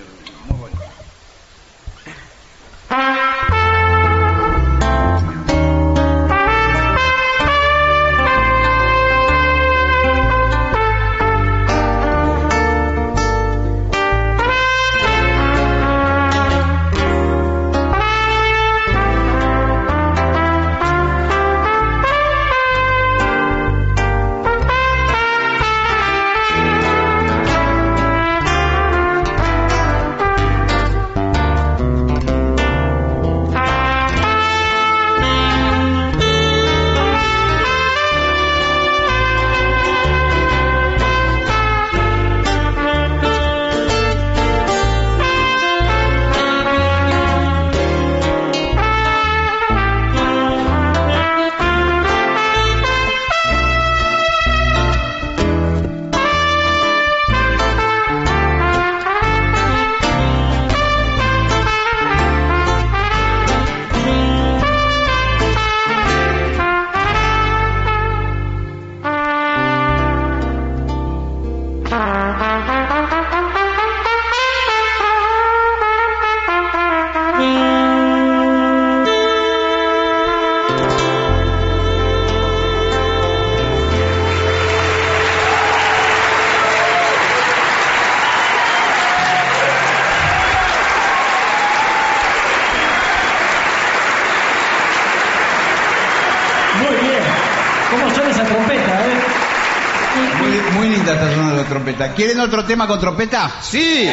[101.76, 102.14] Trompeta.
[102.14, 103.50] ¿Quieren otro tema con trompeta?
[103.62, 104.08] Sí.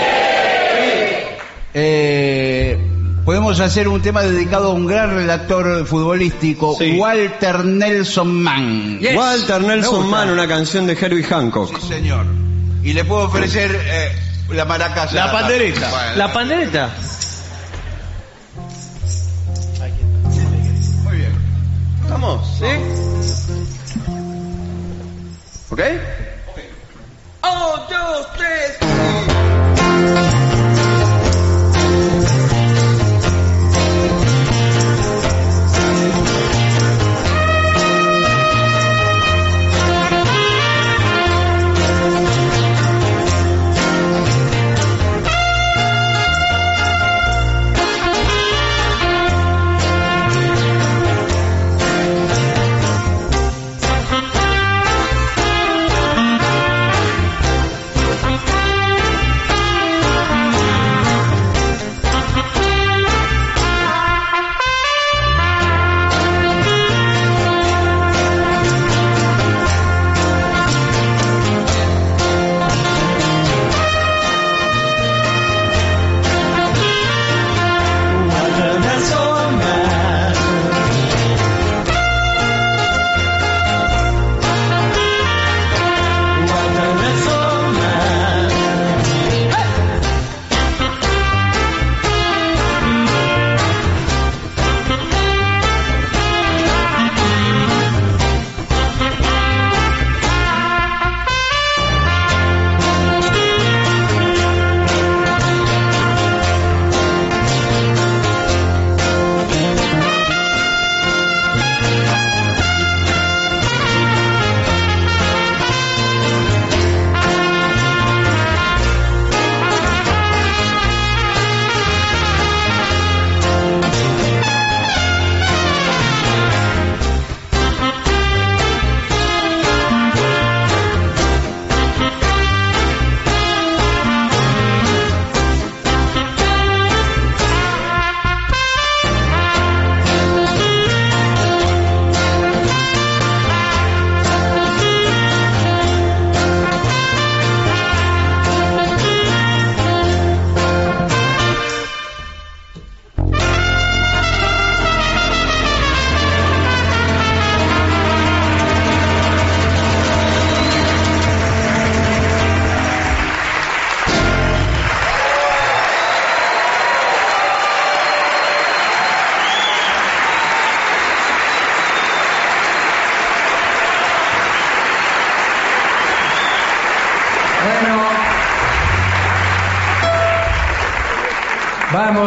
[1.74, 2.78] Eh,
[3.26, 6.98] podemos hacer un tema dedicado a un gran relator futbolístico, Sí.
[6.98, 9.00] Walter Nelson Mann.
[9.16, 10.12] Walter Me Nelson gusta.
[10.12, 11.80] Mann, una canción de Herbie Hancock.
[11.80, 12.26] Sí, señor.
[12.84, 14.12] Y le puedo ofrecer eh,
[14.50, 15.08] la maraca.
[15.14, 15.90] La pandereta.
[15.90, 16.90] Bueno, La pandereta.
[21.04, 21.32] Muy bien.
[22.04, 22.58] ¿Estamos?
[22.60, 22.66] ¿Sí?
[25.72, 25.80] ¿Ok?
[27.94, 28.80] Dos, tres.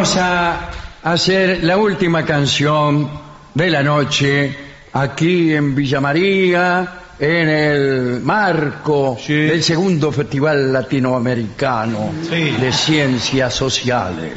[0.06, 0.70] Vamos a
[1.02, 3.10] hacer la última canción
[3.52, 4.56] de la noche
[4.92, 6.88] aquí en Villa María,
[7.18, 12.50] en el marco del segundo Festival Latinoamericano Sí.
[12.52, 14.34] de Ciencias Sociales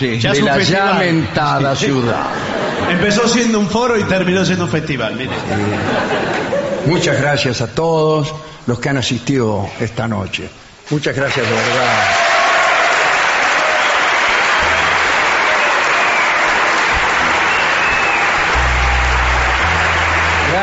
[0.00, 0.92] Ya de la festival.
[0.94, 2.28] ya mentada ciudad.
[2.90, 5.28] Empezó siendo un foro y terminó siendo un festival, mire.
[6.86, 8.32] Muchas gracias a todos
[8.66, 10.48] los que han asistido esta noche.
[10.88, 12.31] Muchas gracias de verdad.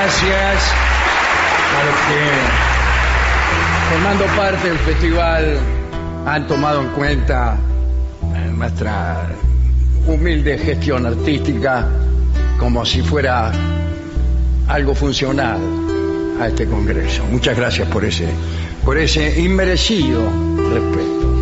[0.10, 0.74] Gracias
[1.78, 2.20] a los que,
[3.92, 5.60] formando parte del festival,
[6.26, 7.56] han tomado en cuenta
[8.34, 9.28] eh, nuestra
[10.08, 11.88] humilde gestión artística
[12.58, 13.52] como si fuera
[14.68, 15.60] algo funcional
[16.42, 17.24] a este congreso.
[17.26, 18.30] Muchas gracias por ese,
[18.84, 20.24] por ese inmerecido
[20.74, 21.34] respeto.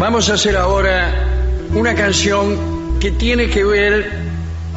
[0.00, 1.14] Vamos a hacer ahora
[1.72, 4.25] una canción que tiene que ver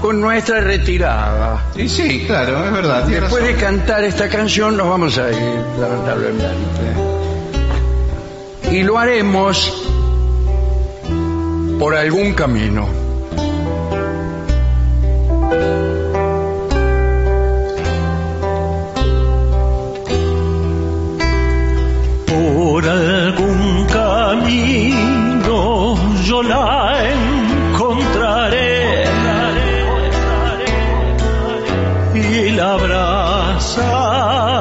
[0.01, 1.65] con nuestra retirada.
[1.75, 3.03] Sí, sí, claro, es verdad.
[3.03, 6.45] Después de cantar esta canción nos vamos a ir, lamentablemente.
[8.71, 9.89] Y lo haremos
[11.79, 12.87] por algún camino.
[22.27, 24.99] Por algún camino
[26.25, 27.08] yo la
[33.69, 34.58] 山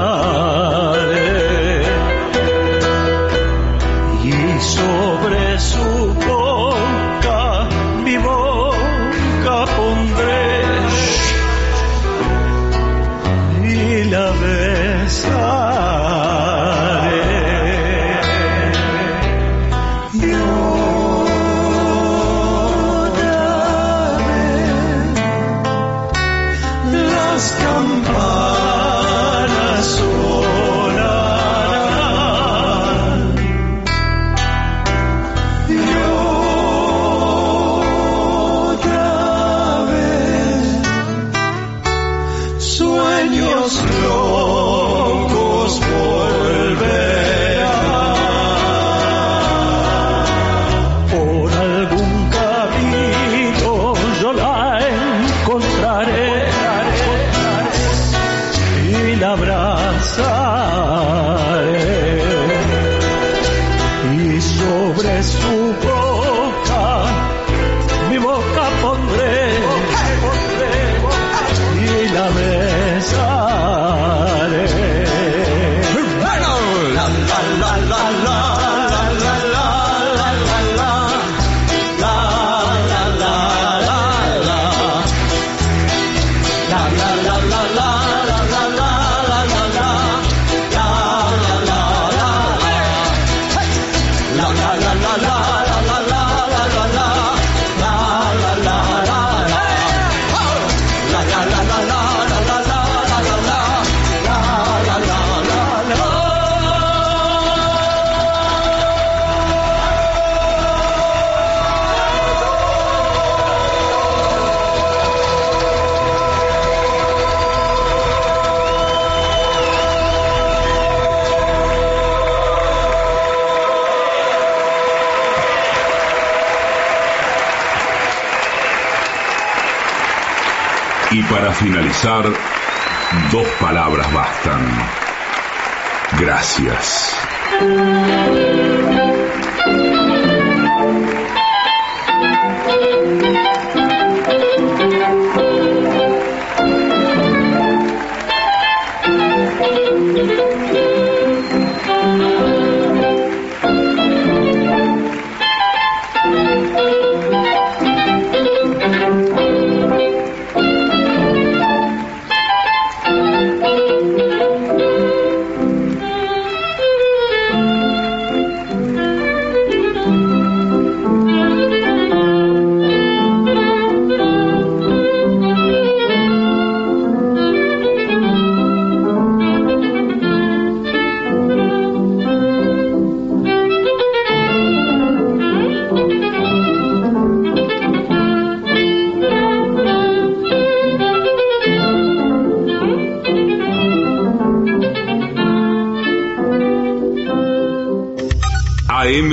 [136.19, 137.15] Gracias.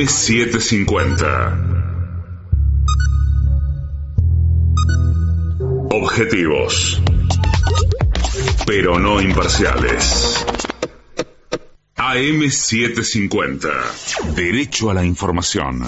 [0.05, 1.25] AM750.
[5.89, 7.01] Objetivos,
[8.67, 10.45] pero no imparciales.
[11.95, 14.35] AM750.
[14.35, 15.83] Derecho a la información.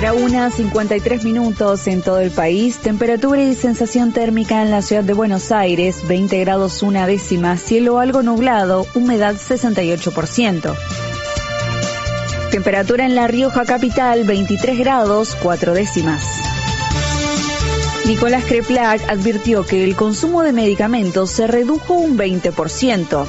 [0.00, 2.78] Hora 1, 53 minutos en todo el país.
[2.78, 7.98] Temperatura y sensación térmica en la ciudad de Buenos Aires, 20 grados una décima, cielo
[7.98, 10.74] algo nublado, humedad 68%.
[12.50, 16.24] Temperatura en La Rioja capital, 23 grados, 4 décimas.
[18.06, 23.26] Nicolás Creplac advirtió que el consumo de medicamentos se redujo un 20%.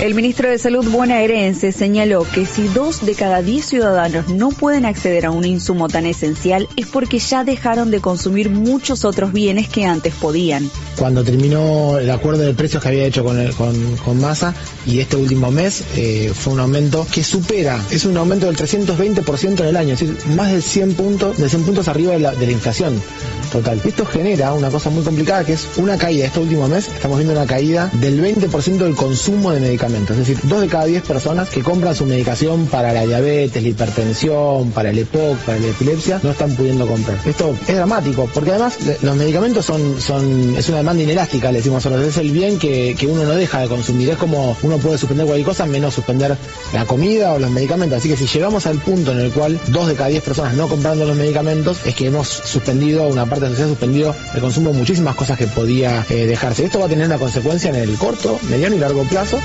[0.00, 4.86] El ministro de Salud bonaerense señaló que si dos de cada diez ciudadanos no pueden
[4.86, 9.68] acceder a un insumo tan esencial es porque ya dejaron de consumir muchos otros bienes
[9.68, 10.70] que antes podían.
[10.96, 14.54] Cuando terminó el acuerdo de precios que había hecho con, el- con, con Massa
[14.86, 19.60] y este último mes eh, fue un aumento que supera, es un aumento del 320%
[19.60, 22.32] en el año, es decir, más de 100 puntos, de 100 puntos arriba de la,
[22.36, 23.02] de la inflación
[23.50, 23.80] total.
[23.84, 26.26] Esto genera una cosa muy complicada que es una caída.
[26.26, 29.87] Este último mes estamos viendo una caída del 20% del consumo de medicamentos.
[29.88, 33.68] Es decir, dos de cada 10 personas que compran su medicación para la diabetes, la
[33.68, 37.18] hipertensión, para el EPOC, para la epilepsia, no están pudiendo comprar.
[37.24, 41.84] Esto es dramático porque además los medicamentos son, son es una demanda inelástica, le decimos
[41.84, 42.06] nosotros.
[42.06, 44.10] Es el bien que, uno no deja de consumir.
[44.10, 46.36] Es como uno puede suspender cualquier cosa menos suspender
[46.74, 47.98] la comida o los medicamentos.
[47.98, 50.68] Así que si llegamos al punto en el cual dos de cada 10 personas no
[50.68, 54.70] comprando los medicamentos, es que hemos suspendido, una parte de la sociedad suspendido el consumo
[54.70, 56.66] de muchísimas cosas que podía eh, dejarse.
[56.66, 59.38] Esto va a tener una consecuencia en el corto, mediano y largo plazo.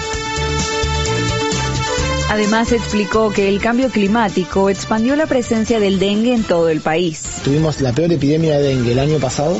[2.29, 7.21] Además explicó que el cambio climático expandió la presencia del dengue en todo el país.
[7.43, 9.59] Tuvimos la peor epidemia de dengue el año pasado,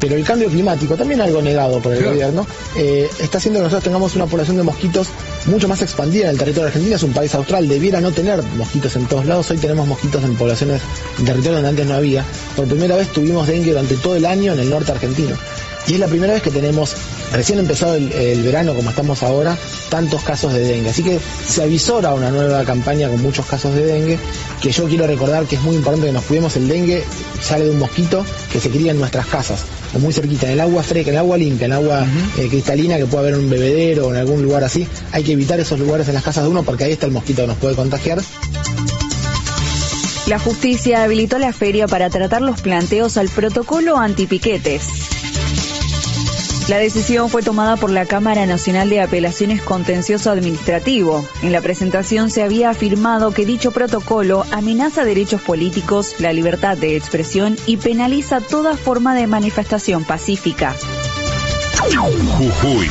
[0.00, 2.12] pero el cambio climático, también algo negado por el Claro.
[2.12, 2.46] gobierno,
[2.76, 5.08] eh, está haciendo que nosotros tengamos una población de mosquitos
[5.46, 6.96] mucho más expandida en el territorio de Argentina.
[6.96, 9.50] Es un país austral, debiera no tener mosquitos en todos lados.
[9.50, 10.80] Hoy tenemos mosquitos en poblaciones,
[11.18, 12.24] en territorios donde antes no había.
[12.56, 15.36] Por primera vez tuvimos dengue durante todo el año en el norte argentino.
[15.86, 16.94] Y es la primera vez que tenemos,
[17.32, 19.56] recién empezado el, el verano como estamos ahora,
[19.90, 20.90] tantos casos de dengue.
[20.90, 24.18] Así que se avisora una nueva campaña con muchos casos de dengue,
[24.62, 26.56] que yo quiero recordar que es muy importante que nos cuidemos.
[26.56, 27.04] El dengue
[27.42, 29.60] sale de un mosquito que se cría en nuestras casas,
[29.94, 32.06] o muy cerquita, en el agua fresca, en el agua limpia, en el agua
[32.38, 34.88] eh, cristalina que puede haber en un bebedero o en algún lugar así.
[35.12, 37.42] Hay que evitar esos lugares en las casas de uno porque ahí está el mosquito
[37.42, 38.22] que nos puede contagiar.
[40.26, 44.88] La justicia habilitó la feria para tratar los planteos al protocolo antipiquetes.
[46.68, 51.22] La decisión fue tomada por la Cámara Nacional de Apelaciones Contencioso Administrativo.
[51.42, 56.96] En la presentación se había afirmado que dicho protocolo amenaza derechos políticos, la libertad de
[56.96, 60.74] expresión y penaliza toda forma de manifestación pacífica.
[61.92, 62.88] Jujuy.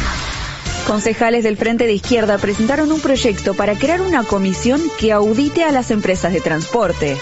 [0.86, 5.72] Concejales del Frente de Izquierda presentaron un proyecto para crear una comisión que audite a
[5.72, 7.18] las empresas de transporte.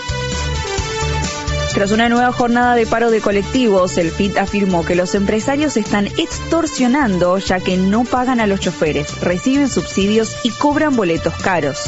[1.74, 6.08] Tras una nueva jornada de paro de colectivos, el FIT afirmó que los empresarios están
[6.18, 11.80] extorsionando ya que no pagan a los choferes, reciben subsidios y cobran boletos caros.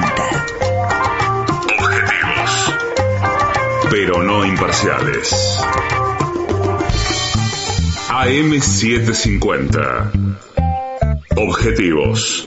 [3.88, 5.32] Pero no imparciales.
[8.08, 10.38] AM750.
[11.36, 12.46] Objetivos.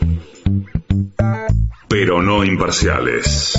[1.88, 3.58] Pero no imparciales.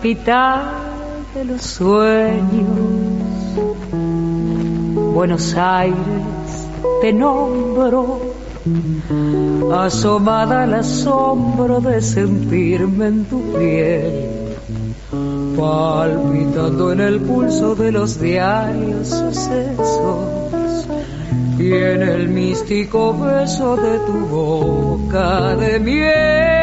[0.00, 0.62] Capital
[1.34, 2.70] de los sueños.
[5.12, 6.68] Buenos Aires
[7.02, 8.32] te nombro,
[9.74, 14.56] asomada al asombro de sentirme en tu piel,
[15.58, 20.86] palpitando en el pulso de los diarios sucesos
[21.58, 26.59] y en el místico beso de tu boca de miel,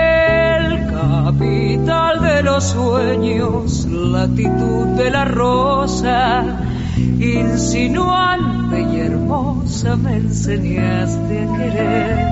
[1.87, 6.43] de los sueños, latitud de la rosa,
[7.17, 12.29] insinuante y hermosa me enseñaste a querer.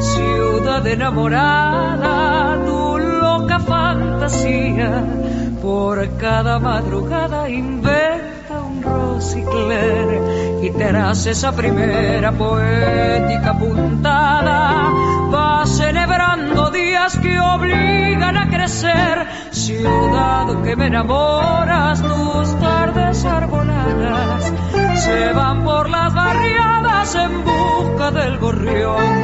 [0.00, 5.04] Ciudad enamorada, tu loca fantasía,
[5.60, 10.88] por cada madrugada inventa un rosicler y te
[11.30, 14.27] esa primera poética puntada.
[17.16, 24.52] Que obligan a crecer, ciudad que me enamoras, tus tardes arboladas.
[24.96, 29.17] Se van por las barriadas en busca del gorrión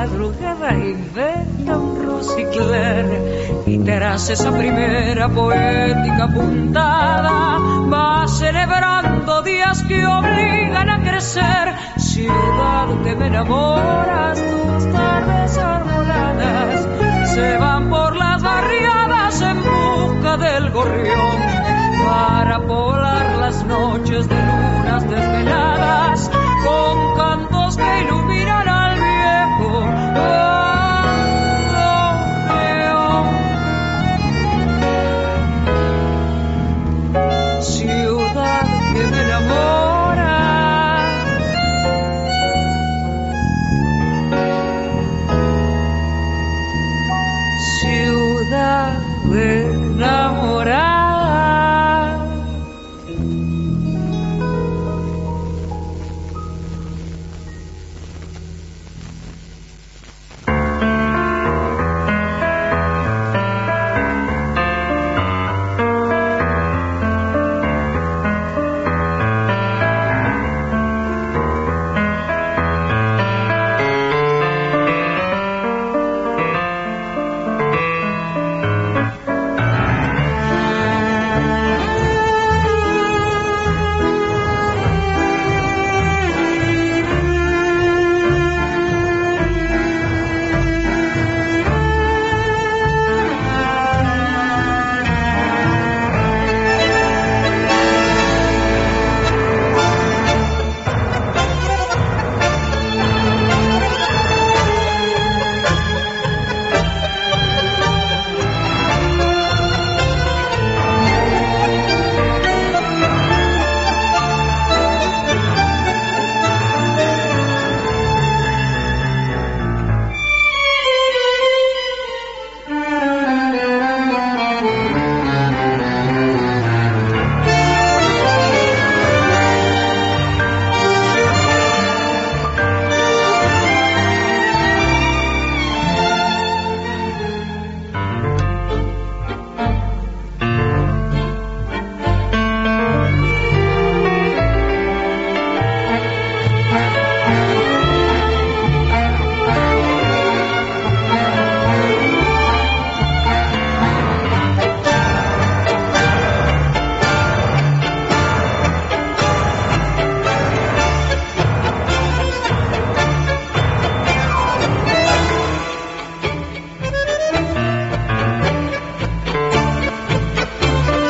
[0.00, 7.58] madrugada y vete a un rosicler y terás esa primera poética puntada.
[7.92, 16.88] Vas celebrando días que obligan a crecer, ciudad que me enamoras, tus tardes arboladas
[17.34, 21.38] se van por las barriadas en busca del gorrión
[22.06, 22.99] para poder